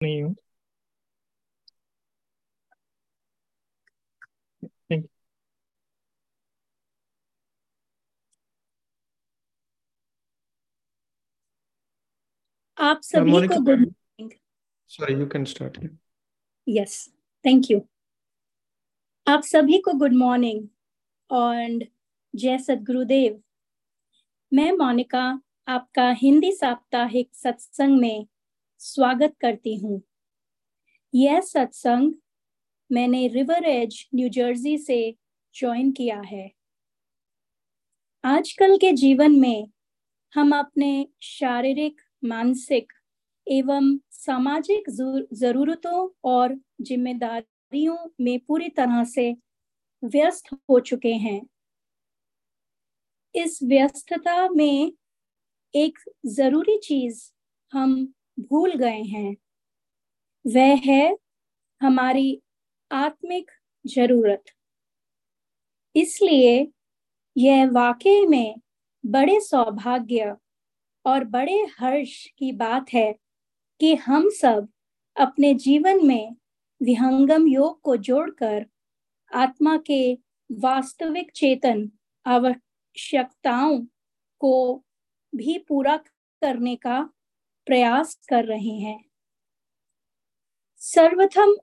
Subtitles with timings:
[0.00, 0.34] नहीं हूँ
[4.90, 5.08] thank you
[12.78, 14.30] आप सभी को good morning
[14.90, 15.78] sorry you can start
[16.66, 16.98] yes
[17.44, 17.80] thank you
[19.26, 20.66] आप सभी को गुड मॉर्निंग
[21.30, 21.86] और
[22.34, 23.40] जय सदगुरुदेव
[24.52, 25.22] मैं मोनिका
[25.68, 28.26] आपका हिंदी साप्ताहिक सत्संग में
[28.80, 30.00] स्वागत करती हूँ।
[31.14, 32.12] यह सत्संग
[32.90, 34.98] मैंने रिवर एज न्यू जर्सी से
[35.54, 36.50] ज्वाइन किया है।
[38.24, 39.68] आजकल के जीवन में
[40.34, 42.92] हम अपने शारीरिक, मानसिक
[43.46, 44.90] एवं सामाजिक
[45.32, 49.30] जरूरतों और जिम्मेदारियों में पूरी तरह से
[50.02, 51.40] व्यस्त हो चुके हैं।
[53.34, 54.92] इस व्यस्तता में
[55.74, 57.32] एक ज़रूरी चीज़
[57.72, 59.36] हम भूल गए हैं।
[60.44, 61.16] वह है
[61.80, 62.42] हमारी
[62.90, 63.50] आत्मिक
[63.84, 64.44] ज़रूरत।
[65.94, 66.72] इसलिए
[67.36, 68.60] यह वाकई में
[69.04, 70.36] बड़े सौभाग्य
[71.04, 73.12] और बड़े हर्ष की बात है
[73.80, 74.68] कि हम सब
[75.16, 76.36] अपने जीवन में
[76.80, 78.66] विहंगम योग को जोड़कर
[79.30, 80.18] आत्मा के
[80.50, 81.90] वास्तविक चेतन
[82.26, 83.78] आवश्यकताओं
[84.40, 84.84] को
[85.32, 85.96] भी पूरा
[86.42, 86.98] करने का
[87.66, 89.04] प्रयास कर रहे हैं।
[90.76, 91.56] सर्वप्रथम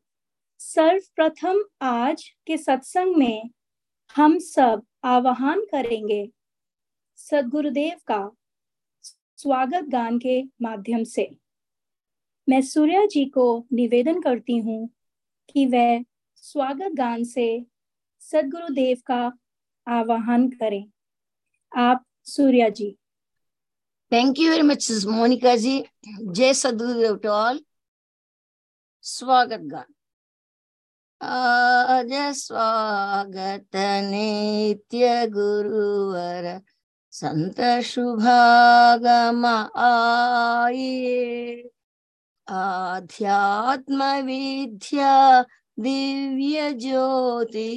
[0.60, 3.50] सर्वप्रथम आज के सत्संग में
[4.16, 6.32] हम सब आवाहन करेंगे।
[7.16, 8.32] सदगुरुदेव का
[9.38, 11.38] स्वागत गान के माध्यम से।
[12.50, 14.90] मैं सूर्या जी को निवेदन करती हूँ
[15.50, 16.04] कि वह
[16.36, 17.66] स्वागत गान से
[18.20, 19.32] सदगुरुदेव का
[19.88, 20.86] आवाहन करें।
[21.78, 22.98] आप Surya ji.
[24.14, 25.72] Thank you very much Monika ji
[26.08, 27.60] जय सदगुरुदेव टू ऑल
[29.04, 29.86] स्वागत गान
[31.22, 32.12] आज
[32.42, 33.76] स्वागत
[34.12, 36.50] नित्य गुरुवर
[37.14, 39.46] संत शुभागम
[39.88, 41.18] आइए
[42.48, 45.18] आध्यात्म विद्या
[45.78, 47.70] दिव्य ज्योति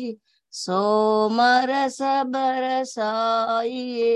[0.52, 1.98] सोमरस
[2.36, 4.06] बरसाइए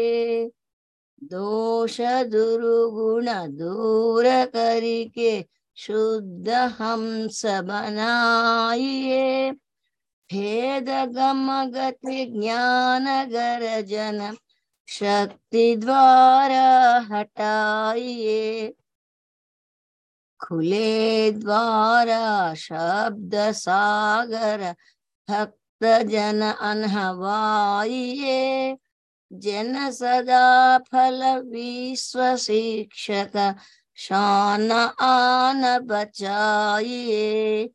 [1.30, 3.26] दोष दुर्गुण
[3.58, 5.32] दूर करके
[5.76, 6.48] शुद्ध
[6.80, 9.50] हंस बनाइए
[10.30, 14.20] भेद गम गति ज्ञान गर्जन
[14.88, 16.66] शक्ति द्वारा
[17.10, 18.72] हटाइए
[20.40, 24.62] खुले द्वारा शब्द सागर
[25.28, 28.38] भक्त जन अनहवाइए
[29.32, 33.56] जन सदा फल विश्व शिक्षक
[33.96, 37.70] शान आन बचाइए,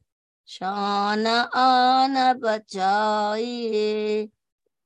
[0.48, 4.30] शान आन बचाइए।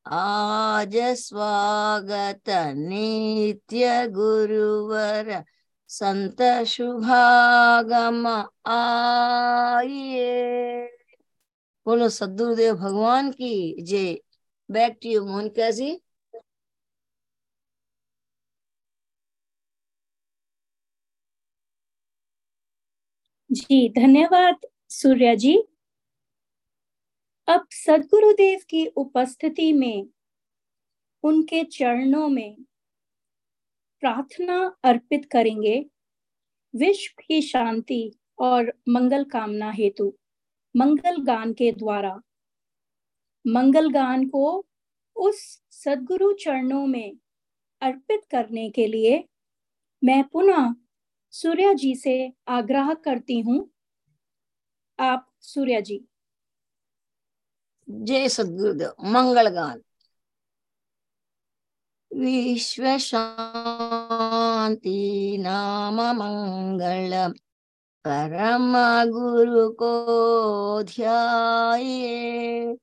[0.05, 5.43] आज स्वागत नित्य गुरुवर,
[5.87, 8.27] संत शुभागम
[8.71, 10.21] आइए।
[11.85, 14.17] बोलो, सदगुरुदेव भगवान की जय।
[14.71, 16.01] Back to you, Monika ji.
[23.51, 24.55] जी, धन्यवाद,
[24.89, 25.63] सूर्या जी।
[27.47, 30.09] अब सदगुरुदेव की उपस्थिति में,
[31.23, 32.63] उनके चरणों में
[34.01, 35.85] प्रार्थना अर्पित करेंगे।
[36.75, 40.13] विश्व की शांति और मंगल कामना हेतु,
[40.75, 42.21] मंगल गान के द्वारा।
[43.47, 44.65] मंगल गान को
[45.15, 47.17] उस सदगुरु चरणों में
[47.81, 49.29] अर्पित करने के लिए
[50.03, 50.75] मैं पुनः
[51.31, 53.69] सूर्या जी से आग्रह करती हूँ।
[54.99, 56.07] आप सूर्या जी।
[57.89, 59.81] जय सदगुरुदेव मंगल गान।
[62.11, 67.33] विश्व शांति नाम मंगल।
[68.05, 68.73] परम
[69.11, 72.75] गुरु को ध्याये।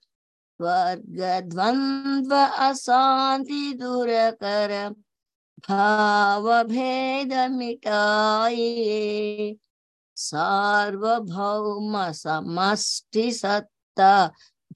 [0.60, 4.94] स्वर्ग द्वंद्व अशांति दूर कर।
[5.58, 9.56] भाव भेद मिटाइए
[10.16, 14.26] सार्वभौम समष्टि सत्ता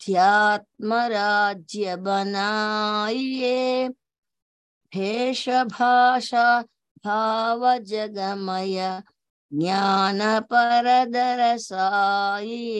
[0.06, 3.88] ध्यात्म राज्य बनाइए
[4.92, 6.62] भेष भाषा
[7.04, 9.02] भाव जगमय
[9.52, 12.70] ज्ञान पर दरसाइए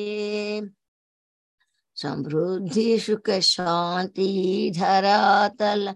[1.97, 5.95] समृद्धि सुख शांति धरातल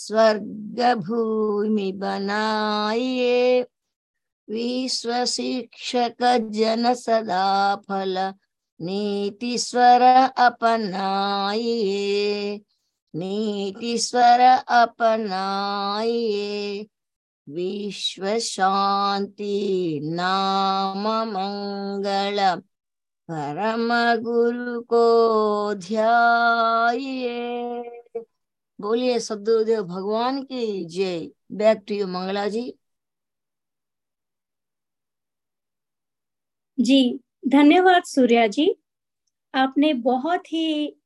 [0.00, 3.66] स्वर्ग भूमि बनाइए।
[4.50, 8.34] विश्व शिक्षक जन सदा फल
[8.80, 12.60] नीति स्वर अपनाइए।
[13.14, 16.86] नीति स्वर अपनाइए।
[17.48, 22.60] विश्व शांति नाम मंगल।
[23.30, 27.99] परम गुरु को ध्याइए।
[28.80, 32.74] बोलिए, सदगुरुदेव भगवान की जय। Back to you, Mangala ji.
[36.80, 38.74] जी, धन्यवाद सूर्या जी।
[39.54, 40.96] आपने बहुत ही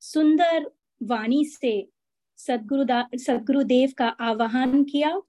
[0.00, 0.70] सुंदर
[1.02, 1.90] वाणी से
[2.36, 5.22] सदगुरु सदगुरुदेव का आवाहन किया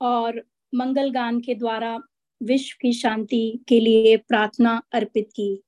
[0.00, 0.42] और
[0.74, 1.98] मंगल गान के द्वारा
[2.42, 5.62] विश्व की शांति के लिए प्रार्थना अर्पित की।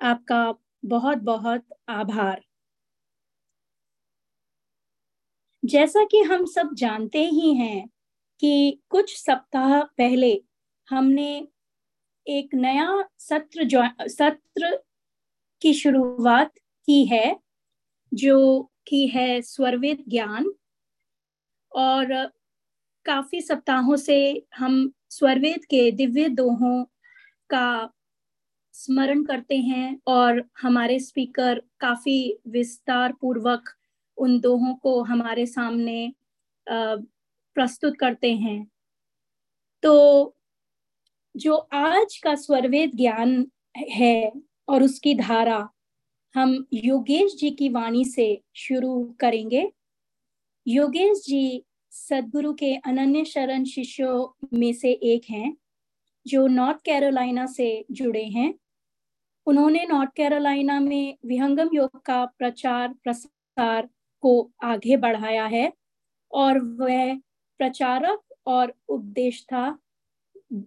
[0.00, 0.54] आपका
[0.84, 2.45] बहुत बहुत आभार।
[5.66, 7.88] जैसा कि हम सब जानते ही हैं
[8.40, 10.42] कि कुछ सप्ताह पहले
[10.90, 11.48] हमने
[12.28, 13.68] एक नया सत्र
[14.08, 14.84] सत्र
[15.62, 17.36] की शुरुआत की है,
[18.14, 20.52] जो की है स्वरवेद ज्ञान।
[21.72, 22.26] और
[23.04, 26.84] काफ़ी सप्ताहों से हम स्वरवेद के दिव्य दोहों
[27.50, 27.90] का
[28.72, 33.70] स्मरण करते हैं और हमारे स्पीकर काफ़ी विस्तार पूर्वक
[34.18, 36.12] उन दोहों को हमारे सामने
[36.66, 38.66] प्रस्तुत करते हैं।
[39.82, 40.34] तो
[41.34, 43.46] जो आज का स्वरवेद ज्ञान
[43.76, 44.32] है
[44.68, 45.68] और उसकी धारा,
[46.34, 49.70] हम योगेश जी की वाणी से शुरू करेंगे।
[50.66, 55.56] योगेश जी सदगुरु के अनन्य शरण शिष्यों में से एक हैं,
[56.26, 58.52] जो नॉर्थ कैरोलिना से जुड़े हैं।
[59.46, 63.88] उन्होंने नॉर्थ कैरोलिना में विहंगम योग का प्रचार प्रसार
[64.26, 64.34] को
[64.64, 65.72] आगे बढ़ाया है
[66.32, 67.14] और वह
[67.60, 69.68] प्रचारक और उपदेशता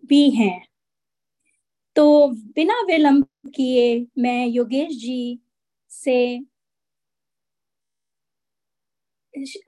[0.06, 0.62] भी हैं।
[1.96, 3.26] तो बिना विलंब
[3.56, 3.86] किए
[4.20, 5.40] मैं योगेश जी
[5.92, 6.16] से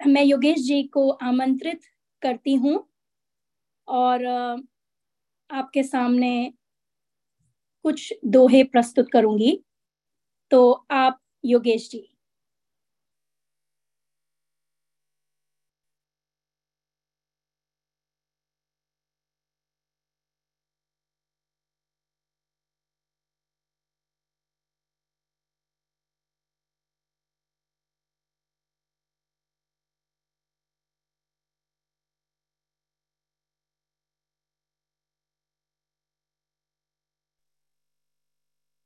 [0.08, 1.82] मैं योगेश जी को आमंत्रित
[2.22, 2.78] करती हूँ
[3.88, 4.26] और
[5.50, 6.32] आपके सामने
[7.86, 9.58] कुछ दोहे प्रस्तुत करूँगी।
[10.52, 12.11] तो आप योगेश जी।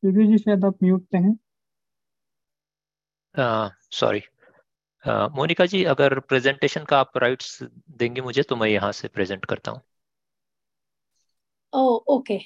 [0.06, 1.36] दीदी जी शायद आप म्यूट पे हैं
[3.94, 4.22] सॉरी
[5.36, 7.57] मोनिका जी अगर प्रेजेंटेशन का आप राइट्स
[7.98, 9.81] देंगे मुझे तो मैं यहाँ से प्रेजेंट करता हूँ।
[11.74, 12.38] ओह ओके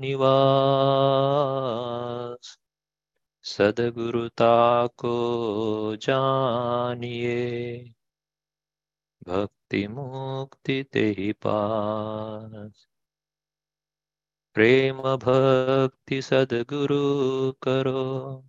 [0.00, 2.59] निवास
[3.42, 7.95] सदगुरुता को जानिए।
[9.28, 12.91] भक्ति मुक्ति ते पास।
[14.54, 18.44] प्रेम भक्ति सदगुरु करो।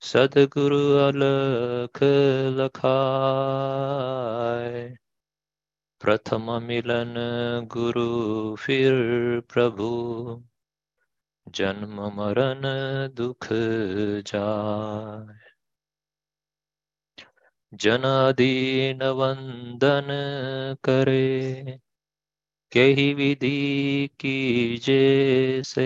[0.00, 1.98] सदगुरु अलख
[2.58, 4.96] लखाए
[6.00, 7.14] प्रथम मिलन
[7.72, 8.92] गुरु फिर
[9.54, 9.88] प्रभु।
[11.48, 12.62] जन्म मरण
[13.14, 13.48] दुख
[14.26, 15.38] जाय।
[17.74, 20.06] जनादीन वंदन
[20.84, 21.80] करे।
[22.76, 25.84] कही विधि की जैसे।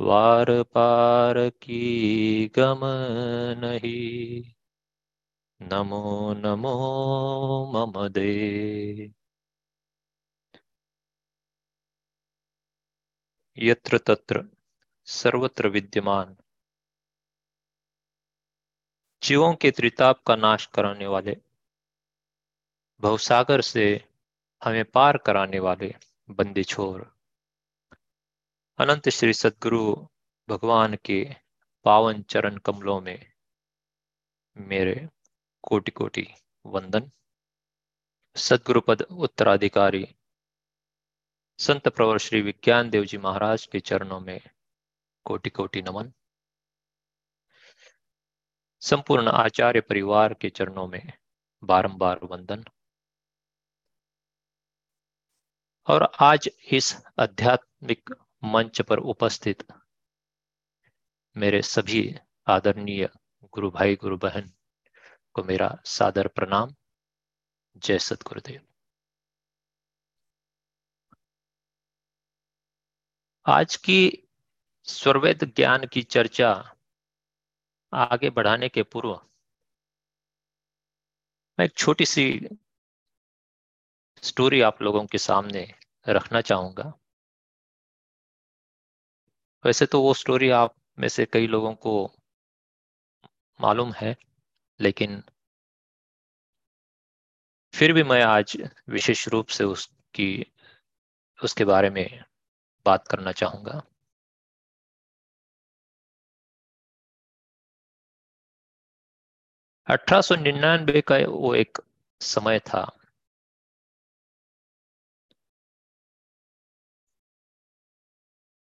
[0.00, 2.80] वार पार की गम
[3.58, 4.42] नहीं।
[5.62, 6.76] नमो नमो
[7.74, 9.10] मम दे।
[13.56, 14.44] यत्र तत्र
[15.04, 16.36] सर्वत्र विद्यमान।
[19.22, 21.36] जीवों के त्रिताप का नाश कराने वाले
[23.00, 24.09] भवसागर से
[24.64, 25.94] हमें पार कराने वाले
[26.30, 27.18] बंदी छोर।
[28.78, 29.94] अनंत श्री सदगुरु
[30.48, 31.36] भगवान के
[31.84, 33.32] पावन चरण कमलों में
[34.56, 35.08] मेरे
[35.62, 36.28] कोटि कोटि
[36.66, 37.10] वंदन।
[38.36, 40.16] सदगुरु पद उत्तराधिकारी,
[41.58, 44.40] संत प्रवर श्री विज्ञान देव जी महाराज के चरणों में
[45.24, 46.12] कोटि कोटि नमन।
[48.82, 51.12] संपूर्ण आचार्य परिवार के चरणों में
[51.64, 52.64] बारंबार वंदन।
[55.90, 58.10] और आज इस आध्यात्मिक
[58.44, 59.66] मंच पर उपस्थित
[61.36, 62.14] मेरे सभी
[62.46, 63.10] आदरणीय
[63.44, 64.52] गुरु भाई, गुरु बहन
[65.34, 66.74] को मेरा सादर प्रणाम।
[67.76, 68.60] जय सतगुरुदेव।
[73.46, 74.28] आज की
[74.84, 76.76] स्वर्वेद ज्ञान की चर्चा
[77.92, 79.20] आगे बढ़ाने के पूर्व
[81.58, 82.48] मैं एक छोटी सी
[84.22, 86.92] स्टोरी आप लोगों के सामने रखना चाहूँगा।
[89.66, 92.12] वैसे तो वो स्टोरी आप में से कई लोगों को
[93.60, 94.16] मालूम है,
[94.80, 95.22] लेकिन
[97.74, 100.46] फिर भी मैं आज विशेष रूप से उसकी,
[101.44, 102.24] उसके बारे में
[102.86, 103.82] बात करना चाहूँगा।
[109.86, 111.78] अठारह का वो एक
[112.20, 112.99] समय था।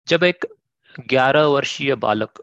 [0.09, 0.45] जब एक
[0.99, 2.41] ग्यारह वर्षीय बालक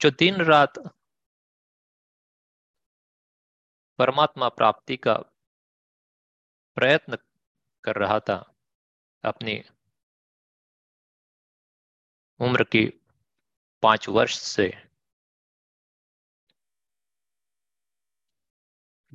[0.00, 0.78] जो दिन रात
[3.98, 5.14] परमात्मा प्राप्ति का
[6.76, 7.18] प्रयत्न
[7.84, 8.54] कर रहा था,
[9.24, 9.62] अपनी
[12.40, 12.86] उम्र की
[13.82, 14.89] पाँच वर्ष से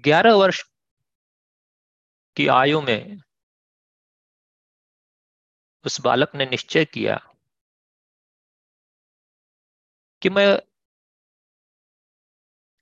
[0.03, 0.63] ग्यारह वर्ष
[2.37, 3.17] की आयु में
[5.85, 7.15] उस बालक ने निश्चय किया
[10.21, 10.47] कि मैं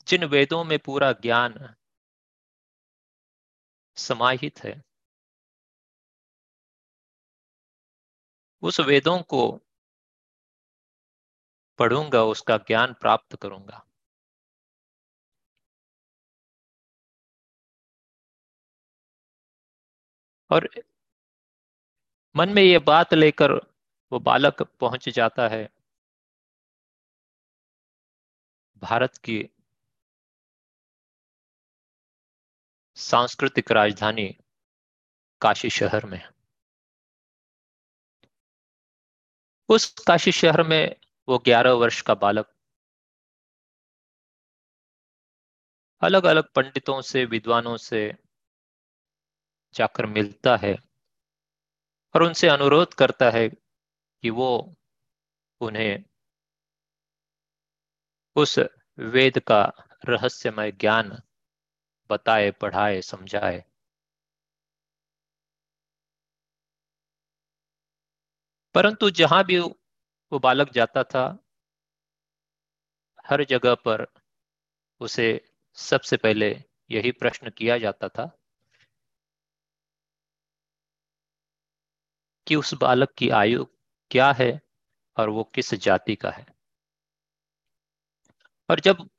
[0.08, 1.76] जिन वेदों में पूरा ज्ञान
[3.98, 4.82] समाहित है,
[8.62, 9.60] उस वेदों को
[11.80, 13.86] पढ़ूँगा, उसका ज्ञान प्राप्त करूँगा।
[20.54, 20.70] और
[22.36, 23.52] मन में ये बात लेकर
[24.12, 25.70] वो बालक पहुँच जाता है।
[28.78, 29.50] भारत की
[32.96, 34.38] सांस्कृतिक राजधानी
[35.42, 36.30] काशी शहर में।
[39.70, 40.96] उस काशी शहर में
[41.30, 42.54] वो ग्यारह वर्ष का बालक
[46.02, 48.23] अलग अलग पंडितों से, विद्वानों से
[49.74, 50.76] जाकर मिलता है
[52.16, 54.76] और उनसे अनुरोध करता है कि वो
[55.62, 56.04] उन्हें
[58.36, 58.60] उस
[58.98, 59.62] वेद का
[60.10, 61.22] रहस्यमय ज्ञान
[62.10, 63.64] बताए, पढ़ाए, समझाए।
[68.76, 71.40] परंतु जहाँ भी वो बालक जाता था,
[73.26, 74.06] हर जगह पर
[75.00, 75.28] उसे
[75.74, 78.43] सबसे पहले यही प्रश्न किया जाता था
[82.48, 83.66] कि उस बालक की आयु
[84.12, 84.62] क्या है
[85.18, 86.46] और वो किस जाति का है?
[88.70, 89.10] और जब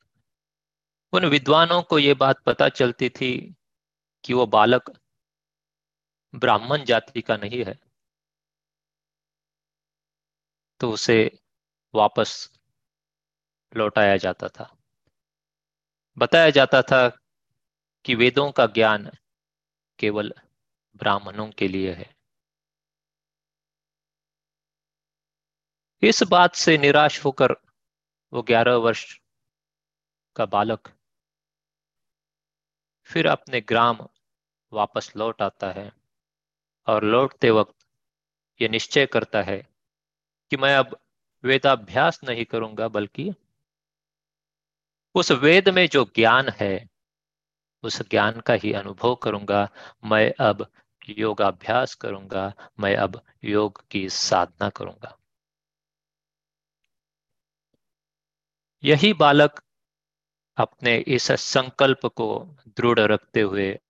[1.12, 3.54] उन विद्वानों को ये बात पता चलती थी
[4.24, 4.90] कि वो बालक
[6.34, 7.78] ब्राह्मण जाति का नहीं है
[10.80, 11.38] तो उसे
[11.94, 12.50] वापस
[13.76, 14.76] लौटाया जाता था।
[16.18, 17.08] बताया जाता था
[18.04, 19.10] कि वेदों का ज्ञान
[19.98, 20.32] केवल
[20.96, 22.13] ब्राह्मणों के लिए है।
[26.02, 27.52] इस बात से निराश होकर
[28.32, 29.20] वो ग्यारह वर्ष
[30.36, 30.88] का बालक
[33.04, 34.08] फिर अपने ग्राम
[34.72, 35.92] वापस लौट आता है
[36.86, 37.74] और लौटते वक्त
[38.60, 39.58] ये निश्चय करता है
[40.50, 40.96] कि मैं अब
[41.44, 43.32] वेदाभ्यास नहीं करूँगा, बल्कि
[45.14, 46.88] उस वेद में जो ज्ञान है,
[47.82, 49.68] उस ज्ञान का ही अनुभव करूँगा।
[50.04, 50.66] मैं अब
[51.08, 55.18] योगाभ्यास करूँगा, मैं अब योग की साधना करूँगा।
[58.84, 59.62] यही बालक
[60.56, 63.80] अपने इस संकल्प को दृढ़ रखते हुए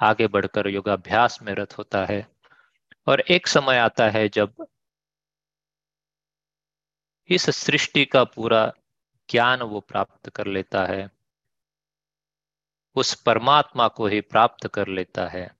[0.00, 2.28] आगे बढ़कर योगाभ्यास में रत होता है।
[3.06, 4.66] और एक समय आता है जब
[7.28, 8.72] इस सृष्टि का पूरा
[9.30, 11.10] ज्ञान वो प्राप्त कर लेता है।
[12.94, 15.56] उस परमात्मा को ही प्राप्त कर लेता है।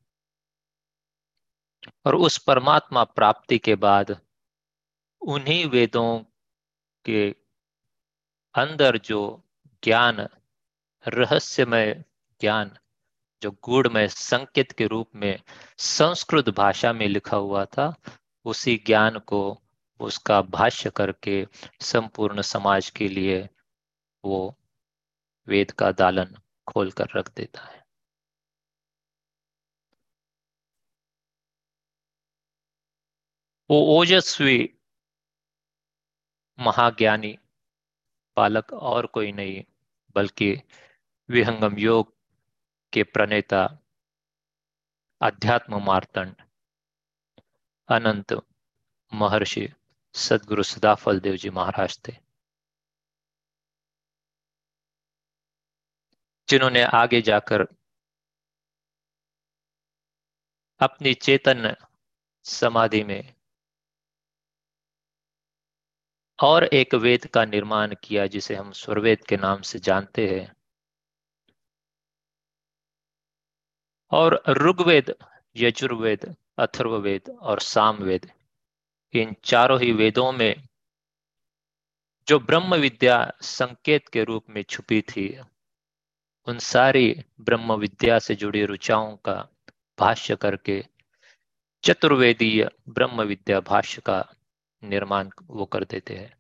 [2.06, 4.20] और उस परमात्मा प्राप्ति के बाद
[5.20, 6.18] उन्हीं वेदों
[7.04, 7.43] के
[8.54, 9.44] अंदर जो
[9.84, 10.28] ज्ञान,
[11.08, 12.04] रहस्यमय
[12.40, 12.76] ज्ञान,
[13.42, 15.42] जो गूढ़मय संकेत के रूप में
[15.78, 17.94] संस्कृत भाषा में लिखा हुआ था,
[18.44, 19.62] उसी ज्ञान को
[20.00, 21.46] उसका भाष्य करके
[21.80, 23.48] संपूर्ण समाज के लिए
[24.24, 24.58] वो
[25.46, 27.84] वेद का दालन खोल कर रख देता है।
[33.70, 34.74] वो ओजस्वी
[36.58, 37.38] महाज्ञानी
[38.36, 39.64] बालक और कोई नहीं,
[40.14, 40.62] बल्कि
[41.30, 42.14] विहंगम योग
[42.92, 43.78] के प्रणेता,
[45.20, 46.36] अध्यात्म मार्तंड,
[47.88, 48.32] अनंत
[49.14, 49.68] महर्षि
[50.14, 52.12] सदगुरु सदाफल देव जी महाराज थे।
[56.48, 57.66] जिन्होंने आगे जाकर
[60.80, 61.76] अपनी चेतन
[62.44, 63.34] समाधि में
[66.42, 70.56] और एक वेद का निर्माण किया, जिसे हम स्वरवेद के नाम से जानते हैं।
[74.10, 75.14] और ऋग्वेद,
[75.56, 78.32] यजुर्वेद, अथर्ववेद और सामवेद,
[79.12, 80.68] इन चारों ही वेदों में
[82.28, 85.40] जो ब्रह्म विद्या संकेत के रूप में छुपी थी,
[86.46, 89.48] उन सारी ब्रह्म विद्या से जुड़ी रुचाओं का
[89.98, 90.84] भाष्य करके
[91.84, 94.34] चतुर्वेदीय ब्रह्म विद्या भाष्य का
[94.84, 96.32] निर्माण वो कर देते हैं।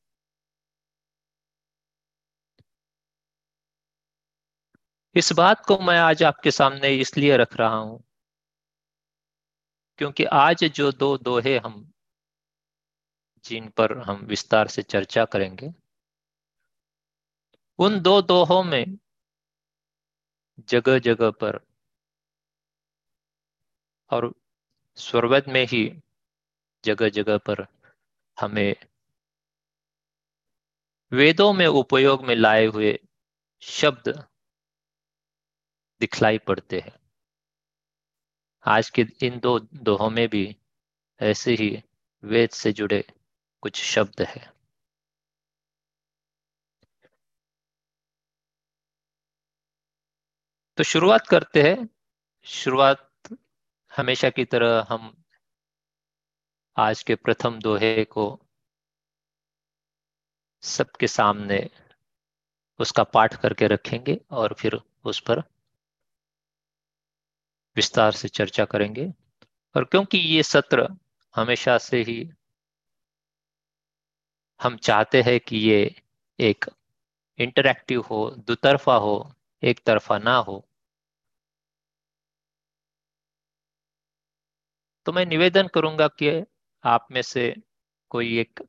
[5.16, 8.02] इस बात को मैं आज आपके सामने इसलिए रख रहा हूँ
[9.98, 11.74] क्योंकि आज जो दो दोहे हम
[13.44, 15.72] जिन पर हम विस्तार से चर्चा करेंगे,
[17.78, 18.98] उन दो दोहों में
[20.68, 21.60] जगह जगह पर
[24.10, 24.32] और
[24.98, 25.84] स्वर्वद में ही
[26.84, 27.66] जगह जगह पर
[28.40, 28.74] हमें
[31.12, 32.98] वेदों में उपयोग में लाए हुए
[33.60, 34.28] शब्द
[36.00, 36.98] दिखलाई पड़ते हैं।
[38.66, 40.56] आज के इन दो दोहों में भी
[41.20, 41.82] ऐसे ही
[42.24, 43.04] वेद से जुड़े
[43.60, 44.54] कुछ शब्द है।
[50.76, 51.88] तो शुरुआत करते हैं।
[52.44, 53.12] शुरुआत
[53.96, 55.23] हमेशा की तरह हम
[56.76, 58.40] आज के प्रथम दोहे को
[60.62, 61.58] सबके सामने
[62.80, 65.42] उसका पाठ करके रखेंगे और फिर उस पर
[67.76, 69.12] विस्तार से चर्चा करेंगे।
[69.74, 70.88] और क्योंकि ये सत्र
[71.34, 72.32] हमेशा से ही
[74.60, 75.94] हम चाहते हैं कि ये
[76.38, 76.64] एक
[77.38, 79.32] इंटरैक्टिव हो, दुतरफा हो,
[79.62, 80.64] एक तरफा ना हो
[85.06, 86.30] तो मैं निवेदन करूँगा कि
[86.84, 87.56] आप में से
[88.10, 88.60] कोई एक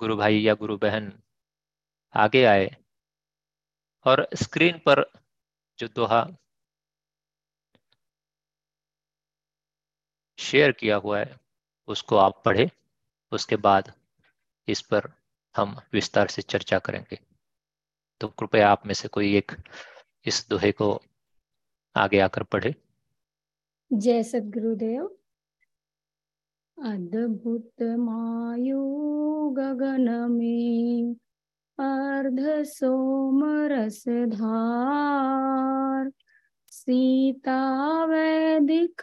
[0.00, 1.22] गुरु भाई या गुरु बहन
[2.14, 2.76] आगे आए
[4.04, 5.12] और स्क्रीन पर
[5.78, 6.28] जो दोहा
[10.38, 11.40] शेयर किया हुआ है,
[11.88, 12.70] उसको आप पढ़े।
[13.32, 13.92] उसके बाद
[14.68, 15.12] इस पर
[15.56, 17.18] हम विस्तार से चर्चा करेंगे।
[18.20, 19.52] तो कृपया आप में से कोई एक
[20.24, 21.02] इस दोहे को
[21.96, 22.74] आगे आकर पढ़े।
[23.92, 25.21] जय सदगुरुदेव अद्भुत
[27.82, 31.14] मायु गगन में
[31.78, 36.12] अर्ध सोम रस धार
[36.70, 39.02] सीता वैदिक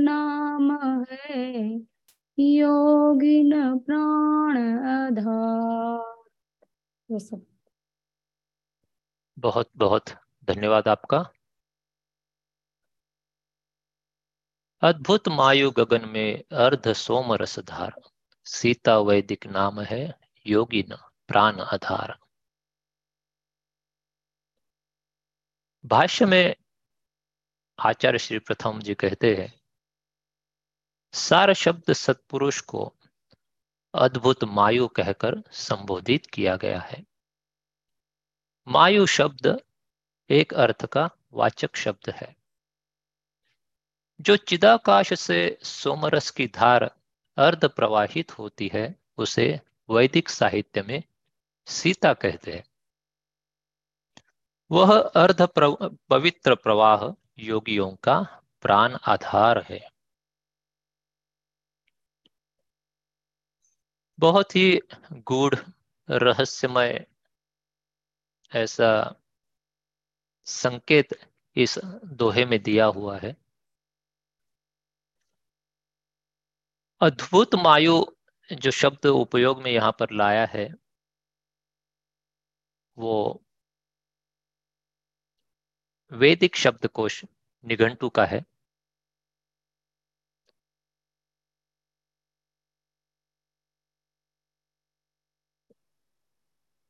[0.00, 0.78] नाम
[1.10, 1.80] है
[2.38, 6.16] योगिन प्राण आधार
[9.38, 10.04] बहुत बहुत
[10.48, 11.30] धन्यवाद आपका।
[14.82, 17.92] अद्भुत मायु गगन में अर्ध सोम रसधार
[18.46, 20.96] सीता वैदिक नाम है योगी न
[21.28, 22.18] प्राण आधार।
[25.84, 26.54] भाष्य में
[27.78, 29.52] आचार्य श्री प्रथम जी कहते हैं,
[31.14, 32.94] सार शब्द सत्पुरुष को
[33.94, 37.04] अद्भुत मायु कहकर संबोधित किया गया है।
[38.68, 39.56] मायु शब्द
[40.30, 42.39] एक अर्थ का वाचक शब्द है।
[44.20, 46.84] जो चिदाकाश से सोमरस की धार
[47.36, 51.02] अर्ध प्रवाहित होती है, उसे वैदिक साहित्य में
[51.66, 52.64] सीता कहते हैं।
[54.70, 55.42] वह अर्ध
[56.10, 58.20] पवित्र प्रवाह योगियों का
[58.62, 59.88] प्राण आधार है।
[64.18, 64.80] बहुत ही
[65.12, 65.54] गूढ़,
[66.10, 67.06] रहस्यमय
[68.54, 69.14] ऐसा
[70.44, 71.08] संकेत
[71.56, 73.39] इस दोहे में दिया हुआ है।
[77.00, 77.94] अद्भुत मायु
[78.50, 80.68] जो शब्द उपयोग में यहाँ पर लाया है,
[82.96, 83.42] वो
[86.12, 87.24] वैदिक शब्दकोश
[87.64, 88.44] निघंटु का है।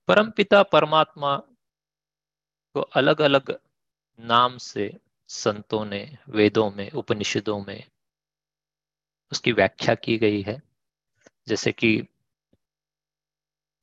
[0.08, 1.36] परमपिता परमात्मा
[2.74, 3.58] को अलग अलग
[4.18, 4.90] नाम से
[5.28, 7.84] संतों ने, वेदों में, उपनिषदों में
[9.32, 10.62] उसकी व्याख्या की गई है,
[11.48, 12.08] जैसे कि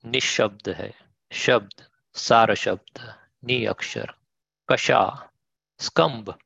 [0.06, 0.92] निशब्द है,
[1.32, 3.00] शब्द, सार शब्द
[3.44, 4.14] नि अक्षर
[4.70, 5.30] कशा,
[5.80, 6.40] स्कंभ,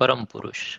[0.00, 0.78] परम पुरुष।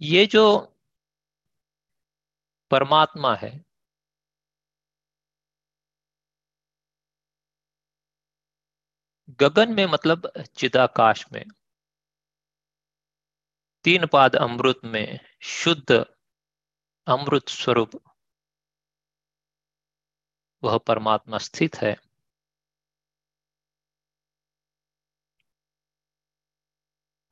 [0.00, 0.44] ये जो
[2.70, 3.71] परमात्मा है
[9.40, 11.44] गगन में मतलब चिदाकाश में।
[13.84, 16.04] तीन पाद अमृत में शुद्ध
[17.06, 17.90] अमृत स्वरूप।
[20.62, 21.96] वह परमात्मा स्थित है।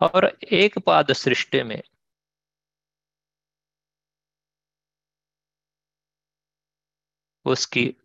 [0.00, 1.82] और एक पाद सृष्टि में
[7.44, 7.96] उसकी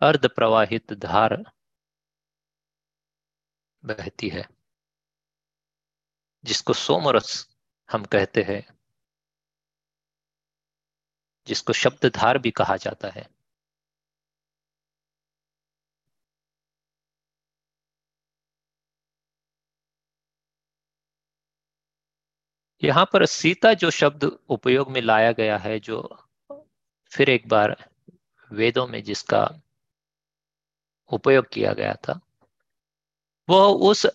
[0.00, 1.34] अर्ध प्रवाहित धार
[3.82, 4.48] बहती है,
[6.44, 7.32] जिसको सोमरस
[7.88, 8.62] हम कहते हैं,
[11.46, 13.28] जिसको शब्द धार भी कहा जाता है।
[22.82, 26.02] यहाँ पर सीता जो शब्द उपयोग में लाया गया है, जो
[27.12, 27.76] फिर एक बार
[28.50, 29.42] वेदों में जिसका
[31.10, 32.20] उपयोग किया गया था।
[33.48, 34.06] वह उस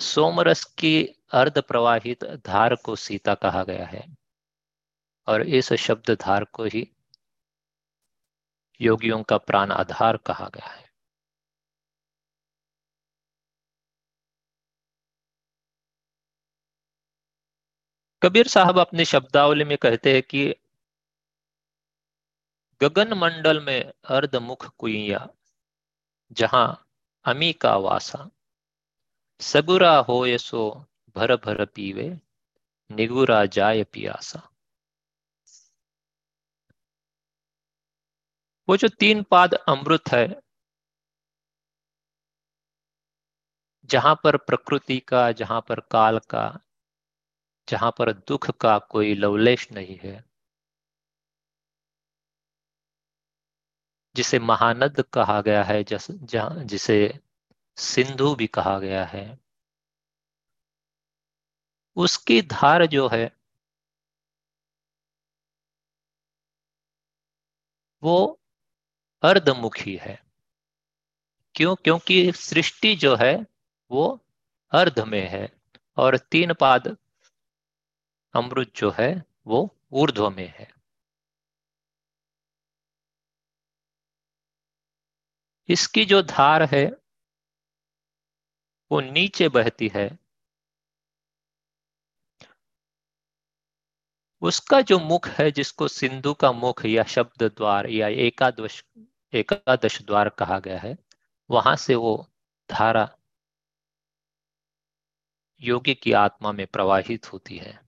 [0.00, 4.16] सोमरस की अर्ध प्रवाहित धार को सीता कहा गया है
[5.26, 6.90] और इस शब्द धार को ही
[8.80, 10.84] योगियों का प्राण आधार कहा गया है।
[18.22, 20.54] कबीर साहब अपने शब्दावली में कहते हैं कि
[22.82, 25.28] गगन मंडल में अर्धमुख कुइया
[26.32, 26.88] जहाँ
[27.24, 28.30] अमी का वासा
[29.40, 32.20] सगुरा हो सो भर भर पीवे,
[32.92, 34.50] निगुरा जाय पियासा।
[38.68, 40.40] वो जो तीन पाद अमृत है,
[43.84, 46.60] जहाँ पर प्रकृति का, जहाँ पर काल का,
[47.68, 50.33] जहाँ पर दुख का कोई लवलेश नहीं है
[54.16, 56.06] जिसे महानद कहा गया है, जस
[56.64, 57.20] जिसे
[57.76, 59.38] सिंधु भी कहा गया है।
[61.96, 63.36] उसकी धार जो है,
[68.02, 68.40] वो
[69.22, 70.24] अर्धमुखी है।
[71.54, 71.76] क्यों?
[71.76, 73.46] क्योंकि सृष्टि जो है,
[73.90, 74.20] वो
[74.72, 75.56] अर्ध में है
[75.96, 76.96] और तीन पाद
[78.34, 80.73] अमृत जो है, वो ऊर्ध्व में है।
[85.68, 86.84] इसकी जो धार है,
[88.90, 90.18] वो नीचे बहती है।
[94.42, 98.84] उसका जो मुख है, जिसको सिंधु का मुख या शब्द द्वार या एकादश
[99.32, 100.98] एकादश द्वार कहा गया है,
[101.50, 102.16] वहाँ से वो
[102.70, 103.08] धारा
[105.60, 107.83] योगी की आत्मा में प्रवाहित होती है।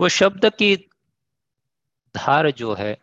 [0.00, 0.76] वो शब्द की
[2.14, 2.96] धार जो है,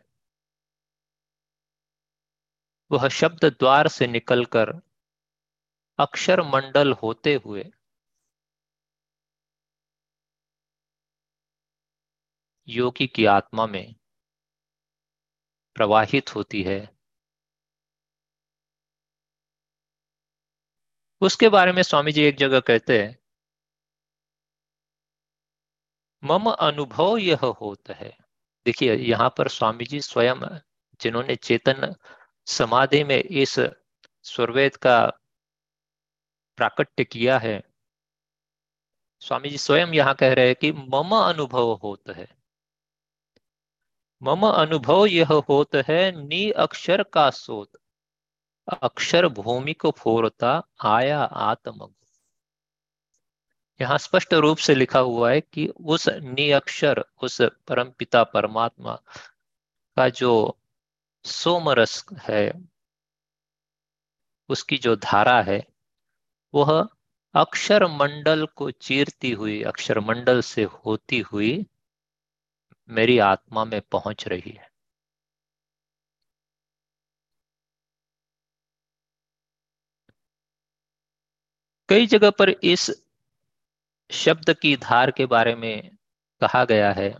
[2.91, 4.73] वह शब्द द्वार से निकलकर
[5.99, 7.71] अक्षर मंडल होते हुए
[12.67, 13.95] योगी की आत्मा में
[15.75, 16.79] प्रवाहित होती है।
[21.21, 23.18] उसके बारे में स्वामी जी एक जगह कहते हैं
[26.23, 28.17] मम अनुभव यह होता है।
[28.65, 30.59] देखिए, यहाँ पर स्वामी जी स्वयं,
[31.01, 31.95] जिन्होंने चेतन
[32.45, 33.59] समाधि में इस
[34.23, 35.05] स्वरवेद का
[36.57, 37.63] प्राकट्य किया है
[39.19, 42.27] स्वामी जी स्वयं यहाँ कह रहे हैं कि मम अनुभव होता है।
[44.23, 47.71] मम अनुभव यह होत है, नी अक्षर का सोत।
[48.83, 51.93] अक्षर भूमि को फोरता, आया आत्म
[53.79, 58.95] यहाँ स्पष्ट रूप से लिखा हुआ है कि उस नी अक्षर उस परम पिता परमात्मा
[59.97, 60.31] का जो
[61.25, 62.51] सोमरस है,
[64.49, 65.59] उसकी जो धारा है,
[66.53, 66.71] वह
[67.35, 71.53] अक्षर मंडल को चीरती हुई अक्षर मंडल से होती हुई
[72.89, 74.69] मेरी आत्मा में पहुँच रही है।
[81.89, 82.89] कई जगह पर इस
[84.11, 85.97] शब्द की धार के बारे में
[86.41, 87.15] कहा गया है।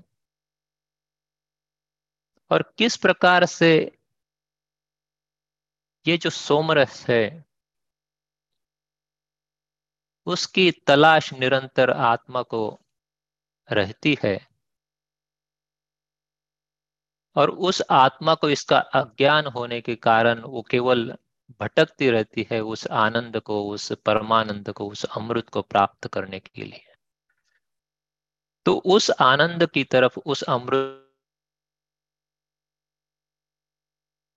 [2.52, 3.98] और किस प्रकार से
[6.08, 7.46] ये जो सोमरस है,
[10.26, 12.80] उसकी तलाश निरंतर आत्मा को
[13.72, 14.48] रहती है
[17.36, 21.18] और उस आत्मा को इसका अज्ञान होने के कारण वो केवल
[21.52, 26.64] भटकती रहती है उस आनंद को, उस परमानंद को, उस अमृत को प्राप्त करने के
[26.64, 26.94] लिए।
[28.66, 31.06] तो उस आनंद की तरफ़, उस अमृत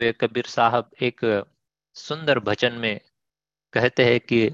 [0.03, 1.46] कबीर साहब एक
[1.94, 3.01] सुंदर भजन में
[3.72, 4.51] कहते हैं कि,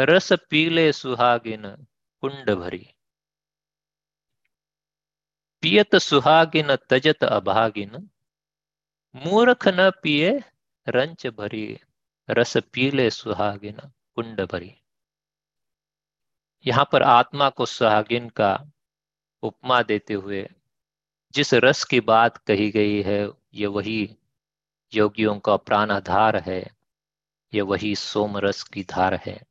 [0.00, 1.86] रस पीले सुहागिन
[2.20, 2.94] कुंड भरी।
[5.62, 8.10] पियत सुहागिन तजत अभागिन।
[9.16, 10.40] मूर्ख न पिए
[10.88, 11.80] रंच भरी।
[12.30, 13.78] रस पीले सुहागिन
[14.14, 14.74] कुंड भरी।
[16.66, 18.66] यहाँ पर आत्मा को सुहागिन का
[19.42, 20.48] उपमा देते हुए
[21.32, 24.16] जिस रस की बात कही गई है, ये वही
[24.94, 26.76] योगियों का प्राण आधार है,
[27.54, 29.42] ये वही सोम रस की धार है।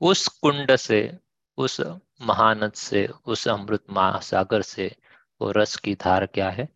[0.00, 1.18] उस कुंड से,
[1.56, 1.80] उस
[2.20, 4.96] महानद से, उस अमृत महासागर से
[5.40, 6.68] वो रस की धार क्या है?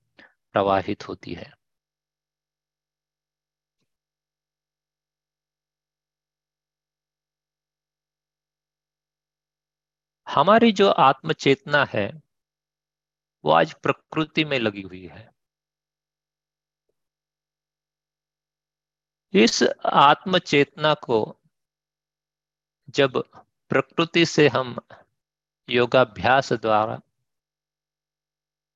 [0.52, 1.61] प्रवाहित होती है।
[10.32, 12.22] हमारी जो आत्म चेतना है,
[13.44, 15.30] वो आज प्रकृति में लगी हुई है।
[19.34, 21.18] इस आत्म चेतना को
[22.88, 23.22] जब
[23.70, 24.76] प्रकृति से हम
[25.68, 27.00] योगाभ्यास द्वारा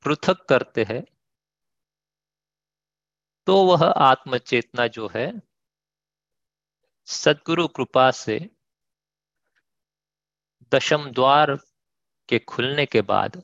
[0.04, 1.02] पृथक करते हैं
[3.46, 5.42] तो वह आत्म चेतना जो है,
[7.08, 8.38] सदगुरु कृपा से
[10.72, 11.54] दशम द्वार
[12.28, 13.42] के खुलने के बाद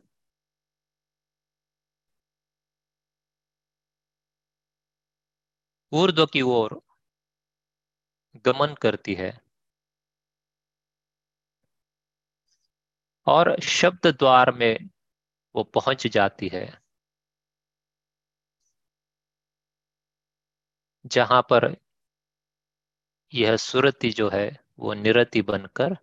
[5.93, 6.81] ऊर्ध्व की ओर
[8.47, 9.33] गमन करती है
[13.27, 14.89] और शब्द द्वार में
[15.55, 16.67] वो पहुँच जाती है,
[21.05, 21.75] जहाँ पर
[23.33, 24.47] यह सुरति जो है
[24.79, 25.97] वो निरति बनकर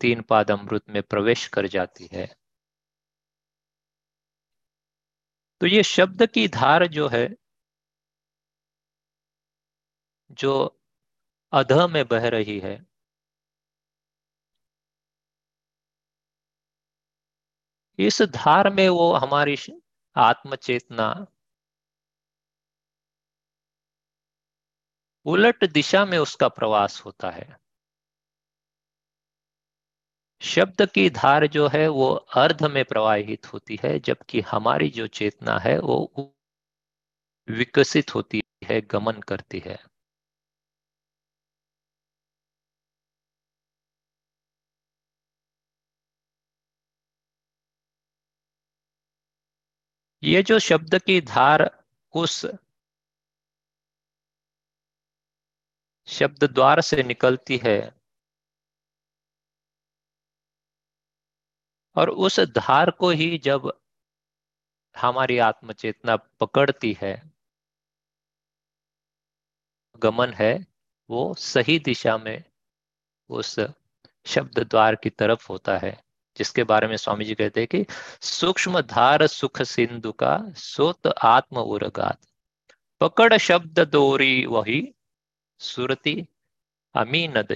[0.00, 2.26] तीन पाद अमृत में प्रवेश कर जाती है।
[5.60, 7.28] तो ये शब्द की धार जो है,
[10.30, 10.52] जो
[11.52, 12.76] अध में बह रही है,
[17.98, 19.56] इस धार में वो हमारी
[20.16, 21.26] आत्मचेतना
[25.26, 27.65] उलट दिशा में उसका प्रवास होता है।
[30.42, 35.58] शब्द की धार जो है वो अर्ध में प्रवाहित होती है, जबकि हमारी जो चेतना
[35.58, 35.98] है वो
[37.48, 39.78] विकसित होती है, गमन करती है।
[50.22, 51.70] ये जो शब्द की धार
[52.14, 52.44] उस
[56.08, 57.95] शब्द द्वार से निकलती है
[61.96, 63.72] और उस धार को ही जब
[64.96, 67.32] हमारी आत्मचेतना पकड़ती है,
[69.96, 70.66] गमन है,
[71.10, 72.44] वो सही दिशा में
[73.28, 73.60] उस
[74.26, 76.04] शब्द द्वार की तरफ़ होता है,
[76.36, 77.86] जिसके बारे में स्वामी जी कहते हैं कि
[78.20, 82.18] सूक्ष्म धार सुख सिंधु का सोत आत्म उर्गात।
[83.00, 84.94] पकड़ शब्द दोरी वही,
[85.60, 86.28] सुरती
[86.94, 87.54] अमी नद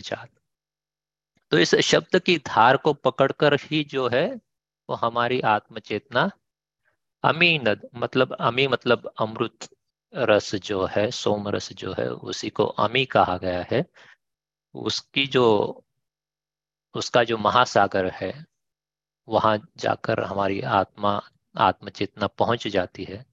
[1.51, 4.35] तो इस शब्द की धार को पकड़कर ही जो है,
[4.91, 6.31] वो हमारी आत्मचेतना
[7.25, 9.69] अमी नद मतलब अमी मतलब अमृत
[10.15, 13.87] रस जो है, सोम रस जो है, उसी को अमी कहा गया है।
[14.75, 15.45] उसकी जो,
[16.95, 18.47] उसका जो महासागर है,
[19.29, 21.23] वहाँ जाकर हमारी आत्मा,
[21.59, 23.27] आत्मचेतना पहुँच जाती है।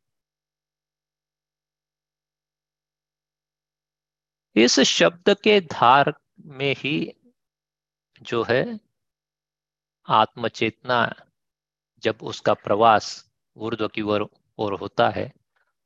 [4.55, 6.13] इस शब्द के धार
[6.45, 7.16] में ही
[8.21, 8.79] जो है
[10.07, 10.99] आत्मचेतना
[12.03, 13.09] जब उसका प्रवास
[13.55, 15.31] ऊर्ध्व की ओर और होता है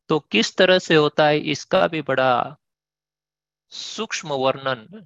[0.09, 2.57] तो किस तरह से होता है इसका भी बड़ा
[3.71, 5.05] सूक्ष्म वर्णन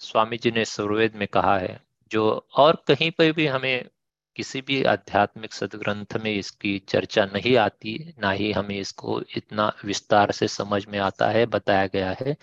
[0.00, 3.88] स्वामी जी ने सुरवेद में कहा है। जो और कहीं पर भी हमें
[4.36, 10.32] किसी भी आध्यात्मिक सदग्रंथ में इसकी चर्चा नहीं आती, ना ही हमें इसको इतना विस्तार
[10.32, 12.36] से समझ में आता है, बताया गया है।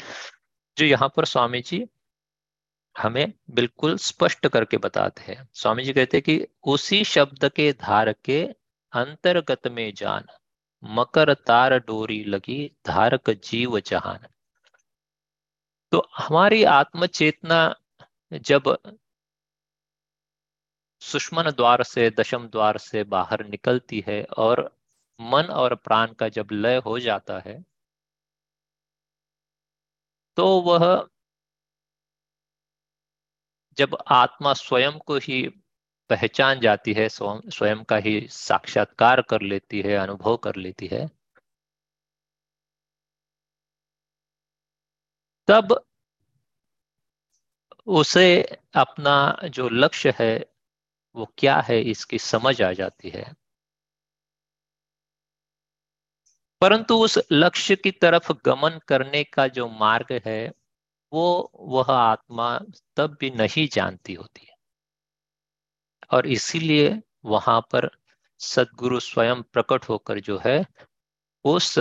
[0.77, 1.85] जो यहाँ पर स्वामी जी
[2.97, 8.11] हमें बिल्कुल स्पष्ट करके बताते हैं। स्वामी जी कहते हैं कि उसी शब्द के धार
[8.25, 8.41] के
[8.93, 10.25] अंतर्गत में जान,
[10.83, 14.27] मकर तार डोरी लगी धारक जीव जहान।
[15.91, 17.59] तो हमारी आत्म चेतना
[18.31, 18.77] जब
[21.01, 24.69] सुष्मन द्वार से, दशम द्वार से बाहर निकलती है और
[25.19, 27.63] मन और प्राण का जब लय हो जाता है
[30.37, 30.83] तो वह
[33.77, 35.41] जब आत्मा स्वयं को ही
[36.09, 41.07] पहचान जाती है, स्वयं का ही साक्षात्कार कर लेती है, अनुभव कर लेती है,
[45.47, 45.73] तब
[47.87, 48.43] उसे
[48.75, 49.15] अपना
[49.49, 50.45] जो लक्ष्य है,
[51.15, 53.33] वो क्या है, इसकी समझ आ जाती है।
[56.61, 60.51] परंतु उस लक्ष्य की तरफ़ गमन करने का जो मार्ग है
[61.13, 62.59] वो, वह आत्मा
[62.95, 64.57] तब भी नहीं जानती होती है।
[66.11, 67.89] और इसीलिए वहाँ पर
[68.39, 70.65] सदगुरु स्वयं प्रकट होकर जो है,
[71.43, 71.79] उस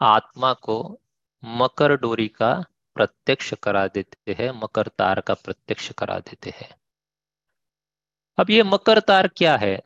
[0.00, 1.00] आत्मा को
[1.44, 6.74] मकर डोरी का प्रत्यक्ष करा देते हैं, मकर तार का प्रत्यक्ष करा देते हैं।
[8.38, 9.82] अब ये मकर तार क्या है?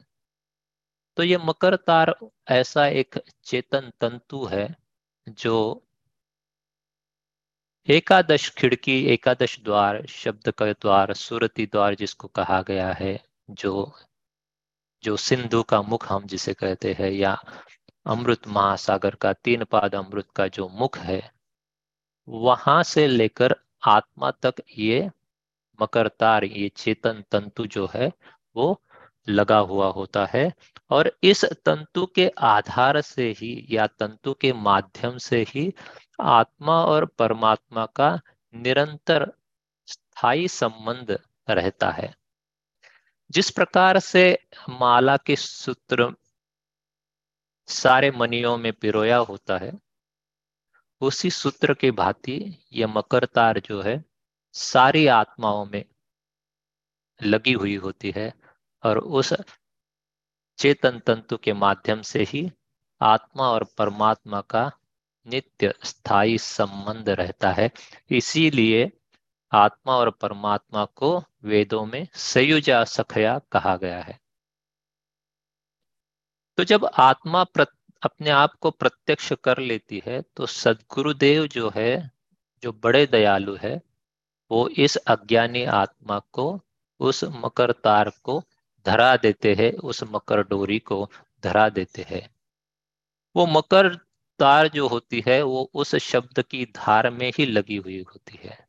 [1.16, 2.16] तो ये मकर तार
[2.48, 4.76] ऐसा एक चेतन तंतु है,
[5.28, 5.86] जो
[7.88, 13.92] एकादश खिड़की, एकादश द्वार, शब्द का द्वार, सुरति द्वार जिसको कहा गया है, जो
[15.02, 17.42] जो सिंधु का मुख हम जिसे कहते हैं, या
[18.06, 21.32] अमृत महासागर का, तीन पाद अमृत का जो मुख है,
[22.28, 23.54] वहाँ से लेकर
[23.86, 25.10] आत्मा तक ये
[25.82, 28.12] मकर तार, ये चेतन तंतु जो है,
[28.56, 28.82] वो
[29.28, 30.52] लगा हुआ होता है।
[30.90, 35.74] और इस तंतु के आधार से ही, या तंतु के माध्यम से ही
[36.20, 38.20] आत्मा और परमात्मा का
[38.54, 39.32] निरंतर
[39.86, 41.18] स्थायी संबंध
[41.50, 42.14] रहता है।
[43.30, 46.14] जिस प्रकार से माला के सूत्र
[47.66, 49.72] सारे मनियों में पिरोया होता है,
[51.00, 54.04] उसी सूत्र के भांति यह मकर तार जो है,
[54.52, 55.84] सारी आत्माओं में
[57.22, 58.34] लगी हुई होती है
[58.84, 59.34] और उस
[60.58, 62.50] चेतन तंतु के माध्यम से ही
[63.00, 64.72] आत्मा और परमात्मा का
[65.26, 67.70] नित्य स्थायी संबंध रहता है।
[68.10, 68.90] इसीलिए
[69.52, 74.18] आत्मा और परमात्मा को वेदों में संयुजा सखया कहा गया है।
[76.58, 77.44] तो जब आत्मा
[78.02, 82.10] अपने आप को प्रत्यक्ष कर लेती है तो सदगुरुदेव जो है,
[82.62, 83.80] जो बड़े दयालु है,
[84.50, 86.60] वो इस अज्ञानी आत्मा को,
[87.00, 88.42] उस मकर तार को
[88.86, 91.10] धरा देते हैं, उस मकर डोरी को
[91.42, 92.28] धरा देते हैं।
[93.36, 93.88] वो मकर
[94.38, 98.68] तार जो होती है, वो उस शब्द की धार में ही लगी हुई होती है।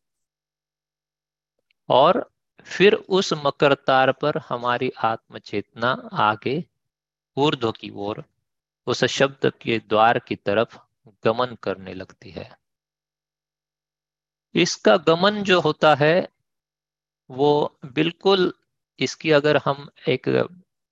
[1.90, 2.32] और
[2.64, 6.66] फिर उस मकर तार पर हमारी आत्म चेतना आगे
[7.38, 8.24] ऊर्ध्व की ओर
[8.88, 10.78] उस शब्द के द्वार की तरफ़
[11.24, 12.58] गमन करने लगती है।
[14.56, 16.30] इसका गमन जो होता है,
[17.30, 18.54] वो बिल्कुल
[19.00, 20.30] इसकी अगर हम एक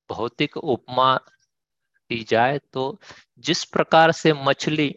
[0.09, 1.19] भौतिक उपमा
[2.09, 2.83] दी जाए तो
[3.45, 4.93] जिस प्रकार से मछली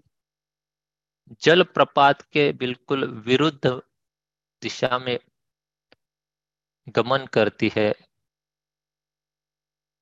[1.42, 3.70] जल प्रपात के बिल्कुल विरुद्ध
[4.62, 5.18] दिशा में
[6.88, 7.94] गमन करती है,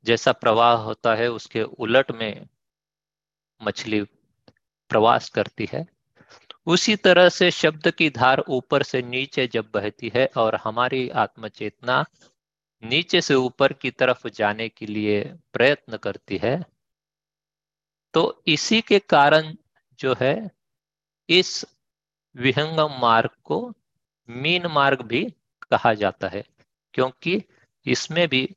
[0.05, 2.47] जैसा प्रवाह होता है उसके उलट में
[3.61, 4.03] मछली
[4.91, 5.85] प्रवास करती है,
[6.67, 12.05] उसी तरह से शब्द की धार ऊपर से नीचे जब बहती है और हमारी आत्मचेतना
[12.83, 16.55] नीचे से ऊपर की तरफ़ जाने के लिए प्रयत्न करती है
[18.15, 19.55] तो इसी के कारण
[19.99, 20.51] जो है,
[21.29, 21.65] इस
[22.37, 23.73] विहंगम मार्ग को
[24.29, 25.25] मीन मार्ग भी
[25.73, 26.45] कहा जाता है,
[26.95, 27.43] क्योंकि
[27.87, 28.57] इसमें भी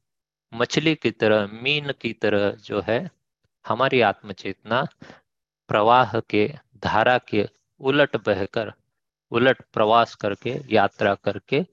[0.54, 3.12] मछली की तरह, मीन की तरह जो है,
[3.68, 4.88] हमारी आत्मचेतना
[5.68, 6.48] प्रवाह के
[6.78, 7.50] धारा के
[7.80, 8.74] उलट बहकर,
[9.32, 11.66] उलट प्रवास करके, यात्रा करके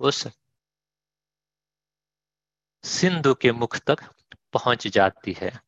[0.00, 0.28] उस
[2.84, 3.98] सिंधु के मुख तक
[4.52, 5.67] पहुँच जाती है।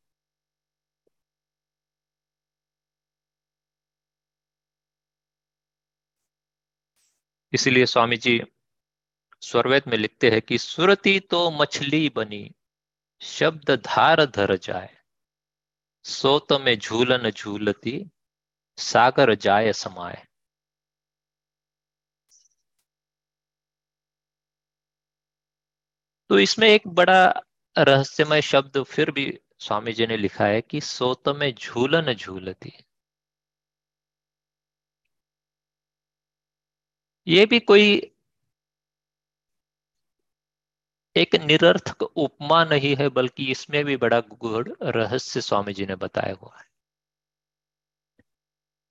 [7.52, 8.40] इसलिए स्वामी जी
[9.42, 12.50] स्वरवेद में लिखते हैं कि सुरती तो मछली बनी,
[13.20, 14.96] शब्द धार धर जाए।
[16.04, 18.10] सोत में झूलन झूलती,
[18.78, 20.24] सागर जाय समाए
[26.30, 27.24] तो इसमें एक बड़ा
[27.76, 32.72] रहस्यमय शब्द फिर भी स्वामी जी ने लिखा है कि सोत में झूलन झूलती
[37.26, 38.00] ये भी कोई
[41.16, 46.34] एक निरर्थक उपमा नहीं है, बल्कि इसमें भी बड़ा गुड़ रहस्य स्वामी जी ने बताया
[46.34, 46.64] हुआ है।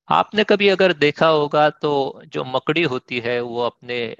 [0.09, 4.15] आपने कभी अगर देखा होगा तो जो मकड़ी होती है, वो अपने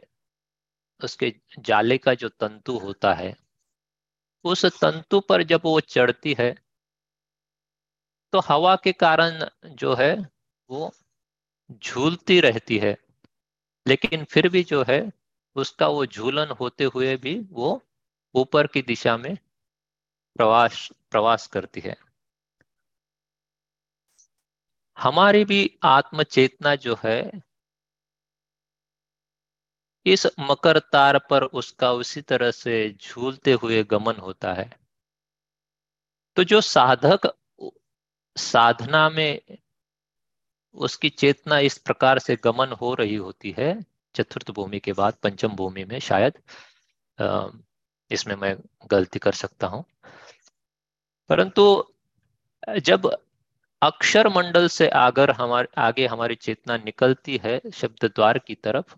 [1.01, 3.35] उसके जाले का जो तंतु होता है,
[4.45, 6.53] उस तंतु पर जब वो चढ़ती है
[8.33, 10.15] तो हवा के कारण जो है,
[10.69, 10.91] वो
[11.83, 12.97] झूलती रहती है।
[13.87, 15.11] लेकिन फिर भी जो है,
[15.55, 17.81] उसका वो झूलन होते हुए भी वो
[18.35, 19.35] ऊपर की दिशा में
[20.35, 21.95] प्रवास प्रवास करती है।
[24.97, 27.31] हमारी भी आत्म चेतना जो है,
[30.05, 34.79] इस मकर तार पर उसका उसी तरह से झूलते हुए गमन होता है।
[36.35, 37.37] तो जो साधक
[38.35, 39.41] साधना में
[40.79, 43.79] उसकी चेतना इस प्रकार से गमन हो रही होती है,
[44.15, 46.39] चतुर्थ भूमि के बाद पंचम भूमि में शायद
[48.11, 48.55] इसमें मैं
[48.91, 49.83] गलती कर सकता हूँ।
[51.29, 51.63] परंतु
[52.79, 53.09] जब
[53.81, 58.95] अक्षर मंडल से आगर हमारे, आगे हमारी चेतना निकलती है शब्द द्वार की तरफ़,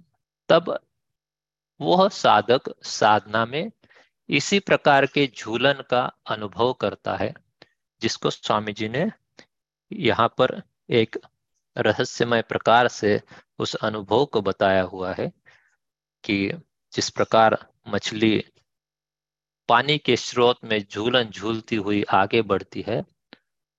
[0.49, 0.77] तब
[1.79, 3.71] वह साधक साधना में
[4.29, 7.33] इसी प्रकार के झूलन का अनुभव करता है,
[8.01, 9.09] जिसको स्वामी जी ने
[9.91, 11.17] यहाँ पर एक
[11.75, 13.19] रहस्यमय प्रकार से
[13.59, 15.31] उस अनुभव को बताया हुआ है
[16.23, 16.37] कि
[16.93, 17.57] जिस प्रकार
[17.87, 18.37] मछली
[19.69, 23.03] पानी के स्रोत में झूलन झूलती हुई आगे बढ़ती है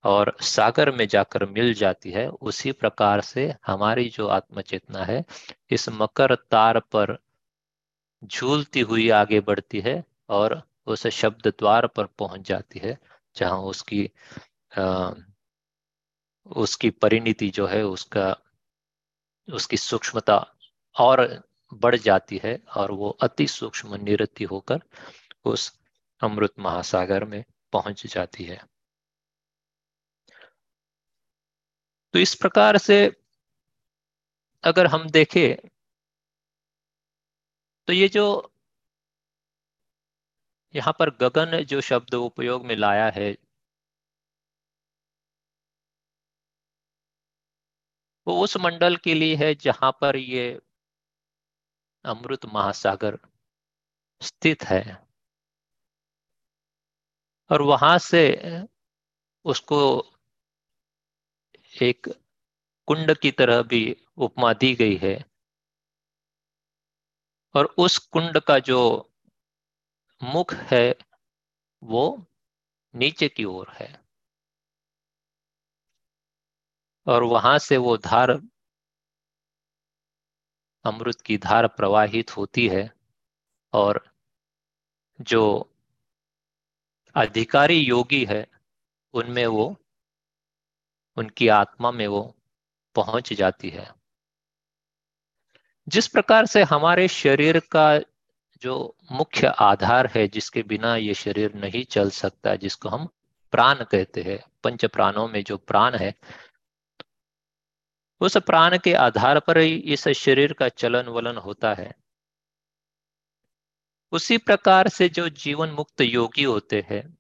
[0.05, 5.25] और सागर में जाकर मिल जाती है उसी प्रकार से हमारी जो आत्मचेतना है
[5.71, 7.17] इस मकर तार पर
[8.25, 12.99] झूलती हुई आगे बढ़ती है और उस शब्द द्वार पर पहुँच जाती है
[13.37, 14.11] जहाँ उसकी
[14.79, 15.11] आ,
[16.47, 18.37] उसकी परिणति जो है उसका,
[19.49, 20.37] उसकी सूक्ष्मता
[20.97, 24.81] और बढ़ जाती है और वो अति सूक्ष्म निरति होकर
[25.45, 25.73] उस
[26.23, 28.61] अमृत महासागर में पहुँच जाती है।
[32.15, 32.97] तो इस प्रकार से
[34.65, 35.69] अगर हम देखें
[37.89, 38.25] तो ये जो
[40.75, 43.37] यहाँ पर गगन जो शब्द उपयोग में लाया है
[48.27, 50.61] वो उस मंडल के लिए है जहाँ पर ये
[52.05, 53.19] अमृत महासागर
[54.21, 55.07] स्थित है।
[57.51, 58.49] और वहाँ से
[59.45, 60.05] उसको
[61.83, 62.09] एक
[62.87, 65.25] कुंड की तरह भी उपमा दी गई है।
[67.55, 69.11] और उस कुंड का जो
[70.23, 70.95] मुख है,
[71.83, 72.27] वो
[72.95, 74.02] नीचे की ओर है।
[77.07, 78.31] और वहाँ से वो धार,
[80.85, 82.93] अमृत की धार प्रवाहित होती है
[83.73, 84.15] और
[85.21, 85.69] जो
[87.15, 88.47] अधिकारी योगी है,
[89.13, 89.77] उनमें वो,
[91.17, 92.37] उनकी आत्मा में वो
[92.95, 93.95] पहुँच जाती है।
[95.89, 97.99] जिस प्रकार से हमारे शरीर का
[98.63, 103.09] जो मुख्य आधार है, जिसके बिना ये शरीर नहीं चल सकता, जिसको हम
[103.53, 106.15] प्राण कहते हैं, पंच प्राणों में जो प्राण है
[108.23, 111.93] उस प्राण के आधार पर ही इस शरीर का चलन वलन होता है।
[114.13, 117.19] उसी प्रकार से जो जीवन मुक्त योगी होते हैं,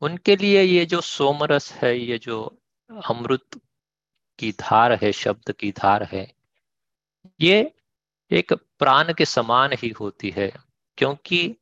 [0.00, 3.60] उनके लिए ये जो सोमरस है, ये जो अमृत
[4.38, 6.34] की धार है, शब्द की धार है,
[7.40, 7.72] ये
[8.30, 10.52] एक प्राण के समान ही होती है,
[10.98, 11.56] क्योंकि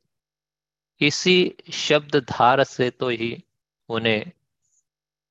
[1.01, 3.43] इसी शब्द धार से तो ही
[3.89, 4.31] उन्हें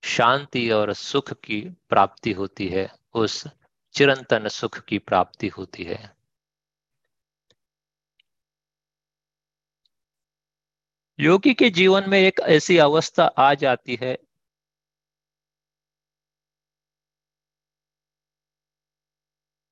[0.04, 3.44] शांति और सुख की प्राप्ति होती है, उस
[3.94, 6.16] चिरंतन सुख की प्राप्ति होती है।
[11.18, 14.16] योगी के जीवन में एक ऐसी अवस्था आ जाती है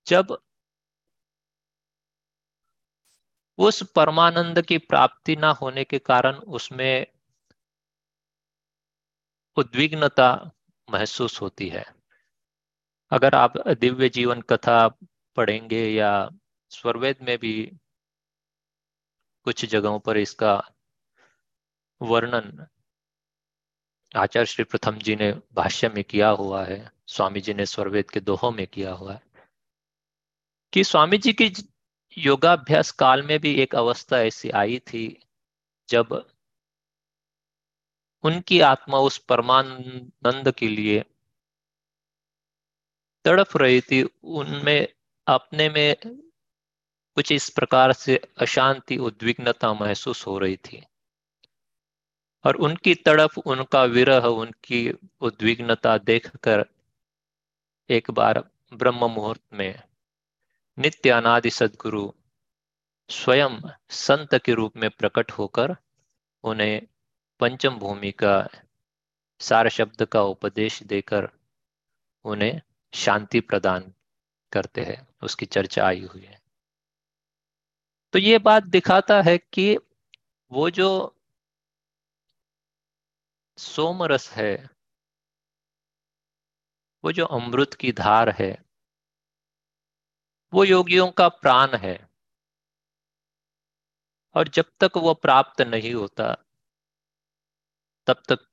[0.06, 0.36] जब
[3.58, 7.06] उस परमानंद की प्राप्ति ना होने के कारण उसमें
[9.56, 10.50] उद्विग्नता
[10.88, 11.84] महसूस होती है।
[13.12, 14.88] अगर आप दिव्य जीवन कथा
[15.36, 16.30] पढ़ेंगे या
[16.72, 17.54] स्वरवेद में भी
[19.46, 20.52] कुछ जगहों पर इसका
[22.00, 22.66] वर्णन
[24.14, 28.20] आचार्य श्री प्रथम जी ने भाष्य में किया हुआ है, स्वामी जी ने स्वरवेद के
[28.20, 29.22] दोहों में किया हुआ है,
[30.72, 31.52] कि स्वामी जी की
[32.18, 35.04] योगाभ्यास काल में भी एक अवस्था ऐसी आई थी
[35.88, 36.29] जब
[38.22, 41.04] उनकी आत्मा उस परमानंद के लिए
[43.24, 44.88] तड़प रही थी। उनमें,
[45.26, 45.96] अपने में
[47.14, 50.86] कुछ इस प्रकार से अशांति, उद्विग्नता महसूस हो रही थी।
[52.46, 54.90] और उनकी तड़प, उनका विरह, उनकी
[55.20, 56.64] उद्विग्नता देखकर
[57.90, 59.82] एक बार ब्रह्म मुहूर्त में
[60.78, 62.12] नित्य अनादि सदगुरु
[63.10, 63.60] स्वयं
[63.90, 65.76] संत के रूप में प्रकट होकर
[66.44, 66.82] उन्हें
[67.40, 68.48] पंचम भूमि का
[69.40, 71.28] सार शब्द का उपदेश देकर
[72.24, 72.60] उन्हें
[72.94, 73.94] शांति प्रदान
[74.52, 76.42] करते हैं, उसकी चर्चा आई हुई है।
[78.12, 79.78] तो ये बात दिखाता है कि
[80.52, 81.16] वो जो
[83.58, 84.70] सोमरस है,
[87.04, 88.64] वो जो अमृत की धार है,
[90.52, 92.08] वो योगियों का प्राण है।
[94.34, 96.36] और जब तक वो प्राप्त नहीं होता
[98.06, 98.46] तब तक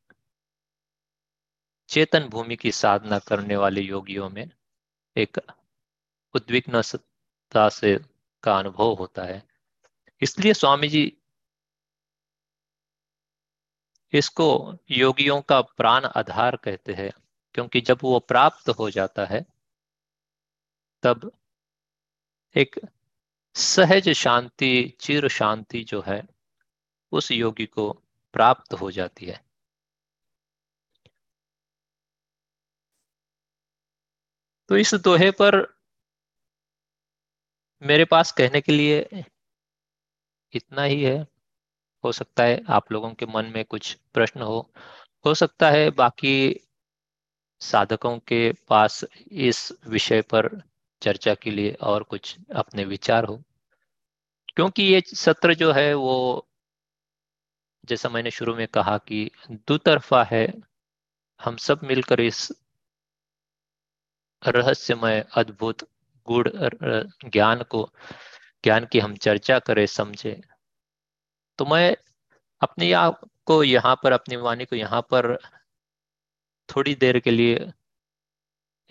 [1.90, 4.50] चेतन भूमि की साधना करने वाले योगियों में
[5.18, 5.38] एक
[6.36, 8.00] उद्विग्नता से
[8.44, 9.44] का अनुभव होता है।
[10.22, 11.18] इसलिए स्वामी जी
[14.14, 17.12] इसको योगियों का प्राण आधार कहते हैं,
[17.54, 19.46] क्योंकि जब वो प्राप्त हो जाता है,
[21.04, 21.32] तब
[22.56, 22.80] एक
[23.56, 26.28] सहज शांति, चिर शांति जो है,
[27.12, 28.04] उस योगी को
[28.34, 29.46] प्राप्त हो जाती है।
[34.70, 35.78] तो इस दोहे पर
[37.82, 39.24] मेरे पास कहने के लिए
[40.54, 41.28] इतना ही है।
[42.04, 44.72] हो सकता है आप लोगों के मन में कुछ प्रश्न हो।
[45.26, 46.60] हो सकता है बाकी
[47.60, 50.62] साधकों के पास इस विषय पर
[51.02, 53.44] चर्चा के लिए और कुछ अपने विचार हो।
[54.56, 56.48] क्योंकि ये सत्र जो है वो
[57.88, 59.30] जैसा मैंने शुरू में कहा कि
[59.68, 60.48] दो तरफा है,
[61.40, 62.52] हम सब मिलकर इस
[64.44, 65.84] रहस्यमय अद्भुत
[66.28, 66.48] गुड़
[67.26, 67.90] ज्ञान को,
[68.64, 70.40] ज्ञान की हम चर्चा करें, समझे।
[71.60, 71.96] तो मैं
[72.62, 75.36] अपने आप को यहाँ पर, अपनी वाणी को यहाँ पर
[76.70, 77.72] थोड़ी देर के लिए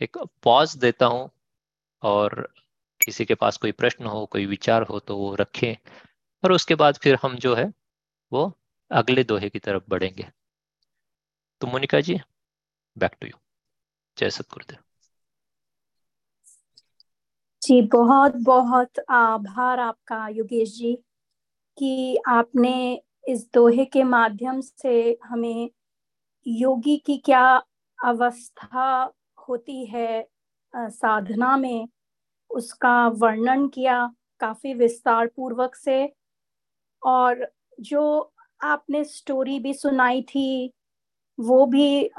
[0.00, 1.30] एक पॉज देता हूँ
[2.02, 2.48] और
[3.00, 5.74] किसी के पास कोई प्रश्न हो, कोई विचार हो तो वो रखें
[6.44, 7.72] और उसके बाद फिर हम जो है
[8.32, 8.52] वो
[8.90, 10.26] अगले दोहे की तरफ़ बढ़ेंगे।
[11.60, 12.18] तो Monika ji
[12.96, 13.38] back to you
[14.16, 14.78] जय सतगुरुदेव।
[17.62, 20.94] जी, बहुत बहुत आभार आपका योगेश जी
[21.78, 22.74] कि आपने
[23.28, 25.70] इस दोहे के माध्यम से हमें
[26.46, 27.44] योगी की क्या
[27.98, 29.12] अवस्था
[29.48, 30.26] होती है
[30.76, 31.88] साधना में
[32.50, 36.12] उसका वर्णन किया काफ़ी विस्तार पूर्वक से
[37.02, 37.46] और
[37.80, 40.72] जो आपने स्टोरी भी सुनाई थी,
[41.38, 42.10] वो भी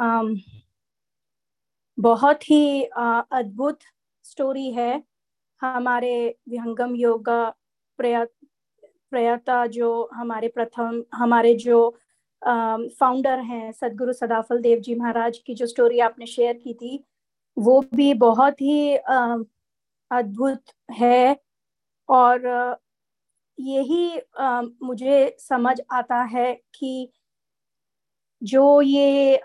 [1.97, 3.79] बहुत ही अद्भुत
[4.25, 5.03] स्टोरी है।
[5.61, 7.43] हमारे विहंगम योगा
[7.99, 8.31] प्रयत
[9.11, 11.89] प्रयता जो हमारे प्रथम, हमारे जो
[12.41, 17.03] फाउंडर हैं, सदगुरु सदाफल देव जी महाराज की जो स्टोरी आपने शेयर की थी,
[17.57, 18.95] वो भी बहुत ही
[20.11, 20.61] अद्भुत
[20.91, 21.38] है।
[22.09, 22.77] और
[23.58, 24.20] यही
[24.84, 27.12] मुझे समझ आता है कि
[28.41, 29.36] जो ये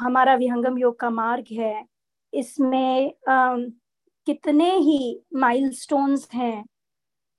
[0.00, 1.84] हमारा विहंगम योग का मार्ग है,
[2.32, 3.12] इसमें
[4.26, 6.64] कितने ही माइलस्टोन्स हैं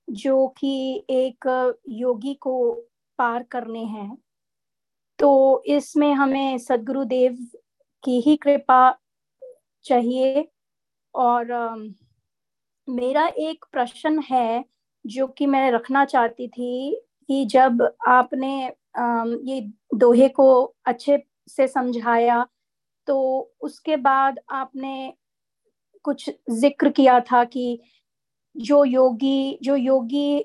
[0.08, 1.48] जो कि एक
[1.90, 2.72] योगी को
[3.18, 4.16] पार करने हैं।
[5.18, 7.36] तो इसमें हमें सदगुरुदेव
[8.04, 8.98] की ही कृपा
[9.84, 10.46] चाहिए
[11.14, 11.52] और
[12.88, 14.64] मेरा एक प्रश्न है
[15.04, 16.94] जो कि मैं रखना चाहती थी
[17.28, 18.54] कि जब आपने
[19.44, 19.60] ये
[19.94, 20.48] दोहे को
[20.86, 22.46] अच्छे से समझाया
[23.08, 23.18] तो
[23.60, 25.12] उसके बाद आपने
[26.04, 27.78] कुछ ज़िक्र किया था कि
[28.56, 30.44] जो योगी जो योगी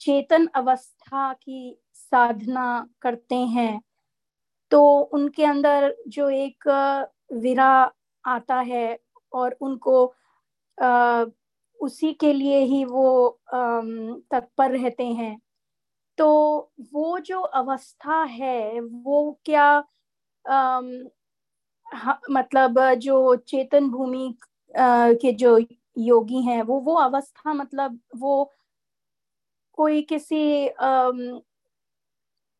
[0.00, 3.80] चेतन अवस्था की साधना करते हैं
[4.72, 4.82] तो
[5.12, 6.68] उनके अंदर जो एक
[7.32, 7.72] विरा
[8.24, 8.98] आता है
[9.32, 10.04] और उनको
[11.84, 13.06] उसी के लिए ही वो
[13.50, 15.38] तत्पर रहते हैं।
[16.18, 16.28] तो
[16.94, 19.66] वो जो अवस्था है वो क्या
[20.44, 20.80] आ,
[22.30, 24.34] मतलब जो चेतन भूमि
[24.76, 25.58] के जो
[25.98, 28.50] योगी हैं वो वो अवस्था मतलब वो
[29.78, 30.68] कोई किसी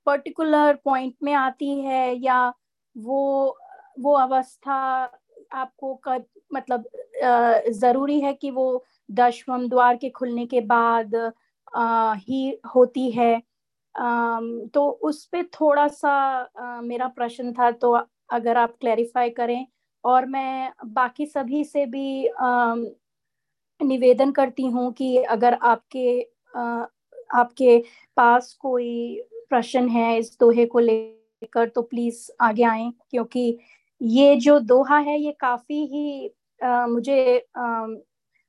[0.06, 2.38] पर्टिकुलर पॉइंट में आती है या
[2.96, 3.20] वो
[4.00, 4.74] वो अवस्था
[5.52, 6.88] आपको कब मतलब
[7.72, 8.66] ज़रूरी है कि वो
[9.14, 11.14] दशम द्वार के खुलने के बाद
[11.76, 13.34] आ, ही होती है।
[13.94, 14.40] आ,
[14.74, 16.10] तो उस पर थोड़ा सा
[16.58, 17.92] आ, मेरा प्रश्न था तो
[18.30, 19.66] अगर आप क्लैरिफाई करें
[20.04, 22.74] और मैं बाकी सभी से भी आ,
[23.80, 26.20] निवेदन करती हूँ कि अगर आपके
[26.56, 26.86] आ,
[27.34, 27.78] आपके
[28.16, 33.58] पास कोई प्रश्न है इस दोहे को लेकर तो प्लीज़ आगे आए क्योंकि
[34.00, 36.28] ये जो दोहा है ये काफ़ी ही
[36.60, 37.86] आ, मुझे आ,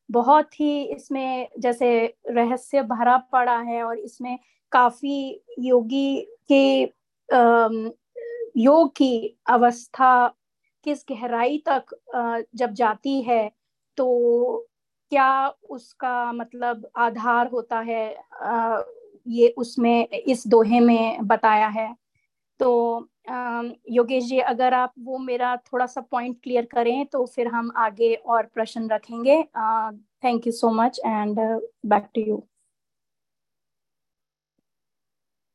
[0.09, 1.89] बहुत ही इसमें जैसे
[2.29, 4.37] रहस्य भरा पड़ा है और इसमें
[4.71, 6.19] काफ़ी योगी
[6.51, 6.83] के
[8.61, 10.27] योग की अवस्था
[10.85, 11.95] किस गहराई तक
[12.55, 13.51] जब जाती है
[13.97, 14.67] तो
[15.11, 18.05] क्या उसका मतलब आधार होता है
[19.27, 21.95] ये उसमें, इस दोहे में बताया है?
[22.59, 27.71] तो योगेश जी, अगर आप वो मेरा थोड़ा सा पॉइंट क्लियर करें तो फिर हम
[27.77, 29.41] आगे और प्रश्न रखेंगे।
[30.23, 31.39] Thank you so much and
[31.85, 32.43] back to you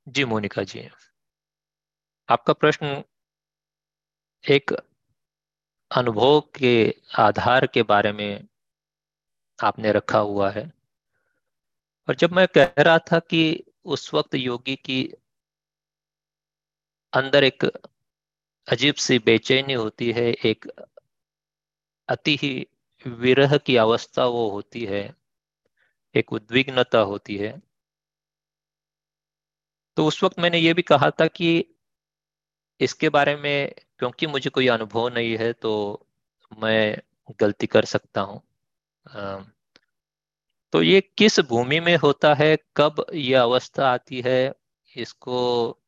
[0.06, 0.88] जी, मोनिका जी।
[2.28, 3.02] आपका प्रश्न
[4.44, 4.72] एक
[5.90, 6.72] अनुभव के
[7.18, 8.46] आधार के बारे में
[9.58, 10.70] आपने रखा हुआ है।
[12.08, 13.42] और जब मैं कह रहा था कि
[13.84, 15.02] उस वक्त योगी की
[17.12, 17.64] अंदर एक
[18.68, 20.66] अजीब सी बेचैनी होती है, एक
[22.08, 22.66] अति ही
[23.06, 25.02] विरह की अवस्था वो होती है,
[26.14, 27.60] एक उद्विग्नता होती है।
[29.96, 31.64] तो उस वक्त मैंने ये भी कहा था कि
[32.80, 35.72] इसके बारे में क्योंकि मुझे कोई अनुभव नहीं है तो
[36.52, 36.96] मैं
[37.40, 38.40] गलती कर सकता हूँ।
[40.72, 44.52] तो ये किस भूमि में होता है, कब ये अवस्था आती है,
[44.96, 45.79] इसको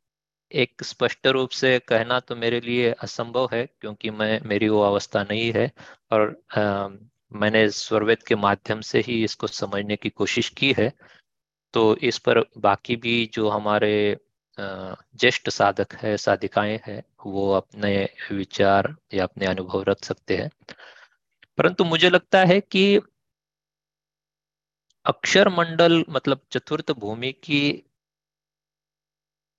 [0.55, 5.23] एक स्पष्ट रूप से कहना तो मेरे लिए असंभव है क्योंकि मैं मेरी वो अवस्था
[5.23, 5.71] नहीं है।
[6.13, 6.89] और आ,
[7.33, 10.93] मैंने स्वरवेद के माध्यम से ही इसको समझने की कोशिश की है।
[11.75, 13.95] तो इस पर बाकी भी जो हमारे
[14.59, 17.95] ज्येष्ठ साधक है साधिकाएँ हैं वो अपने
[18.33, 20.51] विचार या अपने अनुभव रख सकते हैं।
[21.59, 23.01] परंतु मुझे लगता है कि
[25.07, 27.61] अक्षर मंडल मतलब चतुर्थ भूमि की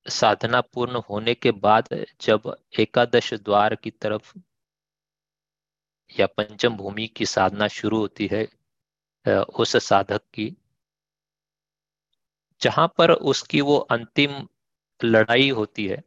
[0.05, 1.87] साधना पूर्ण होने के बाद
[2.21, 4.33] जब एकादश द्वार की तरफ़
[6.11, 8.47] या पंचम भूमि की साधना शुरू होती है
[9.59, 10.55] उस साधक की,
[12.61, 14.47] जहाँ पर उसकी वो अंतिम
[15.01, 16.01] लड़ाई होती है,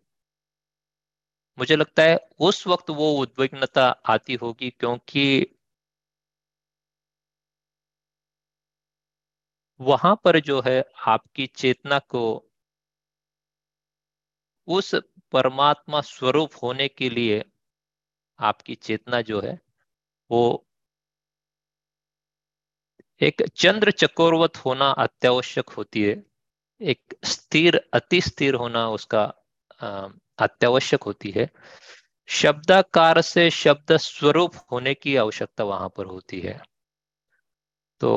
[1.59, 5.27] मुझे लगता है उस वक्त वो उद्विग्नता आती होगी क्योंकि
[9.81, 12.46] वहाँ पर जो है आपकी चेतना को
[14.69, 14.95] उस
[15.33, 17.45] परमात्मा स्वरूप होने के लिए
[18.41, 19.59] आपकी चेतना जो है
[20.31, 20.63] वो
[23.21, 26.23] एक चंद्र चकोरवत होना अत्यावश्यक होती है।
[26.81, 29.25] एक स्थिर अति स्थिर होना उसका
[30.39, 31.49] अत्यावश्यक होती है।
[32.29, 36.61] शब्दाकार से शब्द स्वरूप होने की आवश्यकता वहाँ पर होती है।
[38.01, 38.13] तो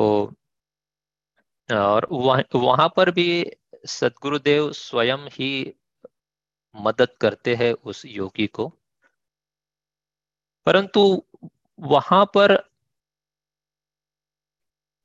[1.68, 3.50] और वह, वहाँ पर भी
[3.88, 5.50] सदगुरुदेव स्वयं ही
[6.74, 8.72] मदद करते हैं उस योगी को।
[10.66, 11.22] परंतु
[11.78, 12.56] वहाँ पर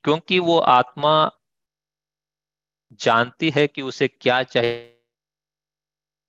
[0.04, 1.30] क्योंकि वो आत्मा
[2.92, 4.92] जानती है कि उसे क्या चाहिए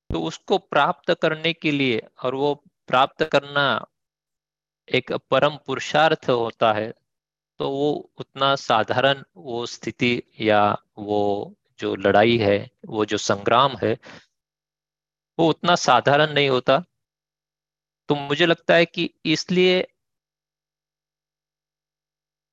[0.10, 2.54] तो उसको प्राप्त करने के लिए और वो
[2.88, 3.86] प्राप्त करना
[4.88, 6.94] एक परम पुरुषार्थ होता है
[7.60, 13.98] तो वो उतना साधारण वो स्थिति या वो जो लड़ाई है, वो जो संग्राम है
[15.40, 16.84] वो उतना साधारण नहीं होता।
[18.10, 19.88] तो मुझे लगता है कि इसलिए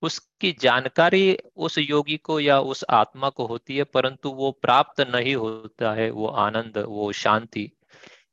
[0.03, 5.35] उसकी जानकारी उस योगी को या उस आत्मा को होती है परंतु वो प्राप्त नहीं
[5.37, 7.70] होता है वो आनंद वो शांति।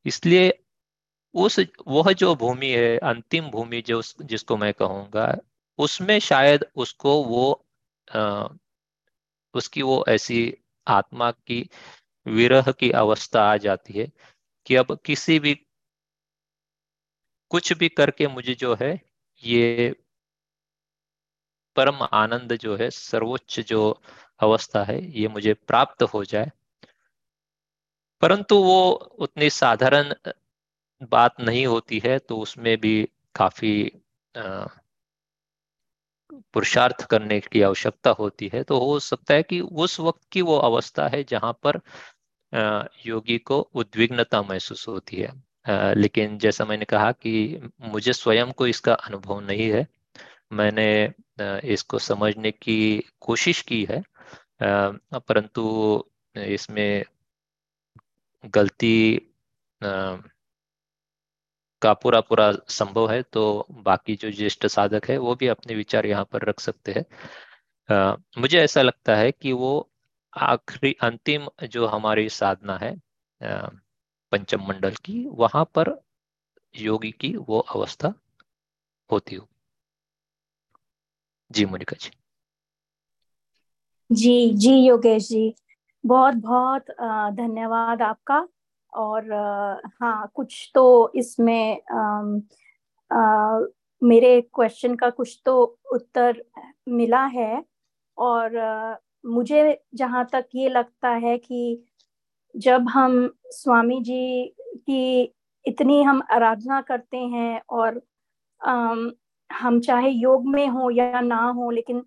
[0.06, 0.52] इसलिए
[1.36, 5.36] उस वह जो भूमि है अंतिम भूमि जो जिसको मैं कहूँगा
[5.80, 7.66] उसमें शायद उसको वो
[8.08, 8.48] आ,
[9.54, 10.42] उसकी वो ऐसी
[10.88, 11.70] आत्मा की
[12.26, 14.12] विरह की अवस्था आ जाती है।
[14.72, 15.54] कि अब किसी भी,
[17.52, 18.94] कुछ भी करके मुझे जो है,
[19.44, 19.96] ये
[21.76, 23.82] परम आनंद जो है, सर्वोच्च जो
[24.40, 26.52] अवस्था है, ये मुझे प्राप्त हो जाए।
[28.22, 30.14] परंतु वो उतनी साधारण
[31.12, 32.94] बात नहीं होती है तो उसमें भी
[33.36, 33.74] काफ़ी
[36.54, 40.58] पुरुषार्थ करने की आवश्यकता होती है। तो हो सकता है कि उस वक्त की वो
[40.60, 41.80] अवस्था है, जहाँ पर
[43.06, 45.32] योगी को उद्विग्नता महसूस होती है।
[45.96, 47.34] लेकिन जैसा मैंने कहा कि
[47.82, 49.86] मुझे स्वयं को इसका अनुभव नहीं है।
[50.54, 50.88] मैंने
[51.74, 52.78] इसको समझने की
[53.22, 54.04] कोशिश की है।
[54.64, 55.64] परंतु
[56.36, 57.04] इसमें
[58.56, 58.94] गलती
[61.82, 66.06] का पूरा पूरा संभव है तो बाकी जो ज्येष्ठ साधक है, वो भी अपने विचार
[66.06, 67.06] यहाँ पर रख सकते हैं।
[68.42, 69.91] मुझे ऐसा लगता है कि वो
[70.34, 72.96] आखिरी अंतिम जो हमारी साधना है
[73.42, 75.96] पंचम मंडल की, वहाँ पर
[76.76, 78.14] योगी की वो अवस्था
[79.10, 79.48] होती हो
[81.52, 82.12] जी मोनिका जी
[84.10, 85.54] जी जी योगेश जी,
[86.04, 86.86] बहुत बहुत
[87.36, 88.48] धन्यवाद आपका।
[88.94, 89.32] और
[90.02, 91.82] हाँ कुछ तो इसमें
[94.02, 95.62] मेरे क्वेश्चन का कुछ तो
[95.94, 96.44] उत्तर
[96.90, 97.64] मिला है।
[98.18, 98.58] और
[99.26, 101.84] मुझे जहाँ तक ये लगता है कि
[102.56, 104.46] जब हम स्वामी जी
[104.76, 105.34] की
[105.66, 108.02] इतनी हम आराधना करते हैं और
[108.62, 109.12] आम,
[109.52, 112.04] हम चाहे योग में हो या ना हो लेकिन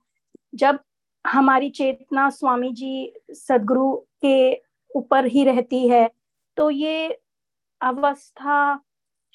[0.55, 0.79] जब
[1.27, 4.55] हमारी चेतना स्वामी जी सदगुरु के
[4.97, 6.11] ऊपर ही रहती है
[6.57, 7.19] तो ये
[7.81, 8.81] अवस्था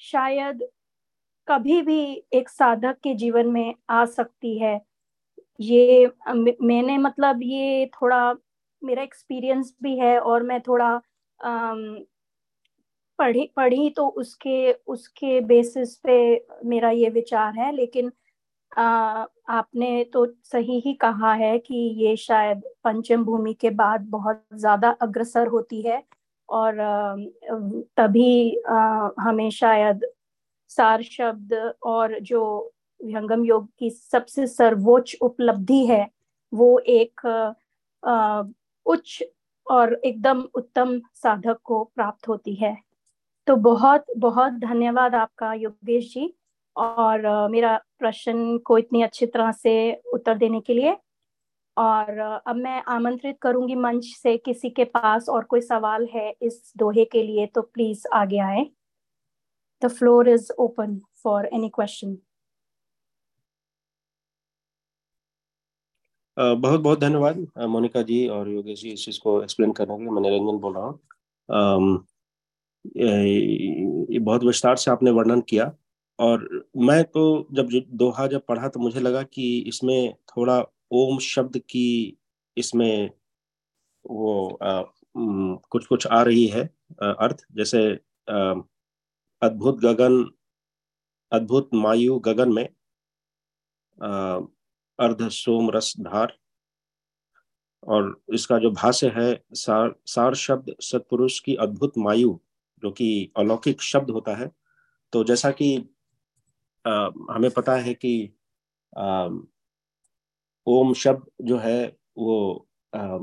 [0.00, 0.68] शायद
[1.48, 4.80] कभी भी एक साधक के जीवन में आ सकती है।
[5.60, 6.06] ये
[6.62, 8.32] मैंने मतलब ये थोड़ा
[8.82, 11.00] मेरा एक्सपीरियंस भी है और मैं थोड़ा
[13.18, 16.16] पढ़ी पढ़ी तो उसके उसके बेसिस पे
[16.64, 18.12] मेरा ये विचार है लेकिन
[18.72, 24.44] आ, आपने तो सही ही कहा है कि ये शायद पंचम भूमि के बाद बहुत
[24.54, 26.02] ज़्यादा अग्रसर होती है
[26.48, 26.76] और
[27.98, 28.32] तभी
[29.20, 30.06] हमें शायद
[30.70, 31.54] सार शब्द
[31.84, 32.42] और जो
[33.00, 36.06] विहंगम योग की सबसे सर्वोच्च उपलब्धि है,
[36.52, 37.26] वो एक
[38.86, 39.22] उच्च
[39.66, 42.76] और एकदम उत्तम साधक को प्राप्त होती है।
[43.46, 46.32] तो बहुत बहुत धन्यवाद आपका योगेश जी
[46.76, 49.72] और मेरा प्रश्न को इतनी अच्छी तरह से
[50.14, 50.96] उत्तर देने के लिए।
[51.76, 56.72] और अब मैं आमंत्रित करूँगी मंच से, किसी के पास और कोई सवाल है इस
[56.78, 58.66] दोहे के लिए तो प्लीज़ आगे आए।
[59.82, 62.16] The floor is open for any question.
[66.36, 70.10] बहुत बहुत धन्यवाद मोनिका जी और योगेश जी इस चीज़ को एक्सप्लेन करने के लिए।
[70.10, 72.04] मैं निरंजन बोल रहा हूँ।
[74.24, 75.72] बहुत विस्तार से आपने वर्णन किया
[76.18, 77.22] और मैं तो
[77.52, 77.68] जब
[78.02, 80.58] दोहा जब पढ़ा तो मुझे लगा कि इसमें थोड़ा
[80.92, 82.16] ओम शब्द की
[82.56, 83.10] इसमें
[84.04, 84.82] वो आ,
[85.16, 86.62] कुछ कुछ आ रही है
[87.02, 87.82] आ, अर्थ। जैसे
[89.42, 90.24] अद्भुत गगन
[91.32, 92.68] अद्भुत मायु गगन में
[95.00, 96.36] अर्ध सोम रस धार।
[97.82, 102.38] और इसका जो भाष्य है सार सार शब्द सत्पुरुष की अद्भुत मायु
[102.82, 104.50] जो कि अलौकिक शब्द होता है।
[105.12, 105.76] तो जैसा कि
[106.84, 106.92] आ,
[107.30, 108.12] हमें पता है कि
[108.92, 109.28] आ,
[110.66, 113.18] ओम शब्द जो है वो आ,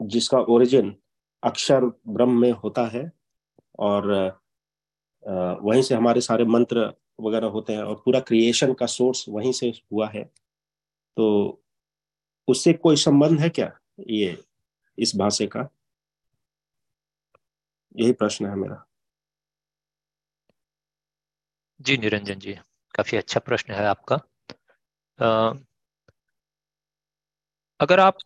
[0.00, 0.94] जिसका ओरिजिन
[1.42, 3.10] अक्षर ब्रह्म में होता है।
[3.78, 4.06] और
[5.62, 9.68] वहीं से हमारे सारे मंत्र वगैरह होते हैं और पूरा क्रिएशन का सोर्स वहीं से
[9.92, 10.24] हुआ है।
[11.16, 11.62] तो
[12.48, 14.44] उससे कोई संबंध है क्या ये
[14.98, 15.68] इस भाषा का?
[17.96, 18.84] यही प्रश्न है मेरा।
[21.80, 22.52] जी निरंजन जी
[22.94, 24.16] काफ़ी अच्छा प्रश्न है आपका।
[25.18, 25.54] आ,
[27.80, 28.18] अगर आप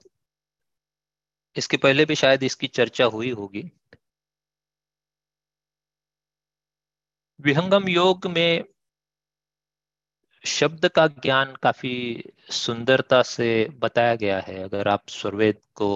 [1.56, 3.70] इसके पहले भी शायद इसकी चर्चा हुई होगी
[7.40, 8.64] विहंगम योग में
[10.44, 15.90] शब्द का ज्ञान काफ़ी सुंदरता से बताया गया है। अगर आप स्वर्वेद को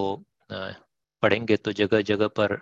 [0.51, 2.59] पढ़ेंगे तो जगह जगह पर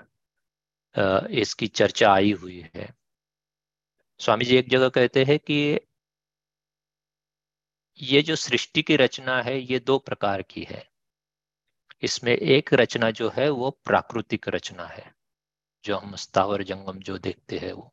[1.33, 2.89] इसकी चर्चा आई हुई है।
[4.21, 5.81] स्वामी जी एक जगह कहते हैं कि
[8.01, 10.87] ये जो सृष्टि की रचना है, ये दो प्रकार की है।
[12.03, 15.13] इसमें एक रचना जो है, वो प्राकृतिक रचना है,
[15.85, 17.93] जो हम स्थावर जंगम जो देखते हैं वो।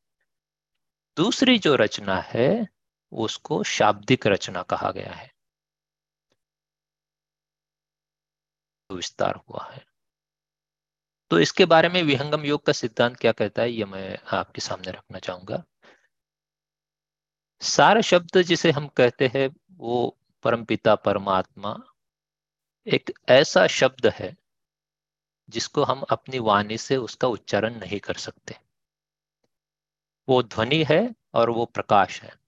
[1.18, 2.68] दूसरी जो रचना है
[3.12, 5.32] उसको शाब्दिक रचना कहा गया है।
[8.90, 9.86] तो विस्तार हुआ है।
[11.32, 14.92] तो इसके बारे में विहंगम योग का सिद्धांत क्या कहता है, ये मैं आपके सामने
[14.92, 15.64] रखना चाहूँगा।
[17.62, 21.78] सार शब्द जिसे हम कहते हैं, वो परमपिता परमात्मा,
[22.88, 24.38] एक ऐसा शब्द है
[25.50, 28.56] जिसको हम अपनी वाणी से उसका उच्चारण नहीं कर सकते।
[30.30, 32.39] वो ध्वनि है और वो प्रकाश है।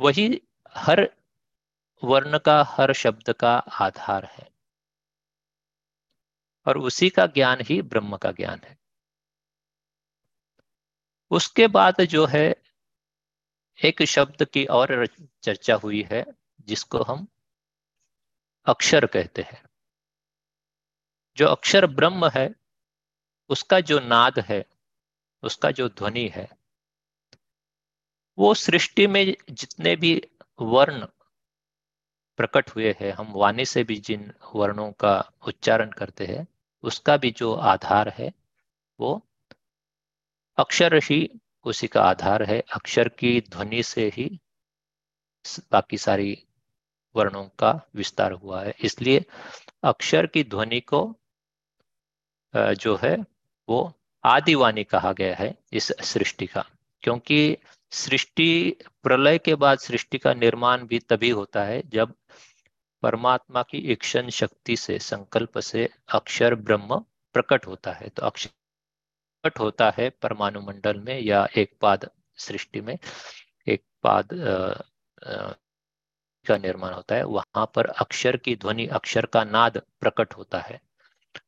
[0.00, 0.42] वही
[0.76, 1.16] हर
[2.04, 4.50] वर्ण का, हर शब्द का आधार है।
[6.66, 8.78] और उसी का ज्ञान ही ब्रह्म का ज्ञान है।
[11.30, 12.62] उसके बाद जो है,
[13.84, 15.06] एक शब्द की और
[15.42, 16.26] चर्चा हुई है,
[16.60, 17.28] जिसको हम
[18.66, 19.64] अक्षर कहते हैं।
[21.36, 22.54] जो अक्षर ब्रह्म है,
[23.48, 24.64] उसका जो नाद है,
[25.42, 26.63] उसका जो ध्वनि है
[28.38, 30.20] वो सृष्टि में जितने भी
[30.60, 31.06] वर्ण
[32.38, 35.18] प्रकट हुए हैं, हम वाणी से भी जिन वर्णों का
[35.48, 36.46] उच्चारण करते हैं,
[36.84, 38.32] उसका भी जो आधार है,
[38.98, 39.20] वो
[40.58, 41.28] अक्षर ही
[41.64, 44.28] उसी का आधार है। अक्षर की ध्वनि से ही
[45.72, 46.36] बाकी सारी
[47.14, 49.24] वर्णों का विस्तार हुआ है। इसलिए
[49.84, 51.00] अक्षर की ध्वनि को
[52.54, 53.16] जो है,
[53.68, 53.92] वो
[54.24, 56.64] आदिवाणी कहा गया है इस सृष्टि का,
[57.02, 57.56] क्योंकि
[57.94, 62.14] सृष्टि प्रलय के बाद सृष्टि का निर्माण भी तभी होता है जब
[63.02, 66.98] परमात्मा की इक्षण शक्ति से संकल्प से अक्षर ब्रह्म
[67.32, 68.50] प्रकट होता है। तो अक्षर
[69.42, 72.98] प्रकट होता है परमाणु मंडल में या एक पाद सृष्टि में
[73.68, 74.56] एक पाद आ,
[75.30, 75.52] आ,
[76.46, 80.80] का निर्माण होता है। वहाँ पर अक्षर की ध्वनि अक्षर का नाद प्रकट होता है।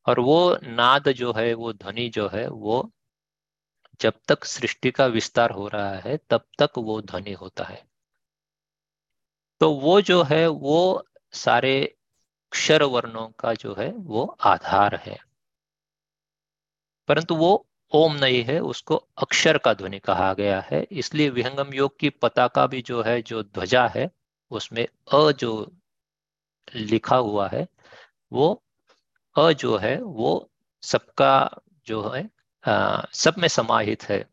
[0.05, 2.91] और वो नाद जो है वो ध्वनि जो है वो
[4.01, 7.87] जब तक सृष्टि का विस्तार हो रहा है, तब तक वो ध्वनि होता है।
[9.59, 11.97] तो वो जो है, वो सारे
[12.51, 15.19] अक्षर वर्णों का जो है, वो आधार है।
[17.07, 21.99] परंतु वो ओम नहीं है, उसको अक्षर का ध्वनि कहा गया है। इसलिए विहंगम योग
[21.99, 24.11] की पताका भी जो है, जो ध्वजा है,
[24.51, 25.75] उसमें अ जो
[26.75, 27.67] लिखा हुआ है,
[28.33, 28.63] वो
[29.37, 34.25] अ जो है, वो सबका जो है सब में समाहित है।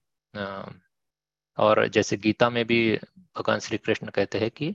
[1.58, 2.96] और जैसे गीता में भी
[3.36, 4.74] भगवान श्री कृष्ण कहते हैं कि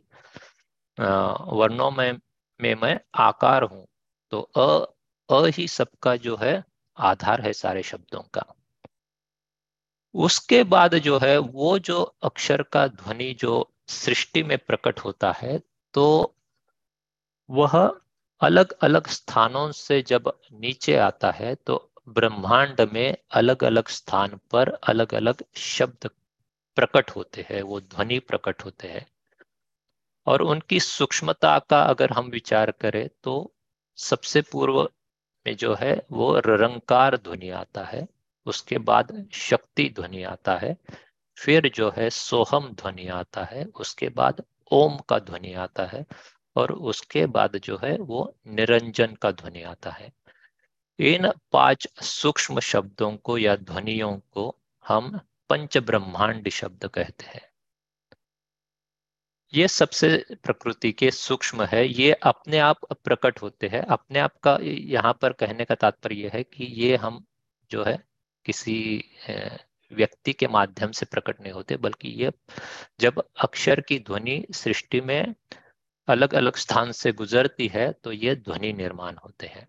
[0.98, 2.12] वर्णों में
[2.60, 3.86] में मैं आकार हूँ
[4.32, 4.86] तो अ
[5.30, 6.64] अ ही सबका जो है
[6.98, 8.44] आधार है सारे शब्दों का।
[10.16, 15.60] उसके बाद जो है, वो जो अक्षर का ध्वनि जो सृष्टि में प्रकट होता है
[15.94, 16.34] तो
[17.50, 17.72] वह
[18.42, 21.76] अलग अलग स्थानों से जब नीचे आता है तो
[22.10, 26.10] ब्रह्मांड में अलग अलग स्थान पर अलग अलग शब्द
[26.76, 29.06] प्रकट होते हैं, वो ध्वनि प्रकट होते हैं।
[30.28, 33.54] और उनकी सूक्ष्मता का अगर हम विचार करें तो
[33.98, 34.82] सबसे पूर्व
[35.48, 38.08] में जो है, वो रंकार ध्वनि आता है,
[38.46, 40.78] उसके बाद शक्ति ध्वनि आता है,
[41.38, 46.06] फिर जो है सोहम ध्वनि आता है, उसके बाद ओम का ध्वनि आता है,
[46.56, 50.12] और उसके बाद जो है, वो निरंजन का ध्वनि आता है।
[51.00, 55.20] इन पाँच सूक्ष्म शब्दों को या ध्वनियों को हम
[55.50, 57.42] पंच ब्रह्मांड शब्द कहते हैं।
[59.54, 60.10] ये सबसे
[60.44, 65.34] प्रकृति के सूक्ष्म है। ये अपने आप प्रकट होते हैं। अपने आप का यहाँ पर
[65.34, 67.24] कहने का तात्पर्य है कि ये हम
[67.72, 67.98] जो है
[68.46, 68.78] किसी
[69.92, 72.32] व्यक्ति के माध्यम से प्रकट नहीं होते, बल्कि ये
[73.00, 75.34] जब अक्षर की ध्वनि सृष्टि में
[76.08, 79.68] अलग अलग स्थान से गुजरती है तो ये ध्वनि निर्माण होते हैं।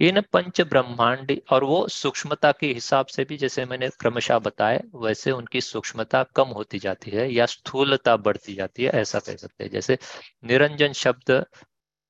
[0.00, 5.30] इन पंच ब्रह्मांड और वो सूक्ष्मता के हिसाब से भी जैसे मैंने क्रमशः बताया, वैसे
[5.30, 9.70] उनकी सूक्ष्मता कम होती जाती है या स्थूलता बढ़ती जाती है, ऐसा कह सकते हैं।
[9.70, 9.98] जैसे
[10.44, 11.30] निरंजन शब्द,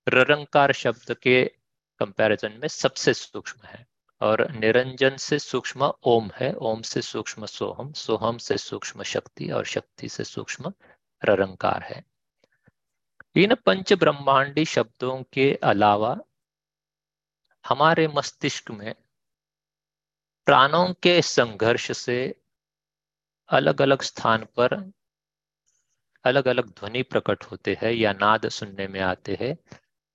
[0.09, 1.45] ररंकार शब्द के
[2.01, 3.87] कंपैरिजन में सबसे सूक्ष्म है
[4.21, 9.65] और निरंजन से सूक्ष्म ओम है। ओम से सूक्ष्म सोहम सोहम से सूक्ष्म शक्ति और
[9.65, 10.73] शक्ति से सूक्ष्म
[11.23, 12.05] ररंकार है।
[13.37, 16.19] इन पंच ब्रह्मांडी शब्दों के अलावा
[17.65, 18.95] हमारे मस्तिष्क में
[20.47, 22.19] प्राणों के संघर्ष से
[23.49, 24.75] अलग अलग स्थान पर
[26.25, 29.57] अलग अलग ध्वनि प्रकट होते हैं या नाद सुनने में आते हैं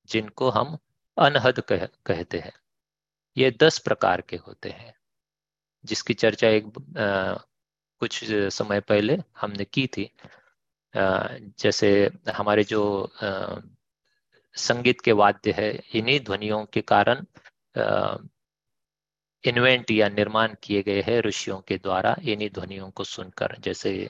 [0.05, 0.77] जिनको हम
[1.17, 2.51] अनहद कह, कहते हैं।
[3.37, 4.93] ये दस प्रकार के होते हैं
[5.85, 6.65] जिसकी चर्चा एक
[6.97, 7.37] आ,
[8.01, 8.23] कुछ
[8.53, 10.05] समय पहले हमने की थी।
[10.95, 11.27] आ,
[11.59, 12.83] जैसे हमारे जो
[14.55, 17.25] संगीत के वाद्य है, इन्हीं ध्वनियों के कारण
[19.43, 24.09] इन्वेंट या निर्माण किए गए हैं ऋषियों के द्वारा इन्हीं ध्वनियों को सुनकर। जैसे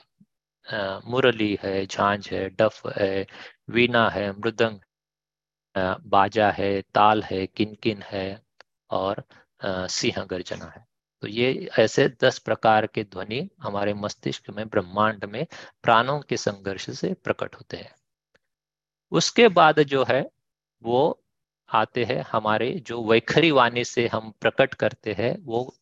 [1.06, 3.26] मुरली है, झांझ है, डफ है,
[3.70, 4.78] वीणा है, मृदंग
[6.06, 8.42] बाजा है, ताल है, किनकिन है
[8.90, 9.22] और
[9.62, 10.86] सिंह गर्जना है।
[11.22, 15.46] तो ये ऐसे दस प्रकार के ध्वनि हमारे मस्तिष्क में, ब्रह्मांड में
[15.82, 17.94] प्राणों के संघर्ष से प्रकट होते हैं।
[19.14, 20.22] उसके बाद जो है,
[20.82, 21.20] वो
[21.70, 25.74] आते हैं हमारे जो वैखरी वाणी से हम प्रकट करते हैं, वो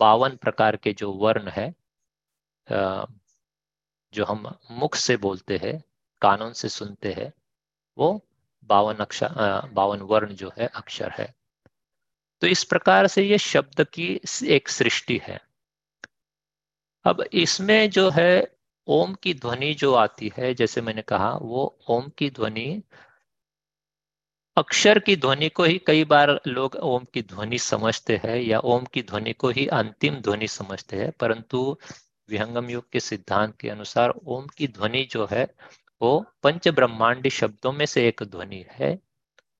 [0.00, 1.74] बावन प्रकार के जो वर्ण है
[4.12, 5.82] जो हम मुख से बोलते हैं
[6.22, 7.32] कानून से सुनते हैं,
[7.98, 8.20] वो
[8.64, 11.34] बावन अक्षर बावन वर्ण जो है, अक्षर है।
[12.42, 15.40] तो इस प्रकार से ये शब्द की एक सृष्टि है।
[17.04, 18.59] अब इसमें जो है
[18.90, 22.82] ओम की ध्वनि जो आती है जैसे मैंने कहा वो ओम की ध्वनि
[24.56, 28.84] अक्षर की ध्वनि को ही कई बार लोग ओम की ध्वनि समझते हैं या ओम
[28.84, 31.78] की ध्वनि को ही अंतिम ध्वनि समझते हैं परंतु
[32.28, 35.54] विहंगम युग के सिद्धांत के अनुसार ओम की ध्वनि जो है
[36.02, 38.98] वो पंच ब्रह्मांडी शब्दों में से एक ध्वनि है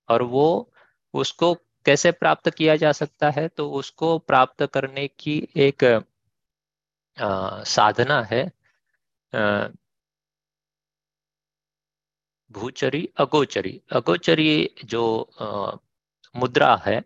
[0.08, 0.72] और वो
[1.14, 3.48] उसको कैसे प्राप्त किया जा सकता है?
[3.48, 5.84] तो उसको प्राप्त करने की एक
[7.18, 8.59] आ, साधना है।
[12.50, 15.02] भूचरी, अगोचरी। अगोचरी जो
[16.34, 17.00] मुद्रा है,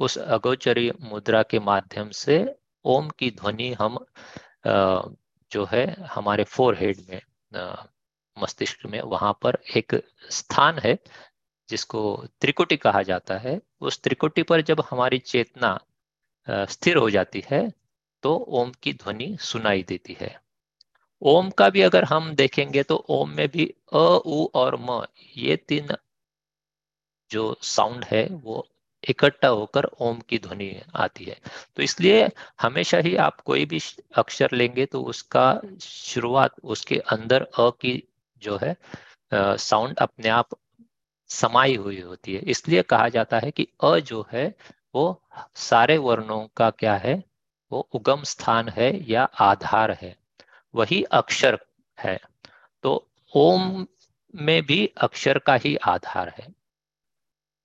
[0.00, 2.44] उस अगोचरी मुद्रा के माध्यम से
[2.84, 3.98] ओम की ध्वनि हम
[5.50, 7.20] जो है, हमारे फोरहेड में
[8.36, 9.94] मस्तिष्क में वहाँ पर एक
[10.30, 10.96] स्थान है,
[11.68, 12.00] जिसको
[12.40, 15.78] त्रिकुटी कहा जाता है। उस त्रिकुटी पर जब हमारी चेतना
[16.70, 17.68] स्थिर हो जाती है
[18.22, 20.36] तो ओम की ध्वनि सुनाई देती है।
[21.22, 25.02] ओम का भी अगर हम देखेंगे तो ओम में भी अ, उ और म,
[25.36, 25.96] ये तीन
[27.30, 28.66] जो साउंड है, वो
[29.04, 31.36] इकट्ठा होकर ओम की ध्वनि आती है।
[31.76, 32.28] तो इसलिए
[32.60, 33.80] हमेशा ही आप कोई भी
[34.16, 35.46] अक्षर लेंगे तो उसका
[35.82, 38.02] शुरुआत, उसके अंदर अ की
[38.42, 38.76] जो है
[39.58, 40.48] साउंड अपने आप
[41.30, 44.46] समाई हुई होती है। इसलिए कहा जाता है कि अ जो है,
[44.94, 45.22] वो
[45.60, 47.22] सारे वर्णों का क्या है,
[47.72, 50.16] वो उगम स्थान है या आधार है।
[50.76, 51.58] वही अक्षर
[51.98, 52.18] है।
[52.84, 52.92] तो
[53.32, 53.86] ओम
[54.34, 56.46] में भी अक्षर का ही आधार है।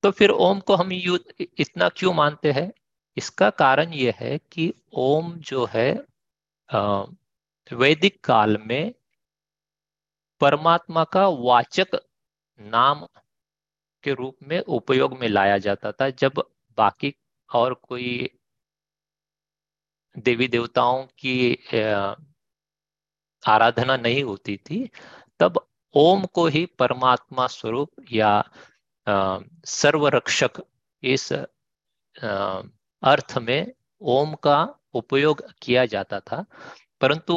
[0.03, 2.71] तो फिर ओम को हम इतना क्यों मानते हैं?
[3.17, 5.91] इसका कारण यह है कि ओम जो है
[7.71, 8.93] वैदिक काल में
[10.41, 11.95] परमात्मा का वाचक
[12.59, 13.05] नाम
[14.03, 16.43] के रूप में उपयोग में लाया जाता था। जब
[16.77, 17.13] बाकी
[17.49, 18.29] और कोई
[20.15, 21.35] देवी देवताओं की
[23.43, 24.89] आराधना नहीं होती थी,
[25.39, 25.59] तब
[25.95, 28.43] ओम को ही परमात्मा स्वरूप या
[29.67, 30.61] सर्वरक्षक
[31.03, 31.31] इस
[32.13, 33.71] अर्थ में
[34.01, 34.57] ओम का
[34.93, 36.45] उपयोग किया जाता था।
[37.01, 37.35] परंतु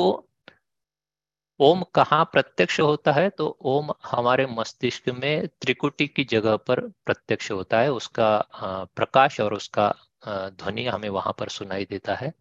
[1.60, 7.50] ओम कहाँ प्रत्यक्ष होता है तो ओम हमारे मस्तिष्क में त्रिकुटी की जगह पर प्रत्यक्ष
[7.50, 9.94] होता है। उसका प्रकाश और उसका
[10.26, 12.32] ध्वनि हमें वहाँ पर सुनाई देता है।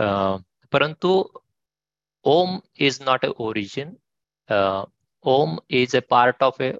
[0.00, 1.10] परंतु
[2.26, 3.96] Om is not a origin
[5.24, 6.72] Om is a part of a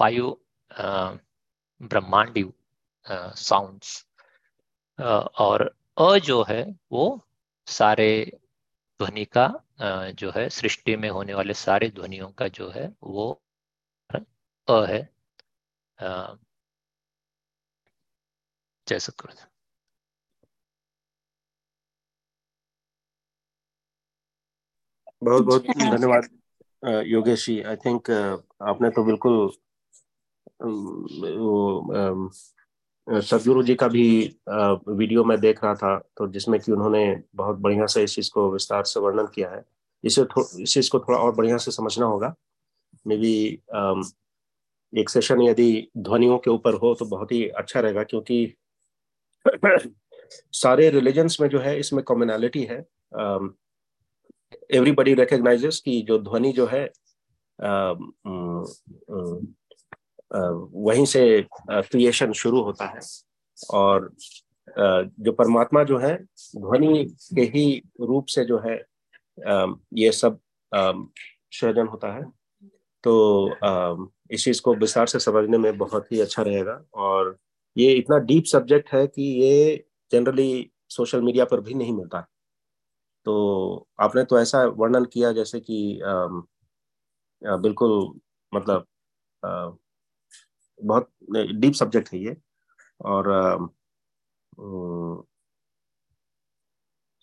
[0.00, 0.36] five
[1.80, 2.44] ब्रह्मांडी
[3.06, 4.04] sounds
[4.98, 5.62] और
[5.98, 7.20] अ जो है, वो
[7.66, 8.08] सारे
[9.00, 9.46] ध्वनि का
[10.18, 13.30] जो है, सृष्टि में होने वाले सारे ध्वनियों का जो है, वो
[14.68, 15.00] अ है।
[18.86, 19.49] जय सतगुरु
[25.22, 26.28] बहुत बहुत धन्यवाद
[27.06, 28.10] योगेश जी। आई थिंक
[28.62, 29.50] आपने तो बिल्कुल
[30.62, 32.30] वो
[33.06, 34.04] सदगुरु जी का भी
[34.88, 38.50] वीडियो मैं देख रहा था तो जिसमें कि उन्होंने बहुत बढ़िया से इस चीज़ को
[38.52, 39.64] विस्तार से वर्णन किया है।
[40.04, 40.22] इसे
[40.62, 42.34] इस चीज़ को थोड़ा और बढ़िया से समझना होगा।
[43.06, 43.62] मे बी
[44.92, 48.54] एक सेशन यदि ध्वनियों के ऊपर हो तो बहुत ही अच्छा रहेगा क्योंकि
[50.52, 52.80] सारे रिलीजन्स में जो है इसमें कॉमनैलिटी है।
[54.70, 56.84] एवरीबडी रिकग्नाइजेस कि जो ध्वनि जो है
[60.32, 61.22] वहीं से
[61.62, 63.00] क्रिएशन शुरू होता है।
[63.70, 64.10] और
[64.76, 66.14] जो परमात्मा जो है,
[66.56, 67.04] ध्वनि
[67.34, 68.76] के ही रूप से जो है
[69.94, 70.38] ये सब
[70.72, 72.24] सृजन होता है।
[73.04, 73.12] तो
[74.30, 77.36] इस चीज़ को विस्तार से समझने में बहुत ही अच्छा रहेगा। और
[77.76, 82.26] ये इतना डीप सब्जेक्ट है कि ये जनरली सोशल मीडिया पर भी नहीं मिलता।
[83.26, 86.00] तो आपने तो ऐसा वर्णन किया जैसे कि
[87.42, 88.20] बिल्कुल
[88.52, 88.86] मतलब
[89.42, 89.70] आ,
[90.80, 91.08] बहुत
[91.60, 92.36] डीप सब्जेक्ट है ये।
[93.00, 93.28] और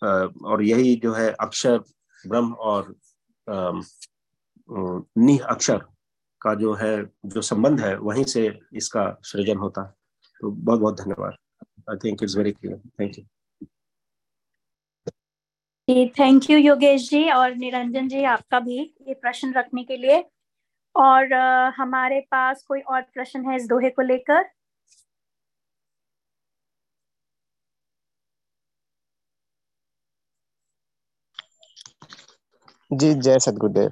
[0.02, 1.78] और यही जो है अक्षर
[2.24, 2.94] ब्रह्म और
[5.18, 5.78] निह अक्षर
[6.40, 6.90] का जो है
[7.26, 9.92] जो संबंध है वहीं से इसका सृजन होता। है
[10.40, 11.36] तो बहुत बहुत धन्यवाद।
[11.90, 13.24] I think it's very clear thank you
[15.88, 20.30] thank you Yogesh ji और निरंजन जी आपका भी ये प्रश्न रखने के लिए।
[20.96, 24.44] और uh, हमारे पास कोई और प्रश्न है इस दोहे को लेकर?
[32.92, 33.90] जी जय सदगुरुदेव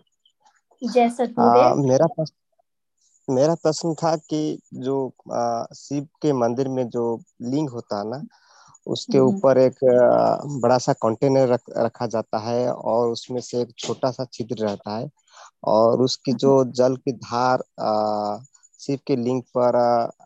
[0.92, 7.20] जय सदगुरुदेव मेरा प्रश्न मेरा प्रश्न था कि जो आ, शिव के मंदिर में जो
[7.42, 8.26] लिंग होता है ना
[8.86, 9.78] उसके हम्म। ऊपर एक
[10.62, 14.96] बड़ा सा कंटेनर रख, रखा जाता है और उसमें से एक छोटा सा छिद्र रहता
[14.96, 15.10] है
[15.64, 17.64] और उसकी जो जल की धार
[18.80, 19.76] शिव के लिंग पर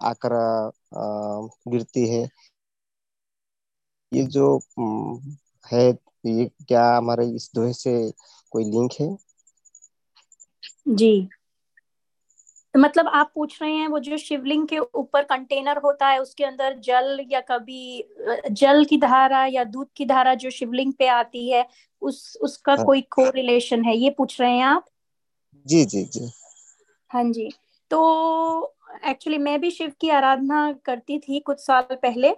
[0.02, 0.32] आकर
[1.68, 2.28] गिरती है।
[4.12, 4.60] ये जो
[5.72, 5.88] है
[6.26, 8.12] ये क्या हमारे इस दोहे से
[8.50, 9.16] कोई लिंक है?
[10.88, 11.28] जी।
[12.74, 16.44] तो मतलब आप पूछ रहे हैं वो जो शिवलिंग के ऊपर कंटेनर होता है उसके
[16.44, 18.04] अंदर जल या कभी
[18.50, 21.66] जल की धारा या दूध की धारा जो शिवलिंग पे आती है
[22.02, 23.96] उस उसका हाँ। कोई को रिलेशन है?
[23.96, 24.84] ये पूछ रहे हैं आप?
[25.66, 26.30] जी जी जी।
[27.10, 27.50] हाँ जी।
[27.90, 32.36] तो एक्चुअली मैं भी शिव की आराधना करती थी कुछ साल पहले।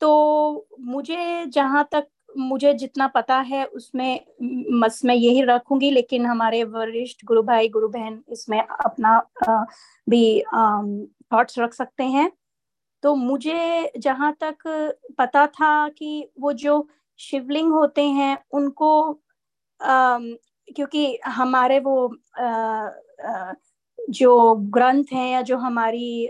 [0.00, 2.06] तो मुझे जहाँ तक
[2.36, 4.20] मुझे जितना पता है उसमें
[4.80, 9.18] मस मैं यही रखूँगी लेकिन हमारे वरिष्ठ गुरु भाई गुरु बहन इसमें अपना
[10.08, 10.42] भी
[11.32, 12.32] थॉट्स रख सकते हैं।
[13.02, 14.56] तो मुझे जहाँ तक
[15.18, 19.20] पता था कि वो जो शिवलिंग होते हैं उनको
[19.82, 20.18] आ,
[20.76, 22.44] क्योंकि हमारे वो आ,
[23.24, 23.52] आ,
[24.10, 26.26] जो ग्रंथ हैं या जो हमारी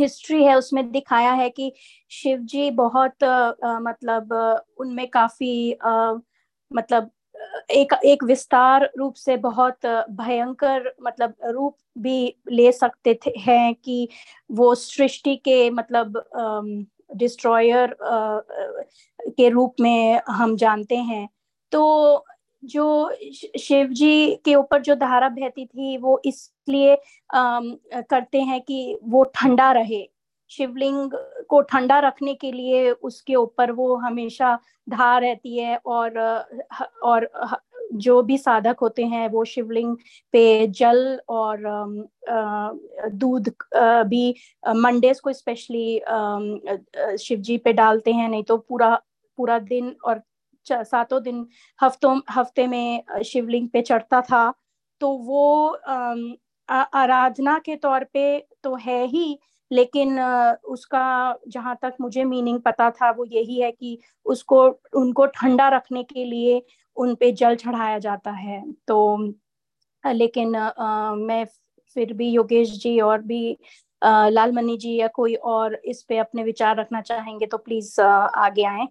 [0.00, 1.72] हिस्ट्री है उसमें दिखाया है कि
[2.10, 4.32] शिव जी बहुत आ, मतलब
[4.78, 6.12] उनमें काफ़ी आ,
[6.70, 7.10] मतलब
[7.70, 12.16] एक एक विस्तार रूप से बहुत भयंकर मतलब रूप भी
[12.52, 14.08] ले सकते थे हैं कि
[14.50, 16.22] वो सृष्टि के मतलब
[17.16, 21.28] डिस्ट्रॉयर के रूप में हम जानते हैं।
[21.72, 21.82] तो
[22.62, 23.10] जो
[23.58, 26.96] शिव जी के ऊपर जो धारा बहती थी, वो इसलिए
[27.30, 30.06] करते हैं कि वो ठंडा रहे।
[30.50, 31.10] शिवलिंग
[31.48, 36.18] को ठंडा रखने के लिए उसके ऊपर वो हमेशा धार रहती है और
[37.04, 37.28] और
[37.94, 39.96] जो भी साधक होते हैं, वो शिवलिंग
[40.34, 41.62] पे जल और
[43.12, 43.48] दूध
[44.08, 44.34] भी
[44.76, 45.98] मंडेस को स्पेशली
[47.18, 48.94] शिव जी पे डालते हैं, नहीं तो पूरा
[49.38, 50.20] पूरा दिन और
[50.66, 51.46] सातों दिन
[51.78, 54.52] हफ्तों हफ़्ते में शिवलिंग पे चढ़ता था।
[55.00, 55.68] तो वो
[56.68, 59.38] आराधना के तौर पे तो है ही
[59.70, 61.02] लेकिन उसका
[61.48, 64.62] जहाँ तक मुझे मीनिंग पता था वो यही है कि उसको
[64.96, 66.62] उनको ठंडा रखने के लिए
[66.96, 69.16] उन पे जल चढ़ाया जाता है। तो
[70.04, 71.44] लेकिन आ, मैं
[71.96, 73.58] फिर भी योगेश जी और भी
[74.02, 78.86] लालमनी जी या कोई और इस पे अपने विचार रखना चाहेंगे तो प्लीज़ आगे आए।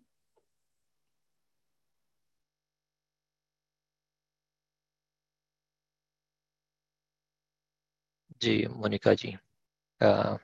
[8.42, 9.36] जी मोनिका जी।
[10.02, 10.36] आ,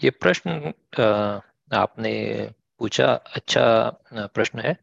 [0.00, 0.72] ये प्रश्न
[1.72, 2.12] आपने
[2.78, 4.74] पूछा अच्छा प्रश्न है।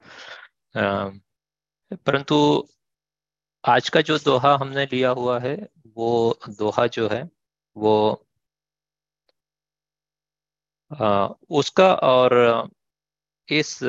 [2.06, 2.38] परंतु
[3.64, 5.56] आज का जो दोहा हमने लिया हुआ है
[5.98, 6.10] वो
[6.50, 7.24] दोहा जो है
[7.76, 7.96] वो
[10.92, 12.34] आ, उसका और
[13.50, 13.80] इस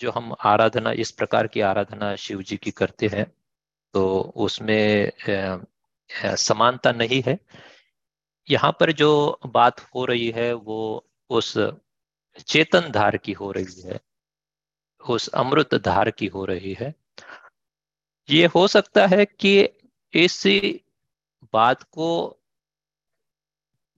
[0.00, 3.24] जो हम आराधना इस प्रकार की आराधना शिव जी की करते हैं
[3.94, 4.04] तो
[4.36, 5.12] उसमें
[6.36, 7.38] समानता नहीं है।
[8.48, 11.56] यहाँ पर जो बात हो रही है वो उस
[12.46, 14.00] चेतन धार की हो रही है,
[15.04, 16.94] उस अमृत धार की हो रही है।
[18.28, 19.68] ये हो सकता है कि
[20.14, 20.58] इसी
[21.52, 22.08] बात को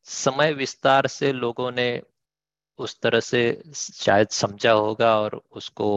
[0.07, 2.03] समय विस्तार से लोगों ने
[2.79, 3.41] उस तरह से
[3.75, 5.89] शायद समझा होगा और उसको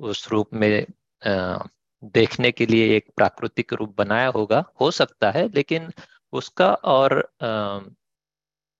[0.00, 0.86] उस रूप में
[1.22, 5.90] देखने के लिए एक प्राकृतिक रूप बनाया होगा। हो सकता है, लेकिन
[6.32, 7.18] उसका और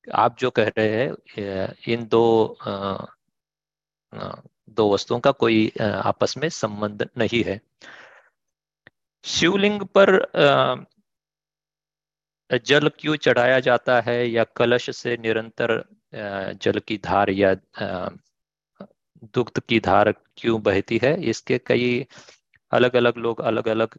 [0.07, 1.05] आप जो कह रहे
[1.37, 2.23] हैं इन दो
[4.71, 7.61] दो वस्तुओं का कोई आपस में संबंध नहीं है।
[9.25, 10.11] शिवलिंग पर
[12.51, 15.83] जल क्यों चढ़ाया जाता है या कलश से निरंतर
[16.63, 17.55] जल की धार या
[19.35, 21.15] दुग्ध की धार क्यों बहती है?
[21.23, 22.07] इसके कई
[22.73, 23.99] अलग अलग लोग अलग अलग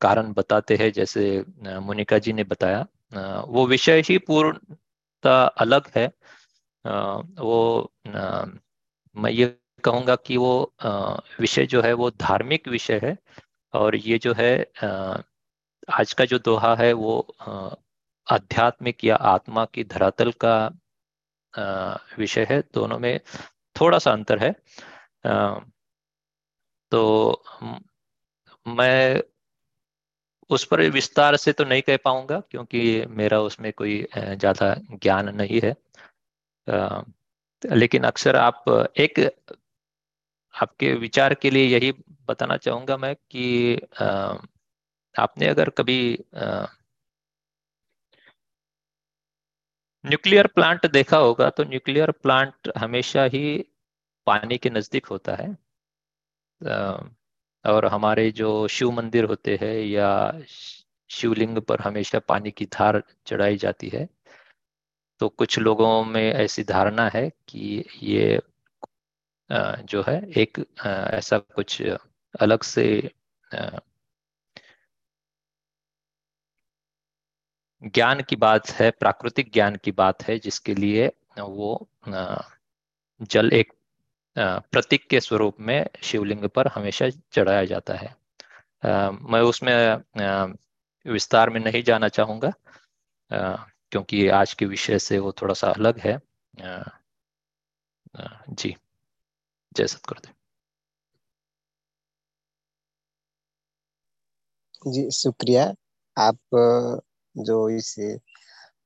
[0.00, 1.44] कारण बताते हैं, जैसे
[1.80, 2.86] मोनिका जी ने बताया।
[3.48, 6.06] वो विषय ही पूर्णता अलग है।
[7.40, 7.92] वो
[9.16, 9.46] मैं ये
[9.84, 10.72] कहूँगा कि वो
[11.40, 13.16] विषय जो है वो धार्मिक विषय है
[13.74, 14.52] और ये जो है
[15.92, 17.20] आज का जो दोहा है वो
[18.26, 20.56] आध्यात्मिक या आत्मा की धरातल का
[22.18, 23.20] विषय है। दोनों में
[23.76, 24.52] थोड़ा सा अंतर है।
[26.92, 27.42] तो
[28.66, 29.22] मैं
[30.50, 35.60] उस पर विस्तार से तो नहीं कह पाऊँगा, क्योंकि मेरा उसमें कोई ज़्यादा ज्ञान नहीं
[35.64, 35.74] है।
[37.62, 38.64] लेकिन अक्सर आप
[38.98, 39.18] एक,
[40.54, 41.92] आपके विचार के लिए यही
[42.28, 43.74] बताना चाहूँगा मैं कि
[45.14, 46.00] आपने अगर कभी
[50.04, 53.42] न्यूक्लियर प्लांट देखा होगा तो न्यूक्लियर प्लांट हमेशा ही
[54.26, 55.48] पानी के नज़दीक होता है।
[57.64, 60.10] और हमारे जो शिव मंदिर होते हैं या
[61.10, 64.08] शिवलिंग पर हमेशा पानी की धार चढ़ाई जाती है
[65.20, 68.40] तो कुछ लोगों में ऐसी धारणा है कि ये
[69.50, 71.82] जो है, एक ऐसा कुछ
[72.40, 72.84] अलग से
[77.82, 81.88] ज्ञान की बात है, प्राकृतिक ज्ञान की बात है, जिसके लिए वो
[83.20, 83.72] जल एक
[84.38, 88.14] प्रतीक के स्वरूप में शिवलिंग पर हमेशा चढ़ाया जाता है।
[88.84, 89.96] आ, मैं उसमें
[91.06, 92.52] विस्तार में नहीं जाना चाहूँगा
[93.30, 96.14] क्योंकि आज के विषय से वो थोड़ा सा अलग है।
[96.62, 96.82] आ,
[98.48, 98.76] जी।
[99.76, 100.34] जय सतगुरुदेव।
[104.86, 105.64] जी शुक्रिया।
[106.16, 106.38] आप
[107.36, 107.94] जो इस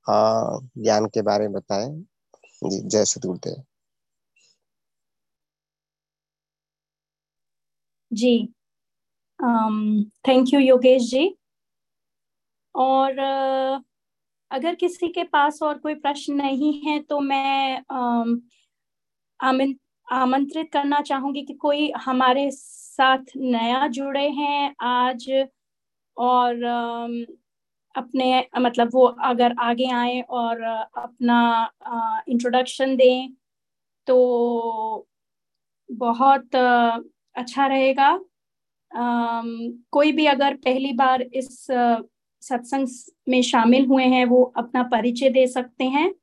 [0.09, 1.89] ज्ञान के बारे में बताएँ।
[2.63, 3.63] जी जय सतगुरुदेव।
[8.11, 8.37] जी।
[10.27, 11.35] Thank you Yogesh ji.
[12.75, 13.19] और
[14.51, 17.81] अगर किसी के पास और कोई प्रश्न नहीं है तो मैं
[20.07, 25.29] आमंत्रित करना चाहूँगी कि कोई हमारे साथ नया जुड़े हैं आज,
[26.17, 26.63] और
[27.95, 31.39] अपने मतलब वो अगर आगे आए और अपना
[32.29, 33.29] इंट्रोडक्शन दें
[34.07, 35.07] तो
[35.89, 36.55] बहुत
[37.35, 38.19] अच्छा रहेगा।
[39.91, 41.65] कोई भी अगर पहली बार इस
[42.41, 42.87] सत्संग
[43.29, 46.13] में शामिल हुए हैं वो अपना परिचय दे सकते हैं।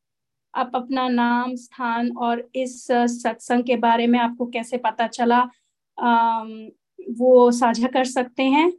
[0.54, 5.38] आप अपना नाम स्थान और इस सत्संग के बारे में आपको कैसे पता चला
[5.98, 6.42] आ,
[7.10, 8.72] वो साझा कर सकते हैं।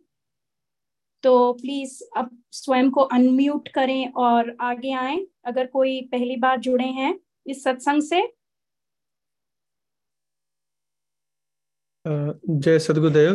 [1.23, 6.85] तो प्लीज़ आप स्वयं को अनम्यूट करें और आगे आए। अगर कोई पहली बार जुड़े
[6.85, 7.14] हैं
[7.47, 8.22] इस सत्संग से
[12.05, 13.34] जय सदगुरुदेव।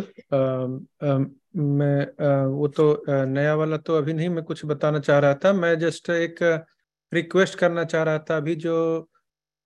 [1.57, 5.79] मैं वो तो नया वाला तो अभी नहीं, मैं कुछ बताना चाह रहा था। मैं
[5.79, 6.43] जस्ट एक
[7.13, 9.09] रिक्वेस्ट करना चाह रहा था। अभी जो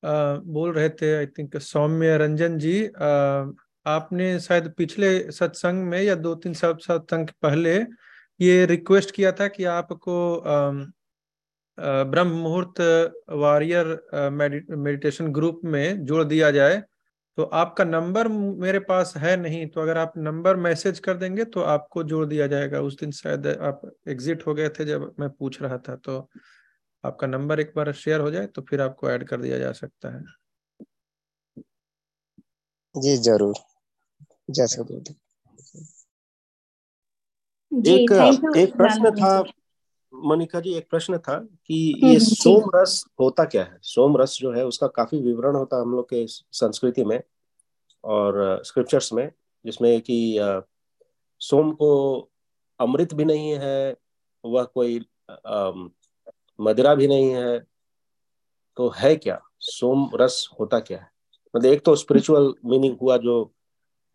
[0.03, 2.85] बोल रहे थे आई थिंक सौम्य रंजन जी
[3.87, 7.75] आपने शायद पिछले सत्संग में या दो तीन सब सत्संग पहले
[8.41, 10.15] ये रिक्वेस्ट किया था कि आपको
[11.79, 12.81] ब्रह्म मुहूर्त
[13.33, 13.87] वॉरियर
[14.71, 16.83] मेडिटेशन ग्रुप में जोड़ दिया जाए।
[17.39, 21.61] तो आपका नंबर मेरे पास है नहीं तो अगर आप नंबर मैसेज कर देंगे तो
[21.67, 25.61] आपको जोड़ दिया जाएगा। उस दिन शायद आप एग्जिट हो गए थे जब मैं पूछ
[25.63, 26.19] रहा था तो
[27.05, 30.15] आपका नंबर एक बार शेयर हो जाए तो फिर आपको ऐड कर दिया जा सकता
[30.17, 30.23] है।
[32.95, 33.55] जी ज़रूर।
[34.49, 34.83] जैसे
[37.87, 38.13] एक
[38.57, 39.43] एक प्रश्न था
[40.13, 43.79] मनिका जी एक प्रश्न था कि ये सोम रस होता क्या है?
[43.83, 47.21] सोम रस जो है उसका काफ़ी विवरण होता है हम लोग के संस्कृति में
[48.05, 49.31] और स्क्रिप्चर्स में
[49.65, 50.39] जिसमें कि
[51.41, 51.91] सोम को
[52.81, 53.97] अमृत भी नहीं है
[54.45, 54.99] वह कोई
[56.59, 57.59] मदिरा भी नहीं है
[58.77, 59.41] तो है क्या?
[59.61, 61.11] सोम रस होता क्या है?
[61.55, 63.53] मतलब एक तो स्पिरिचुअल मीनिंग हुआ जो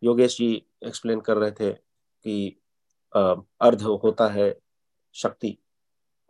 [0.02, 0.52] योगेश जी
[0.86, 2.60] एक्सप्लेन कर रहे थे कि
[3.12, 4.54] अर्ध होता है
[5.14, 5.56] शक्ति।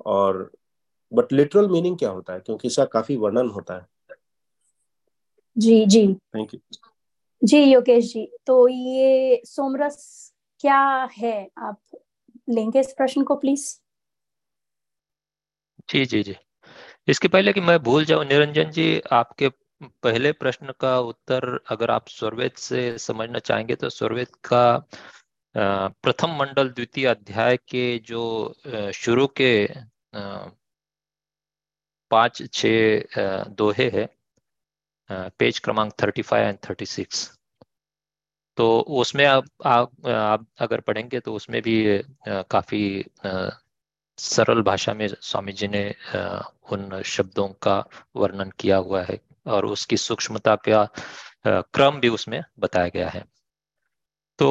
[0.06, 0.50] और
[1.12, 2.40] बट लिटरल मीनिंग क्या होता है?
[2.40, 3.86] क्योंकि इसका काफ़ी वर्णन होता है।
[5.56, 6.60] जी जी। थैंक यू
[7.42, 11.48] जी योगेश जी तो ये सोमरस क्या है?
[11.58, 11.80] आप
[12.48, 13.78] लेंगे इस प्रश्न को प्लीज़
[15.90, 16.36] जी जी जी।
[17.08, 19.48] इसके पहले कि मैं भूल जाऊँ निरंजन जी आपके
[19.82, 24.88] पहले प्रश्न का उत्तर अगर आप स्वर्वेद से समझना चाहेंगे तो स्वर्वेद का
[25.54, 28.22] प्रथम मंडल द्वितीय अध्याय के जो
[28.94, 29.52] शुरू के
[32.10, 32.66] पाँच छ
[33.58, 34.06] दोहे है
[35.10, 37.30] पेज क्रमांक thirty five and thirty six.
[38.58, 43.04] तो उसमें आप आप, आप अगर पढ़ेंगे तो उसमें भी काफ़ी
[44.18, 45.84] सरल भाषा में स्वामी जी ने
[46.72, 47.78] उन शब्दों का
[48.16, 50.84] वर्णन किया हुआ है और उसकी सूक्ष्मता का
[51.46, 53.24] क्रम भी उसमें बताया गया है।
[54.38, 54.48] तो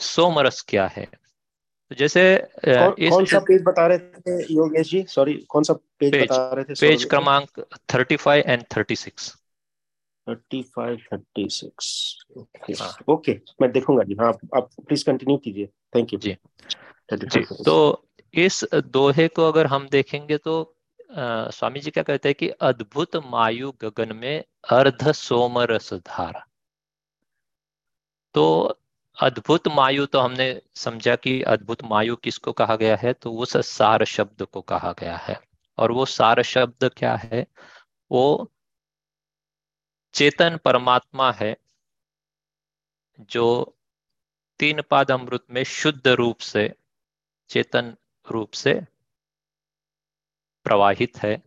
[0.00, 1.04] सोमरस क्या है?
[1.04, 2.22] तो जैसे
[2.64, 5.02] कौन, इस कौन सा पेज बता रहे थे योगेश जी?
[5.08, 6.74] सॉरी कौन सा पेज, पेज बता रहे थे?
[6.80, 7.60] पेज क्रमांक
[7.92, 9.34] 35 एंड 36
[10.26, 15.66] 35 36 ओके मैं देखूँगा जी। हाँ आप प्लीज़ कंटिन्यू कीजिए।
[15.96, 16.36] थैंक यू जी।
[17.12, 17.76] जी तो
[18.34, 20.60] इस दोहे को अगर हम देखेंगे तो
[21.10, 26.44] आ, स्वामी जी क्या कहते हैं कि अद्भुत मायु गगन में अर्ध सोमरस धारा।
[28.38, 28.80] तो
[29.22, 33.12] अद्भुत मायु तो हमने समझा कि अद्भुत मायु किसको कहा गया है?
[33.12, 35.40] तो उस सार शब्द को कहा गया है।
[35.78, 37.46] और वो सार शब्द क्या है?
[38.10, 38.52] वो
[40.14, 41.56] चेतन परमात्मा है,
[43.20, 43.76] जो
[44.58, 46.74] तीन पाद अमृत में शुद्ध रूप से,
[47.48, 47.96] चेतन
[48.30, 48.80] रूप से
[50.64, 51.42] प्रवाहित है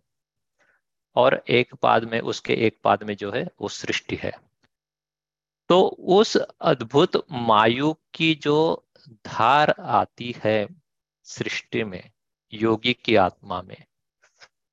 [1.15, 4.50] और एक पाद में, उसके एक पाद में जो है, वो सृष्टि है।
[5.71, 10.67] तो उस अद्भुत मायु की जो धार आती है
[11.23, 12.11] सृष्टि में,
[12.53, 13.83] योगी की आत्मा में,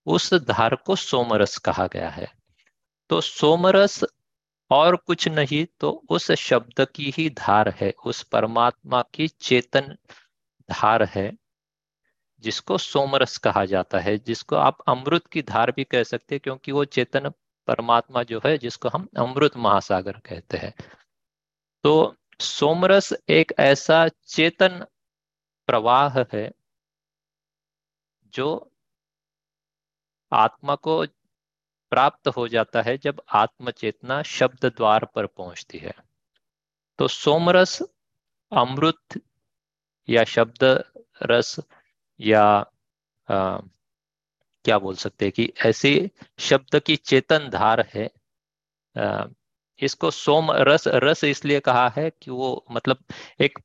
[0.07, 2.33] उस धार को सोमरस कहा गया है।
[3.11, 4.05] तो सोमरस
[4.71, 9.97] और कुछ नहीं तो उस शब्द की ही धार है, उस परमात्मा की चेतन
[10.71, 11.33] धार है,
[12.41, 16.73] जिसको सोमरस कहा जाता है, जिसको आप अमृत की धार भी कह सकते हैं, क्योंकि
[16.73, 17.33] वो चेतन
[17.69, 20.73] परमात्मा जो है जिसको हम अमृत महासागर कहते हैं।
[21.85, 24.85] तो सोमरस एक ऐसा चेतन
[25.69, 26.51] प्रवाह है
[28.35, 28.49] जो
[30.33, 31.05] आत्मा को
[31.93, 35.95] प्राप्त हो जाता है जब आत्म चेतना शब्द द्वार पर पहुँचती है।
[36.99, 37.83] तो सोमरस
[38.53, 39.21] अमृत
[40.09, 40.65] या शब्द
[41.23, 41.57] रस
[42.21, 42.45] या
[43.29, 43.59] आ,
[44.69, 45.91] क्या बोल सकते हैं कि ऐसे
[46.41, 48.09] शब्द की चेतन धार है।
[49.81, 53.05] इसको सोम रस रस इसलिए कहा है कि वो मतलब
[53.41, 53.59] एक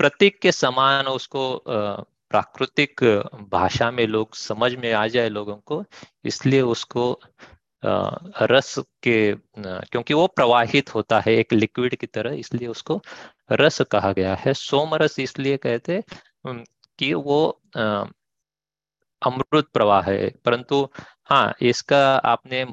[0.00, 3.04] प्रतीक के समान उसको प्राकृतिक
[3.50, 5.84] भाषा में लोग, समझ में आ जाए लोगों को,
[6.24, 7.20] इसलिए उसको
[7.82, 13.00] रस के क्योंकि वो प्रवाहित होता है एक लिक्विड की तरह, इसलिए उसको
[13.52, 16.02] रस कहा गया है। सोम रस इसलिए कहते
[16.46, 17.60] कि वो
[19.24, 20.88] अमृत प्रवाह है। परंतु
[21.24, 22.64] हाँ इसका आपने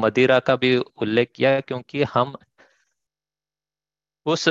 [0.00, 2.36] मदिरा का भी उल्लेख किया क्योंकि हम
[4.26, 4.48] उस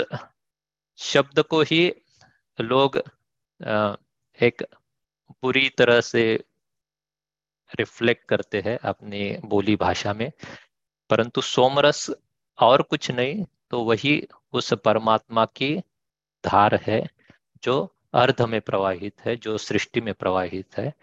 [0.99, 1.81] शब्द को ही
[2.59, 2.97] लोग
[4.39, 4.63] एक
[5.43, 6.23] बुरी तरह से
[7.71, 10.31] रिफ्लेक्ट करते हैं अपनी बोली भाषा में।
[11.09, 12.09] परंतु सोमरस
[12.59, 14.21] और कुछ नहीं तो वही
[14.53, 15.75] उस परमात्मा की
[16.43, 17.01] धार है
[17.63, 17.75] जो
[18.17, 20.93] अर्ध में प्रवाहित है जो सृष्टि में प्रवाहित है।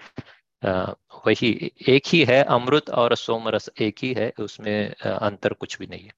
[1.27, 1.49] वही
[1.89, 6.13] एक ही है अमृत और सोमरस एक ही है उसमें अंतर कुछ भी नहीं है।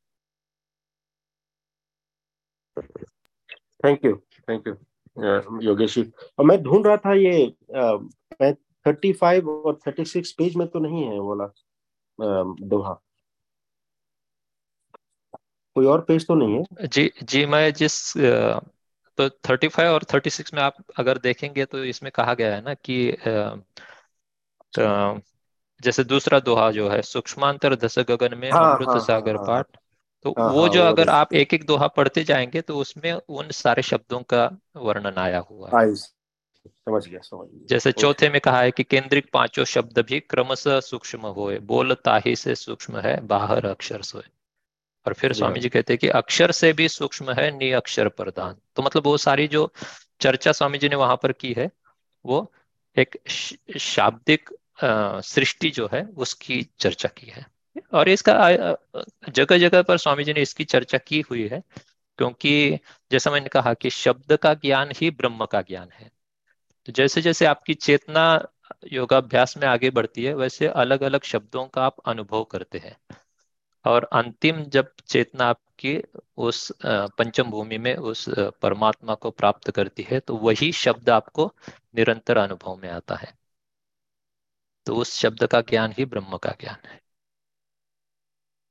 [3.85, 4.17] Thank you
[4.49, 4.75] thank you
[5.63, 6.03] Yogesh ji.
[6.39, 7.55] और मैं ढूंढ रहा था ये
[8.41, 8.55] मैं
[8.87, 11.47] थर्टी फाइव और थर्टी सिक्स पेज में तो नहीं है वाला
[12.69, 12.93] दोहा।
[15.77, 16.87] कोई और पेज तो नहीं है?
[16.87, 18.13] जी जी मैं जिस
[19.19, 22.63] तो थर्टी फाइव और थर्टी सिक्स में आप अगर देखेंगे तो इसमें कहा गया है
[22.63, 22.97] ना कि
[24.73, 24.83] तो
[25.81, 29.77] जैसे दूसरा दोहा जो है सूक्ष्मांतर दस गगन में हाँ, अमृत हाँ, सागर हाँ, पाठ
[30.25, 33.51] तो हाँ, वो हाँ, जो अगर आप एक एक दोहा पढ़ते जाएँगे तो उसमें उन
[33.51, 35.87] सारे शब्दों का वर्णन आया हुआ है।
[36.67, 40.81] समझ गया समझ गया। जैसे चौथे में कहा है कि केंद्रिक पाँचों शब्द भी क्रमशः
[40.81, 44.25] सूक्ष्म होए बोलता ही से सूक्ष्म है बाहर अक्षर सोए।
[45.07, 48.57] और फिर स्वामी जी कहते हैं कि अक्षर से भी सूक्ष्म है नि अक्षर प्रदान
[48.77, 49.71] तो मतलब वो सारी जो
[50.21, 51.71] चर्चा स्वामी जी ने वहाँ पर की है
[52.25, 52.53] वो
[52.97, 53.17] एक
[53.79, 54.51] शाब्दिक
[55.25, 57.47] सृष्टि जो है उसकी चर्चा की है।
[57.93, 58.51] और इसका
[59.29, 61.63] जगह जगह पर स्वामी जी ने इसकी चर्चा की हुई है
[62.19, 62.79] क्योंकि
[63.11, 66.11] जैसा मैंने कहा कि शब्द का ज्ञान ही ब्रह्म का ज्ञान है।
[66.89, 68.25] तो जैसे जैसे आपकी चेतना
[68.93, 72.97] योगाभ्यास में आगे बढ़ती है वैसे अलग अलग शब्दों का आप अनुभव करते हैं।
[73.87, 75.97] और अंतिम जब चेतना आपकी
[76.39, 78.25] उस पंचम भूमि में उस
[78.63, 81.47] परमात्मा को प्राप्त करती है तो वही शब्द आपको
[81.95, 83.33] निरंतर अनुभव में आता है।
[84.87, 87.01] तो उस शब्द का ज्ञान ही ब्रह्म का ज्ञान है।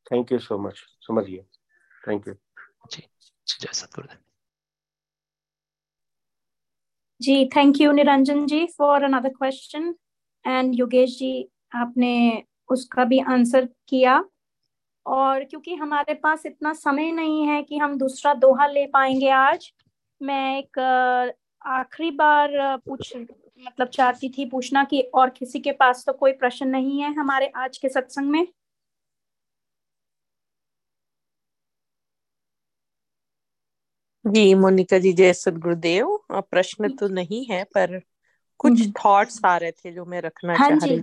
[0.07, 1.43] थैंक यू सो मच समझ गया
[2.01, 2.33] थैंक यू
[2.91, 3.07] जी।
[3.47, 4.17] जय सतगुरुदेव।
[7.21, 9.93] जी thank you Niranjan ji for another question
[10.45, 14.23] and Yogesh ji आपने उसका भी आंसर किया।
[15.05, 19.71] और क्योंकि हमारे पास इतना समय नहीं है कि हम दूसरा दोहा ले पाएँगे आज
[20.21, 20.79] मैं एक
[21.61, 26.67] आखिरी बार पूछ मतलब चाहती थी पूछना कि और किसी के पास तो कोई प्रश्न
[26.67, 28.47] नहीं है हमारे आज के सत्संग में।
[34.25, 37.99] जी मोनिका जी जय सदगुरुदेव। प्रश्न तो नहीं है पर
[38.59, 41.01] कुछ थॉट्स हम्म। आ रहे थे जो मैं रखना हाँ चाह रही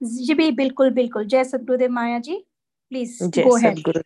[0.00, 2.44] जी भी बिल्कुल बिल्कुल। जय सदगुरुदेव माया जी।
[2.90, 4.02] प्लीज़ गो सदगुरु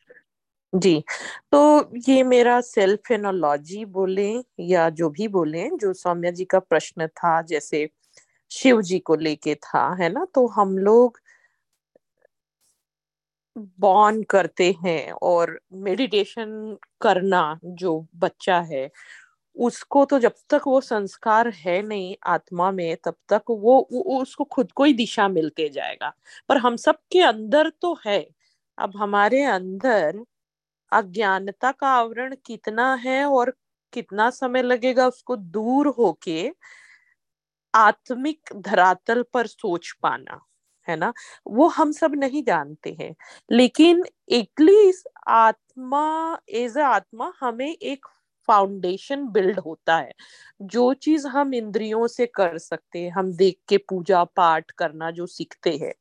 [0.72, 1.04] जी
[1.52, 1.60] तो
[2.08, 4.30] ये मेरा सेल्फ एनोलॉजी बोले
[4.60, 7.88] या जो भी बोले जो सौम्या जी का प्रश्न था जैसे
[8.50, 10.26] शिव जी को लेके था है ना?
[10.34, 11.20] तो हम लोग
[13.80, 18.90] बॉर्न करते हैं और मेडिटेशन करना जो बच्चा है
[19.56, 24.44] उसको तो जब तक वो संस्कार है नहीं आत्मा में तब तक वो, वो उसको
[24.44, 26.12] खुद को ही दिशा मिलते जाएगा।
[26.48, 28.26] पर हम सब के अंदर तो है
[28.78, 30.24] अब हमारे अंदर
[30.92, 33.54] अज्ञानता का आवरण कितना है और
[33.92, 36.50] कितना समय लगेगा उसको दूर होके
[37.74, 40.40] आत्मिक धरातल पर सोच पाना,
[40.88, 41.12] है ना?
[41.46, 43.14] वो हम सब नहीं जानते हैं।
[43.50, 46.04] लेकिन एटलीस्ट आत्मा
[46.48, 48.06] एज आत्मा हमें एक
[48.48, 50.12] फाउंडेशन बिल्ड होता है।
[50.62, 55.26] जो चीज़ हम इंद्रियों से कर सकते हैं, हम देख के पूजा पाठ करना जो
[55.26, 55.94] सीखते हैं।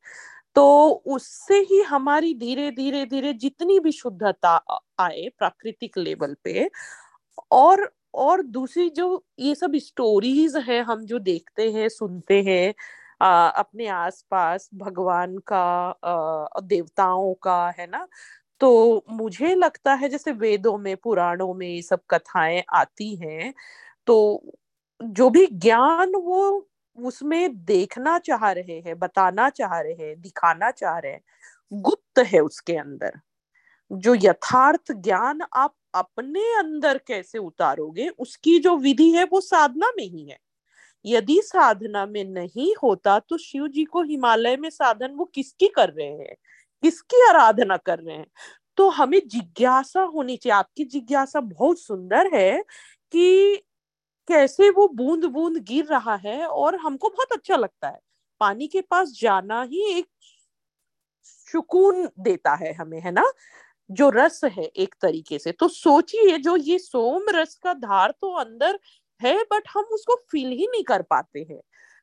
[0.54, 4.56] तो उससे ही हमारी धीरे धीरे धीरे जितनी भी शुद्धता
[5.00, 6.70] आए प्राकृतिक लेवल पे
[7.50, 12.74] और और दूसरी जो ये सब स्टोरीज है हम जो देखते हैं सुनते हैं
[13.22, 15.62] आ, अपने आसपास भगवान का
[16.04, 18.08] आ, देवताओं का है ना?
[18.60, 23.54] तो मुझे लगता है जैसे वेदों में पुराणों में ये सब कथाएँ आती हैं
[24.06, 24.42] तो
[25.02, 26.68] जो भी ज्ञान वो
[26.98, 31.20] उसमें देखना चाह रहे हैं, बताना चाह रहे हैं, दिखाना चाह रहे हैं,
[31.72, 33.20] गुप्त है उसके अंदर।
[33.90, 40.04] जो यथार्थ ज्ञान आप अपने अंदर कैसे उतारोगे, उसकी जो विधि है वो साधना में
[40.04, 40.38] ही है।
[41.04, 45.90] यदि साधना में नहीं होता तो शिव जी को हिमालय में साधन वो किसकी कर
[45.90, 46.36] रहे हैं?
[46.82, 48.26] किसकी आराधना कर रहे हैं?
[48.76, 52.64] तो हमें जिज्ञासा होनी चाहिए। आपकी जिज्ञासा बहुत सुंदर है
[53.12, 53.62] कि
[54.28, 57.98] कैसे वो बूंद बूंद गिर रहा है और हमको बहुत अच्छा लगता है।
[58.40, 60.06] पानी के पास जाना ही एक
[61.24, 63.24] सुकून देता है हमें, है ना?
[63.90, 68.32] जो रस है एक तरीके से। तो सोचिए, जो ये सोम रस का धार तो
[68.34, 68.78] अंदर
[69.20, 71.60] है बट हम उसको फील ही नहीं कर पाते हैं।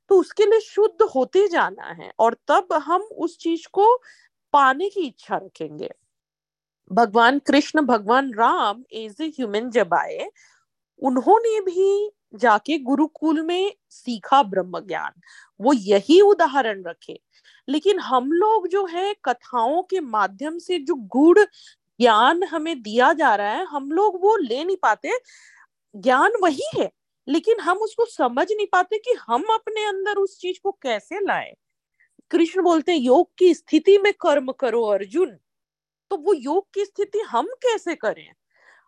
[0.10, 3.96] तो उसके लिए शुद्ध होते जाना है और तब हम उस चीज़ को
[4.54, 5.90] पाने की इच्छा रखेंगे।
[6.92, 10.30] भगवान कृष्ण, भगवान राम एज ए ह्यूमन जब आए
[11.02, 15.12] उन्होंने भी जाके गुरुकुल में सीखा ब्रह्म ज्ञान
[15.62, 17.20] वो यही उदाहरण रखे।
[17.70, 21.40] लेकिन हम लोग जो है, कथाओं के माध्यम से जो गुड़
[22.02, 25.12] ज्ञान हमें दिया जा रहा है, हम लोग वो ले नहीं पाते।
[25.96, 26.92] ज्ञान वही है,
[27.30, 31.54] लेकिन हम उसको समझ नहीं पाते कि हम अपने अंदर उस चीज़ को कैसे लाए।
[32.32, 35.38] कृष्ण बोलते हैं, योग की स्थिति में कर्म करो अर्जुन।
[36.12, 38.34] तो वो योग की स्थिति हम कैसे करें?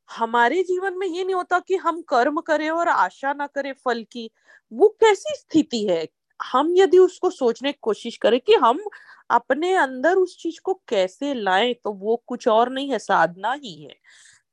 [0.09, 4.03] हमारे जीवन में ये नहीं होता कि हम कर्म करें और आशा ना करें फल
[4.11, 4.30] की।
[4.71, 6.07] वो कैसी स्थिति है?
[6.39, 8.80] हम यदि उसको सोचने की कोशिश करें कि हम
[9.30, 13.73] अपने अंदर उस चीज़ को कैसे लाएँ तो वो कुछ और नहीं है साधना ही
[13.84, 13.95] है।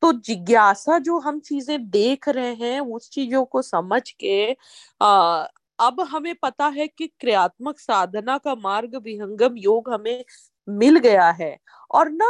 [0.02, 4.52] तो जिज्ञासा जो हम चीज़ें देख रहे हैं उस चीज़ों को समझ के
[5.00, 5.46] आ,
[5.78, 10.24] अब हमें पता है कि क्रियात्मक साधना का मार्ग विहंगम योग हमें
[10.68, 11.56] मिल गया है।
[11.92, 12.28] और ना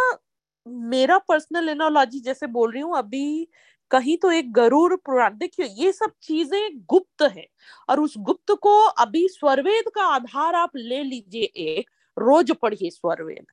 [0.66, 3.48] मेरा पर्सनल एनोलॉजी जैसे बोल रही हूँ, अभी
[3.90, 7.46] कहीं तो एक गरुड़ पुराण, देखिए ये सब चीज़ें गुप्त है
[7.88, 13.46] और उस गुप्त को अभी स्वरवेद का आधार आप ले लीजिए एक, रोज पढ़िए स्वरवेद।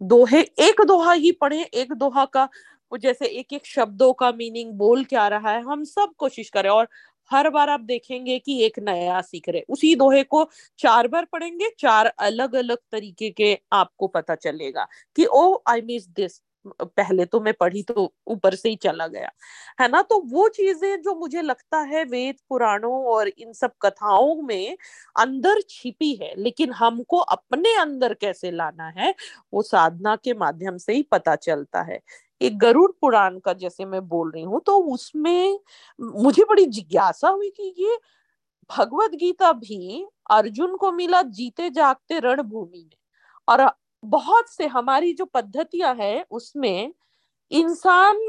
[0.00, 2.48] दोहे, एक दोहा ही पढ़े, एक दोहा का
[2.92, 6.88] जैसे एक एक शब्दों का मीनिंग बोल क्या रहा है, हम सब कोशिश करें और
[7.30, 11.70] हर बार आप देखेंगे कि एक नया सीख रहे उसी दोहे को चार बार पढ़ेंगे,
[11.78, 14.86] चार अलग अलग तरीके के आपको पता चलेगा
[15.16, 19.30] कि ओ आई मिस दिस पहले तो मैं पढ़ी तो ऊपर से ही चला गया।
[19.80, 20.02] है ना?
[20.02, 24.76] तो वो चीज़ें जो मुझे लगता है वेद, पुराणों और इन सब कथाओं में
[25.16, 29.14] अंदर छिपी है, लेकिन हमको अपने अंदर कैसे लाना है,
[29.52, 32.00] वो साधना के माध्यम से ही पता चलता है।
[32.40, 35.58] एक गरुड़ पुराण का जैसे मैं बोल रही हूँ तो उसमें
[35.98, 37.98] मुझे बड़ी जिज्ञासा हुई कि ये
[38.70, 42.96] भगवत गीता भी अर्जुन को मिला जीते जागते रणभूमि में।
[43.48, 43.60] और
[44.04, 46.92] बहुत से हमारी जो पद्धतियाँ हैं उसमें
[47.50, 48.20] इंसान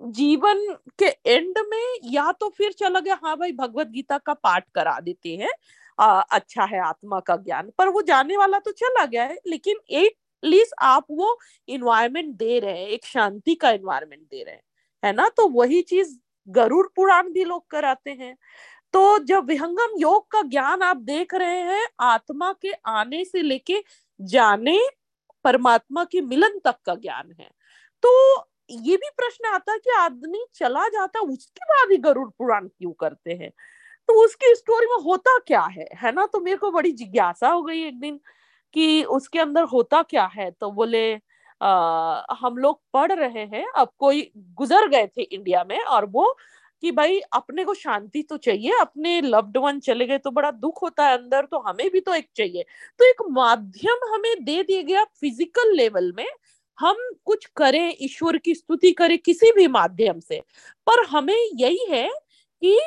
[0.00, 0.66] जीवन
[0.98, 5.00] के एंड में या तो फिर चला गया हाँ भाई भगवत गीता का पाठ करा
[5.00, 5.50] देते हैं
[5.98, 9.76] आ, अच्छा है आत्मा का ज्ञान पर वो जाने वाला तो चला गया है लेकिन
[9.90, 11.38] एटलीस्ट आप वो
[11.68, 14.62] इन्वायरमेंट दे रहे हैं एक शांति का इन्वायरमेंट दे रहे हैं
[15.04, 15.28] है ना?
[15.28, 16.18] तो वही चीज़
[16.48, 18.36] गरुड़ पुराण भी लोग कराते हैं।
[18.94, 23.82] तो जब विहंगम योग का ज्ञान आप देख रहे हैं आत्मा के आने से लेके
[24.20, 24.78] जाने
[25.46, 27.50] परमात्मा के मिलन तक का ज्ञान है।
[28.02, 28.10] तो
[28.70, 33.32] ये भी प्रश्न आता कि आदमी चला जाता उसके बाद ही गरुड़ पुराण क्यों करते
[33.32, 33.50] हैं?
[34.08, 35.88] तो उसकी स्टोरी में होता क्या है?
[35.96, 36.26] है ना?
[36.26, 38.20] तो मेरे को बड़ी जिज्ञासा हो गई एक दिन
[38.74, 40.50] कि उसके अंदर होता क्या है?
[40.50, 41.20] तो बोले
[41.60, 46.36] आ, हम लोग पढ़ रहे हैं अब कोई गुजर गए थे इंडिया में और वो
[46.82, 50.82] कि भाई अपने को शांति तो चाहिए, अपने लव्ड वन चले गए तो बड़ा दुख
[50.82, 52.64] होता है अंदर तो हमें भी तो एक चाहिए।
[53.00, 56.26] तो एक माध्यम हमें दे दिया गया फ़िज़िकल लेवल में,
[56.78, 60.40] हम कुछ करें, ईश्वर की स्तुति करें किसी भी माध्यम से।
[60.86, 62.08] पर हमें यही है
[62.62, 62.78] कि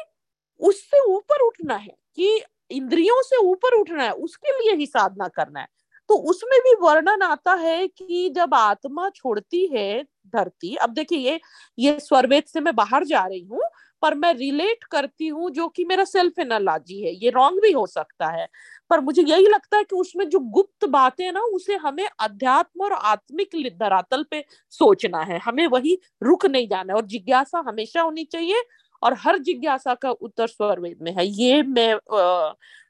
[0.62, 2.42] उससे ऊपर उठना है, कि
[2.72, 5.68] इंद्रियों से ऊपर उठना है, उसके लिए ही साधना करना है।
[6.10, 10.04] तो उसमें भी वर्णन आता है कि जब आत्मा छोड़ती है
[10.36, 11.40] धरती, अब देखिए ये
[11.78, 13.62] ये स्वरवेद से मैं बाहर जा रही हूँ,
[14.04, 17.86] पर मैं रिलेट करती हूँ जो कि मेरा सेल्फ एनालॉजी है, ये रॉन्ग भी हो
[17.88, 18.48] सकता है।
[18.92, 22.94] पर मुझे यही लगता है कि उसमें जो गुप्त बातें ना, उसे हमें अध्यात्म और
[22.94, 28.24] आत्मिक धरातल पे सोचना है, हमें वही रुक नहीं जाना है और जिज्ञासा हमेशा होनी
[28.26, 28.64] चाहिए
[29.04, 31.94] और हर जिज्ञासा का उत्तर स्वरवेद में है। ये मैं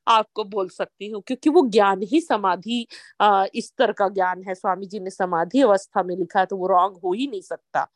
[0.10, 2.86] आपको बोल सकती हूँ, क्योंकि वो ज्ञान ही समाधि
[3.58, 6.98] स्तर का ज्ञान है। स्वामी जी ने समाधि अवस्था में लिखा है तो वो रॉन्ग
[7.04, 7.88] हो ही नहीं सकता।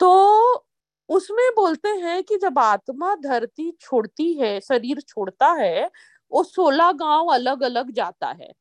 [0.00, 0.64] तो
[1.08, 5.90] उसमें बोलते हैं कि जब आत्मा धरती छोड़ती है, शरीर छोड़ता है,
[6.32, 8.52] वो सोलह गाँव अलग अलग जाता है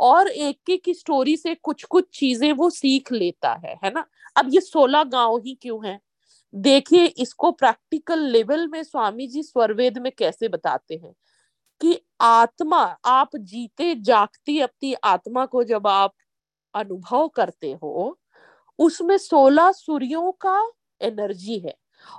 [0.00, 4.06] और एक एक स्टोरी से कुछ कुछ चीज़ें वो सीख लेता है है ना?
[4.36, 5.98] अब ये सोलह गाँव ही क्यों है?
[6.54, 11.14] देखिए, इसको प्रैक्टिकल लेवल में स्वामी जी स्वरवेद में कैसे बताते हैं?
[11.80, 16.14] कि आत्मा, आप जीते जागती अपनी आत्मा को जब आप
[16.74, 18.18] अनुभव करते हो,
[18.78, 20.60] उसमें सोलह सूर्यों का
[21.00, 21.74] एनर्जी है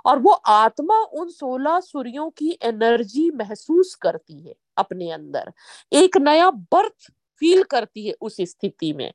[0.06, 5.52] और वो आत्मा उन सोलह सूर्यों की एनर्जी महसूस करती है अपने अंदर।
[5.92, 7.10] एक नया बर्थ
[7.42, 9.12] फील करती है उस स्थिति में।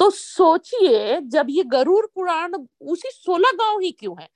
[0.00, 4.28] तो सोचिए, जब ये गरुड़ पुराण, उसी सोलह गाँव ही क्यों है?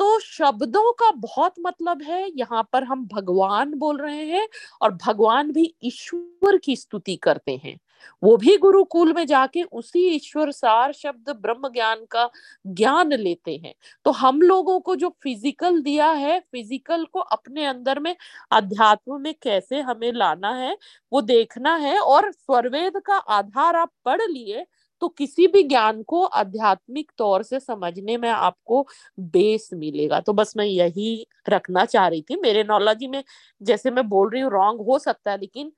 [0.00, 4.46] तो शब्दों का बहुत मतलब है, यहाँ पर हम भगवान बोल रहे हैं
[4.80, 7.78] और भगवान भी ईश्वर की स्तुति करते हैं।
[8.22, 12.28] वो भी गुरुकुल में जाके उसी ईश्वर सार शब्द ब्रह्म ज्ञान का
[12.68, 13.74] ज्ञान लेते हैं।
[14.06, 18.14] तो हम लोगों को जो फ़िज़िकल दिया है, फ़िज़िकल को अपने अंदर में,
[18.52, 20.76] अध्यात्म में कैसे हमें लाना है,
[21.12, 24.66] वो देखना है और स्वरवेद का आधार आप पढ़ लिए
[25.04, 28.86] तो किसी भी ज्ञान को आध्यात्मिक तौर से समझने में आपको
[29.20, 33.22] बेस मिलेगा। तो बस मैं यही रखना चाह रही थी। मेरे नॉलेज में
[33.60, 35.72] जैसे मैं बोल रही हूँ, रॉन्ग हो सकता है, लेकिन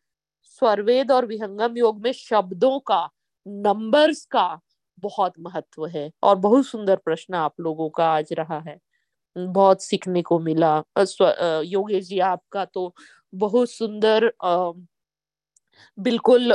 [0.45, 3.09] स्वरवेद और विहंगम योग में शब्दों का,
[3.47, 4.49] नंबर्स का
[4.99, 8.79] बहुत महत्व है और बहुत सुंदर प्रश्न आप लोगों का आज रहा है।
[9.37, 12.95] बहुत सीखने को मिला। योगेश जी, आपका तो
[13.35, 14.33] बहुत सुंदर
[15.99, 16.53] बिल्कुल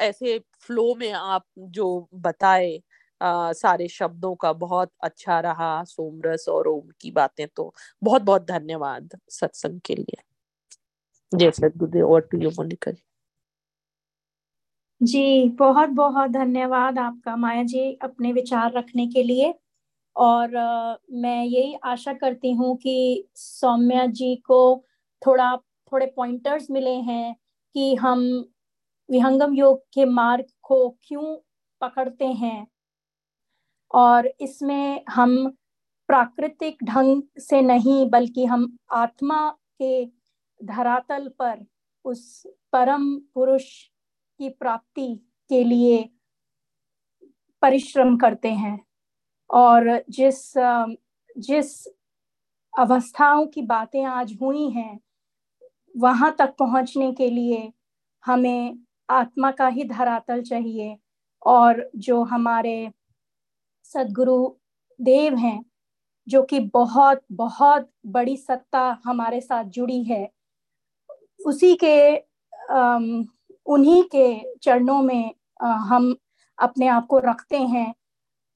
[0.00, 2.80] ऐसे फ्लो में आप जो बताए
[3.20, 7.72] आ, सारे शब्दों का बहुत अच्छा रहा सोमरस और ओम की बातें तो।
[8.02, 10.22] बहुत बहुत धन्यवाद सत्संग के लिए।
[11.32, 13.02] जय सदगुरुदेव और टू यू मोनिका जी।
[15.00, 19.52] जी बहुत बहुत धन्यवाद आपका माया जी अपने विचार रखने के लिए।
[20.16, 24.58] और आ, मैं यही आशा करती हूँ कि सौम्या जी को
[25.22, 25.56] थोड़ा
[25.92, 27.34] थोड़े पॉइंटर्स मिले हैं
[27.74, 28.22] कि हम
[29.10, 31.36] विहंगम योग के मार्ग को क्यों
[31.80, 32.66] पकड़ते हैं?
[33.94, 35.48] और इसमें हम
[36.08, 40.06] प्राकृतिक ढंग से नहीं, बल्कि हम आत्मा के
[40.64, 41.64] धरातल पर
[42.04, 43.64] उस परम पुरुष
[44.38, 45.14] की प्राप्ति
[45.48, 46.10] के लिए
[47.62, 48.78] परिश्रम करते हैं।
[49.50, 50.52] और जिस
[51.38, 51.86] जिस
[52.78, 55.00] अवस्थाओं की बातें आज हुई हैं,
[55.96, 57.72] वहाँ तक पहुँचने के लिए
[58.24, 58.78] हमें
[59.08, 60.96] आत्मा का ही धरातल चाहिए
[61.46, 62.90] और जो हमारे
[63.84, 64.38] सदगुरु
[65.00, 65.64] देव हैं,
[66.26, 70.28] जो कि बहुत बहुत बड़ी सत्ता हमारे साथ जुड़ी है,
[71.46, 72.16] उसी के
[73.66, 76.14] उन्हीं के चरणों में हम
[76.58, 77.94] अपने आप को रखते हैं,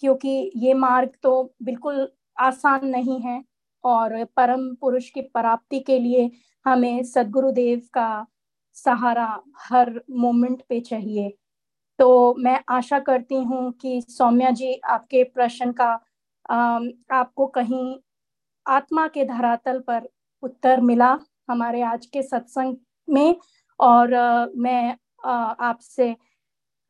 [0.02, 2.08] क्योंकि ये मार्ग तो बिल्कुल
[2.38, 3.42] आसान नहीं है
[3.84, 6.30] और परम पुरुष की प्राप्ति के लिए
[6.66, 8.26] हमें सदगुरुदेव का
[8.84, 9.28] सहारा
[9.60, 11.32] हर मोमेंट पे चाहिए।
[11.98, 15.90] तो मैं आशा करती हूँ कि सौम्या जी आपके प्रश्न का
[17.12, 17.96] आपको कहीं
[18.66, 20.08] आत्मा के धरातल पर
[20.42, 21.18] उत्तर मिला
[21.50, 22.76] हमारे आज के सत्संग
[23.08, 23.34] में।
[23.80, 24.10] और
[24.56, 24.96] मैं
[25.26, 26.14] आपसे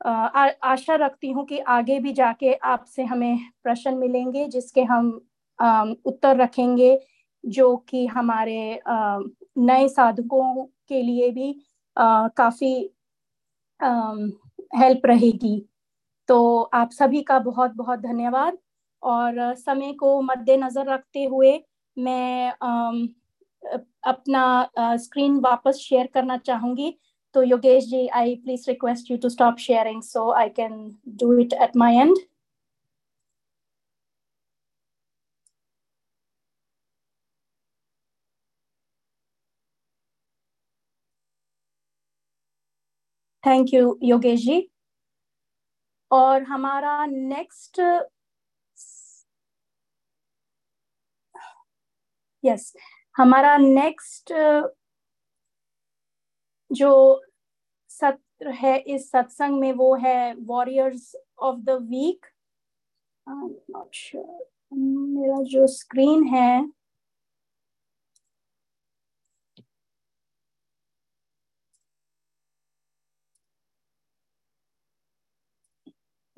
[0.00, 5.08] आशा रखती हूँ कि आगे भी जाके आपसे हमें प्रश्न मिलेंगे, जिसके हम
[6.06, 6.98] उत्तर रखेंगे,
[7.44, 11.54] जो कि हमारे नए साधकों के लिए भी
[12.00, 12.74] काफ़ी
[14.76, 15.58] हेल्प रहेगी।
[16.28, 18.58] तो आप सभी का बहुत बहुत धन्यवाद।
[19.02, 21.52] और समय को मद्देनजर रखते हुए
[21.96, 22.50] मैं
[24.06, 26.94] अपना स्क्रीन वापस शेयर करना चाहूँगी।
[27.34, 30.72] तो Yogesh ji I please request you to stop sharing so I can
[31.20, 32.16] do it at my end
[43.48, 44.70] thank you Yogesh ji
[46.10, 47.80] और हमारा नेक्स्ट
[52.44, 52.72] यस
[53.16, 54.32] हमारा नेक्स्ट
[56.70, 56.90] जो
[57.90, 62.26] सत्र है, इस सत्संग में वो है वॉरियर्स ऑफ़ द वीक
[64.72, 66.50] मेरा जो स्क्रीन है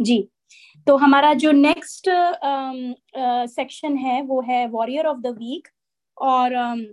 [0.01, 0.28] जी।
[0.86, 2.09] तो हमारा जो नेक्स्ट
[3.51, 5.68] सेक्शन uh, है वो है वॉरियर ऑफ़ द वीक
[6.18, 6.85] और um,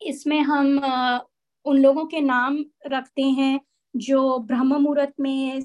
[0.00, 1.20] इसमें हम uh,
[1.66, 3.60] उन लोगों के नाम रखते हैं
[3.96, 5.62] जो ब्रह्म मुहूर्त में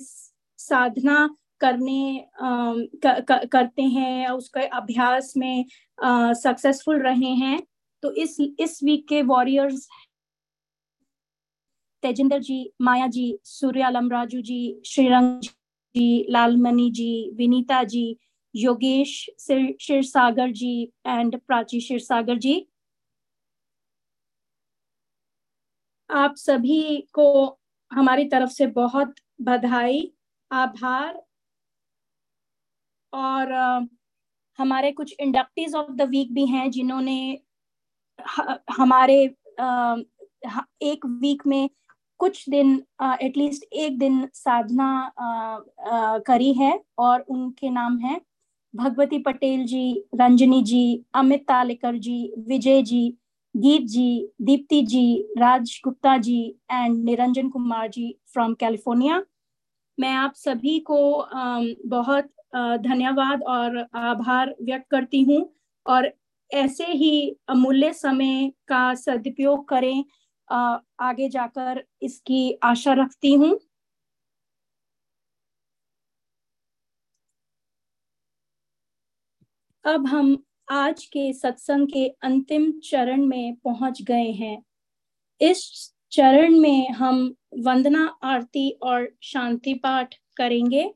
[0.59, 2.75] साधना करने uh,
[3.05, 5.65] क, क, करते हैं उसके अभ्यास में
[5.99, 7.59] सक्सेसफुल uh, रहे हैं।
[8.03, 9.87] तो इस इस वीक के वॉरियर्स
[12.03, 15.49] तेजिंदर जी माया जी सूर्यालम राजू जी श्रीरंग जी
[15.95, 18.15] लालमणि जी, विनीता जी,
[18.55, 19.29] योगेश
[19.81, 22.65] शिरसागर जी एंड प्राची शिरसागर जी।
[26.09, 27.25] आप सभी को
[27.91, 30.11] हमारी तरफ़ से बहुत बधाई,
[30.51, 31.23] आभार।
[33.13, 33.51] और
[34.59, 37.17] हमारे कुछ इंडक्टीज ऑफ़ द वीक भी हैं जिन्होंने
[38.71, 39.15] हमारे
[40.83, 41.69] एक वीक में
[42.23, 42.83] कुछ दिन
[43.21, 45.13] एटलीस्ट एक दिन साधना
[46.27, 48.21] करी है और उनके नाम है
[48.75, 53.17] भगवती पटेल जी, रंजनी जी, Amit Talekar ji, Vijay ji,
[53.55, 59.23] Geet ji, Deepti ji, Raj Gupta ji and Niranjan Kumar ji from California
[59.99, 61.27] मैं आप सभी को
[61.89, 65.53] बहुत धन्यवाद और आभार व्यक्त करती हूँ
[65.85, 66.11] और
[66.51, 70.03] ऐसे ही अमूल्य समय का सदुपयोग करें।
[70.49, 73.59] आगे जाकर इसकी आशा रखती हूँ।
[79.85, 80.37] अब हम
[80.71, 84.57] आज के सत्संग के अंतिम चरण में पहुँच गए हैं।
[85.41, 85.61] इस
[86.11, 90.93] चरण में हम वंदना आरती और शांति पाठ करेंगे।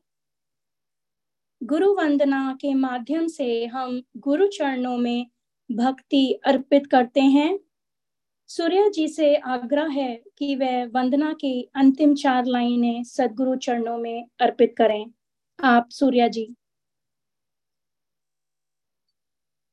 [1.60, 5.26] गुरु वंदना के माध्यम से हम गुरु चरणों में
[5.70, 7.58] भक्ति अर्पित करते हैं।
[8.48, 14.26] सूर्या जी से आग्रह है कि वह वंदना की अंतिम चार लाइनें सदगुरु चरणों में
[14.40, 15.06] अर्पित करें।
[15.64, 16.54] आप, सूर्या जी।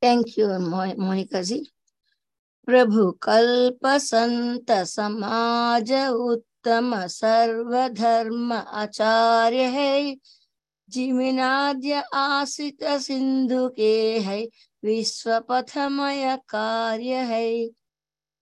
[0.04, 1.72] Thank you Monika ji.
[2.66, 10.18] प्रभु कल्प संत समाज उत्तम सर्वधर्म आचार्य है।
[10.90, 14.48] जिमिनाद्य आश्रित सिंधु के है।
[14.84, 17.70] विश्व पथमय कार्य है।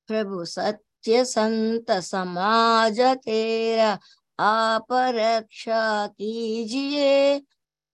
[0.08, 4.00] प्रभु सत्य संत समाज तेरा,
[4.40, 7.42] आप रक्षा कीजिए।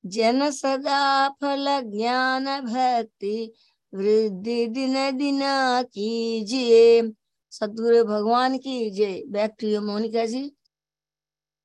[0.05, 3.53] जन सदा फल ज्ञान भक्ति,
[3.93, 5.39] वृद्धि दिन दिन
[5.83, 7.11] कीजिए।
[7.51, 10.55] सदगुरु भगवान की जय। Back to you, Monika ji.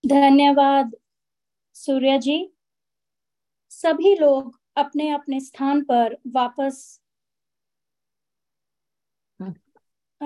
[0.07, 0.97] धन्यवाद,
[1.75, 2.51] सूर्य जी।
[3.71, 7.01] सभी लोग अपने अपने स्थान पर वापस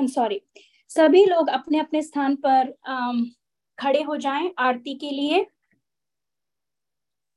[0.06, 0.40] सॉरी
[0.88, 3.26] सभी लोग अपने अपने स्थान पर um,
[3.78, 5.46] खड़े हो जाएँ आरती के लिए।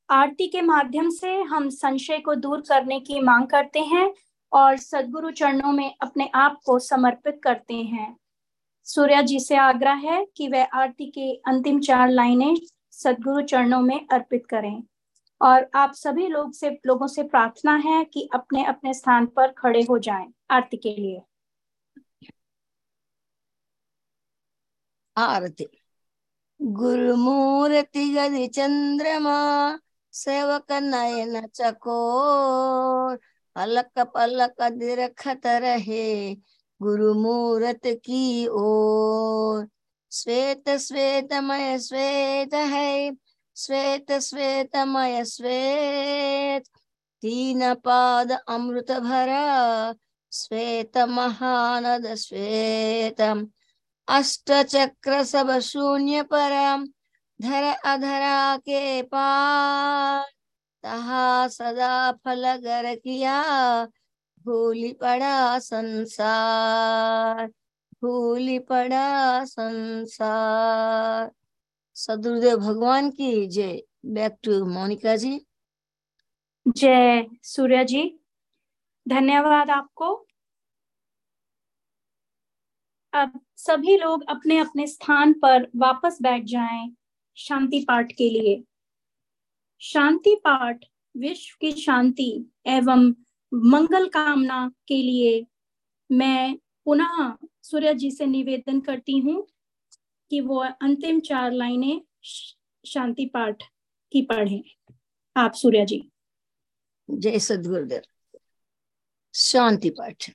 [0.10, 4.14] आरती के माध्यम से हम संशय को दूर करने की मांग करते हैं
[4.52, 8.18] और सदगुरु चरणों में अपने आप को समर्पित करते हैं।
[8.84, 12.56] सूर्या जी से आग्रह है कि वह आरती के अंतिम चार लाइनें
[12.92, 14.84] सदगुरु चरणों में अर्पित करें।
[15.42, 19.82] और आप सभी लोग से लोगों से प्रार्थना है कि अपने अपने स्थान पर खड़े
[19.82, 21.22] हो जाएँ आरती के लिए।
[25.18, 25.68] आरती।
[26.62, 29.80] गुरुमूर्ति गदि चंद्रमा,
[30.12, 33.20] सेवक नयन चकोर
[33.56, 36.36] पलक पलक दिरखत रहे
[36.82, 39.68] गुरुमूर्त की ओर।
[40.12, 43.16] श्वेत, श्वेतमय, श्वेत है,
[43.58, 46.64] श्वेत, श्वेतमय, श्वेत।
[47.22, 49.94] तीन पाद अमृत भरा,
[50.32, 53.48] श्वेत महानद श्वेतम।
[54.12, 56.86] अष्ट चक्र सब शून्य परम
[57.40, 60.26] धर अधरा के पार।
[60.84, 63.42] तहा सदा फल गर किया
[64.46, 67.48] भूली पड़ा संसार,
[68.02, 71.32] भूली पड़ा संसार।
[71.96, 75.46] सदुर्देव भगवान की जय। Back to Monika ji.
[76.68, 78.04] जय सूर्य जी।
[79.06, 80.14] धन्यवाद आपको।
[83.14, 86.96] अब सभी लोग अपने अपने स्थान पर वापस बैठ जाएँ
[87.38, 88.64] शांति पाठ के लिए।
[89.80, 90.86] शांति पाठ
[91.18, 93.14] विश्व की शांति एवं
[93.54, 95.46] मंगल कामना के लिए
[96.12, 99.48] मैं पुनः सूर्य जी से निवेदन करती हूँ
[100.30, 102.02] कि वो अंतिम चार लाइनें
[102.86, 103.64] शांति पाठ
[104.12, 104.62] की पढ़ें।
[105.38, 106.10] आप सूर्य जी।
[107.10, 108.02] जय सदगुरुदेव।
[109.34, 110.32] शांति पाठ।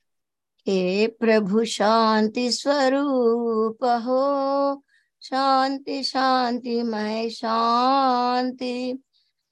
[0.68, 4.82] हे प्रभु शांति स्वरूप हो।
[5.22, 9.02] शांति शांति, मय शांति।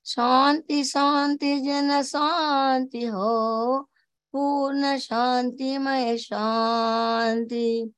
[0.07, 3.79] शांति शांति, जन शांति हो।
[4.33, 7.95] पूर्ण शांति, मय शांति।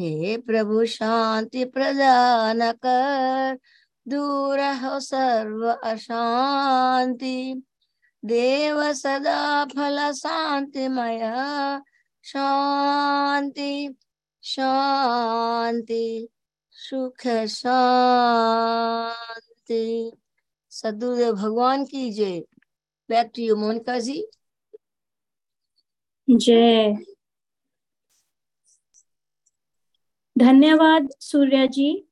[0.00, 3.58] हे प्रभु शांति प्रदान कर।
[4.08, 7.62] दूर हो सर्व अशांति।
[8.24, 11.20] देव सदा फल शांतिमय
[12.22, 13.94] शांति
[14.42, 16.28] शांति,
[16.70, 20.12] सुख, शांति।
[20.70, 22.44] सदुदेव भगवान की जय।
[23.08, 24.26] Back to you Monika ji.
[26.30, 26.96] जय।
[30.38, 32.06] धन्यवाद, सूर्य जी।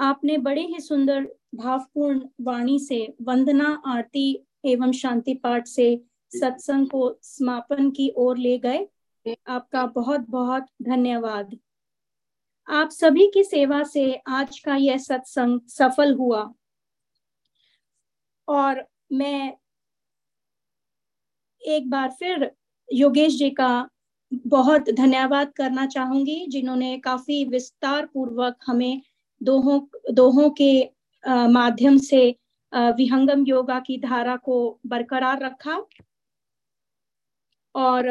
[0.00, 7.18] आपने बड़े ही सुंदर, भावपूर्ण वाणी से वंदना, आरती एवं शांति पाठ से सत्संग को
[7.22, 8.88] समापन की ओर ले गए।
[9.26, 11.56] आपका बहुत बहुत धन्यवाद।
[12.68, 16.42] आप सभी की सेवा से आज का यह सत्संग सफल हुआ।
[18.48, 19.52] और मैं
[21.62, 22.50] एक बार फिर
[22.88, 23.88] योगेश जी का
[24.46, 29.00] बहुत धन्यवाद करना चाहूँगी, जिन्होंने काफ़ी विस्तार पूर्वक हमें
[29.40, 29.80] दोहों
[30.14, 30.72] दोहों के
[31.48, 32.24] माध्यम से
[32.72, 34.56] विहंगम योगा की धारा को
[34.86, 35.76] बरकरार रखा।
[37.74, 38.08] और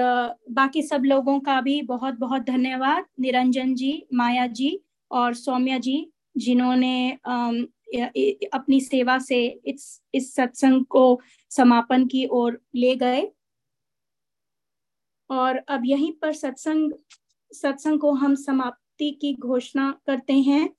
[0.51, 4.79] बाकी सब लोगों का भी बहुत बहुत धन्यवाद, निरंजन जी, माया जी
[5.11, 7.11] और सौम्या जी, जिन्होंने
[8.53, 13.27] अपनी सेवा से इस इस सत्संग को समापन की ओर ले गए।
[15.29, 16.91] और अब यहीं पर सत्संग
[17.51, 20.69] सत्संग को हम समाप्ति की घोषणा करते हैं।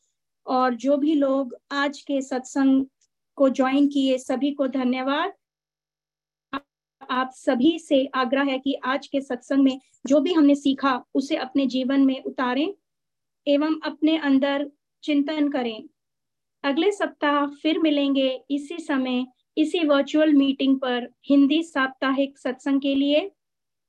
[0.47, 2.85] और जो भी लोग आज के सत्संग
[3.36, 5.32] को ज्वाइन किए, सभी को धन्यवाद।
[7.10, 11.36] आप सभी से आग्रह है कि आज के सत्संग में जो भी हमने सीखा, उसे
[11.36, 12.74] अपने जीवन में उतारें
[13.48, 14.70] एवं अपने अंदर
[15.02, 15.89] चिंतन करें।
[16.64, 19.26] अगले सप्ताह फिर मिलेंगे इसी समय,
[19.59, 23.31] इसी वर्चुअल मीटिंग पर हिंदी साप्ताहिक सत्संग के लिए।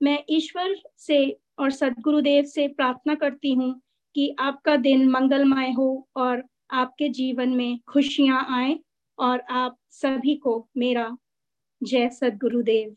[0.04, 3.82] मैं ईश्वर से और सदगुरुदेव से प्रार्थना करती हूँ
[4.16, 8.80] कि आपका दिन मंगलमय हो और आपके जीवन में खुशियाँ आए
[9.20, 11.18] और आप सभी को मेरा
[11.84, 12.96] जय सदगुरुदेव।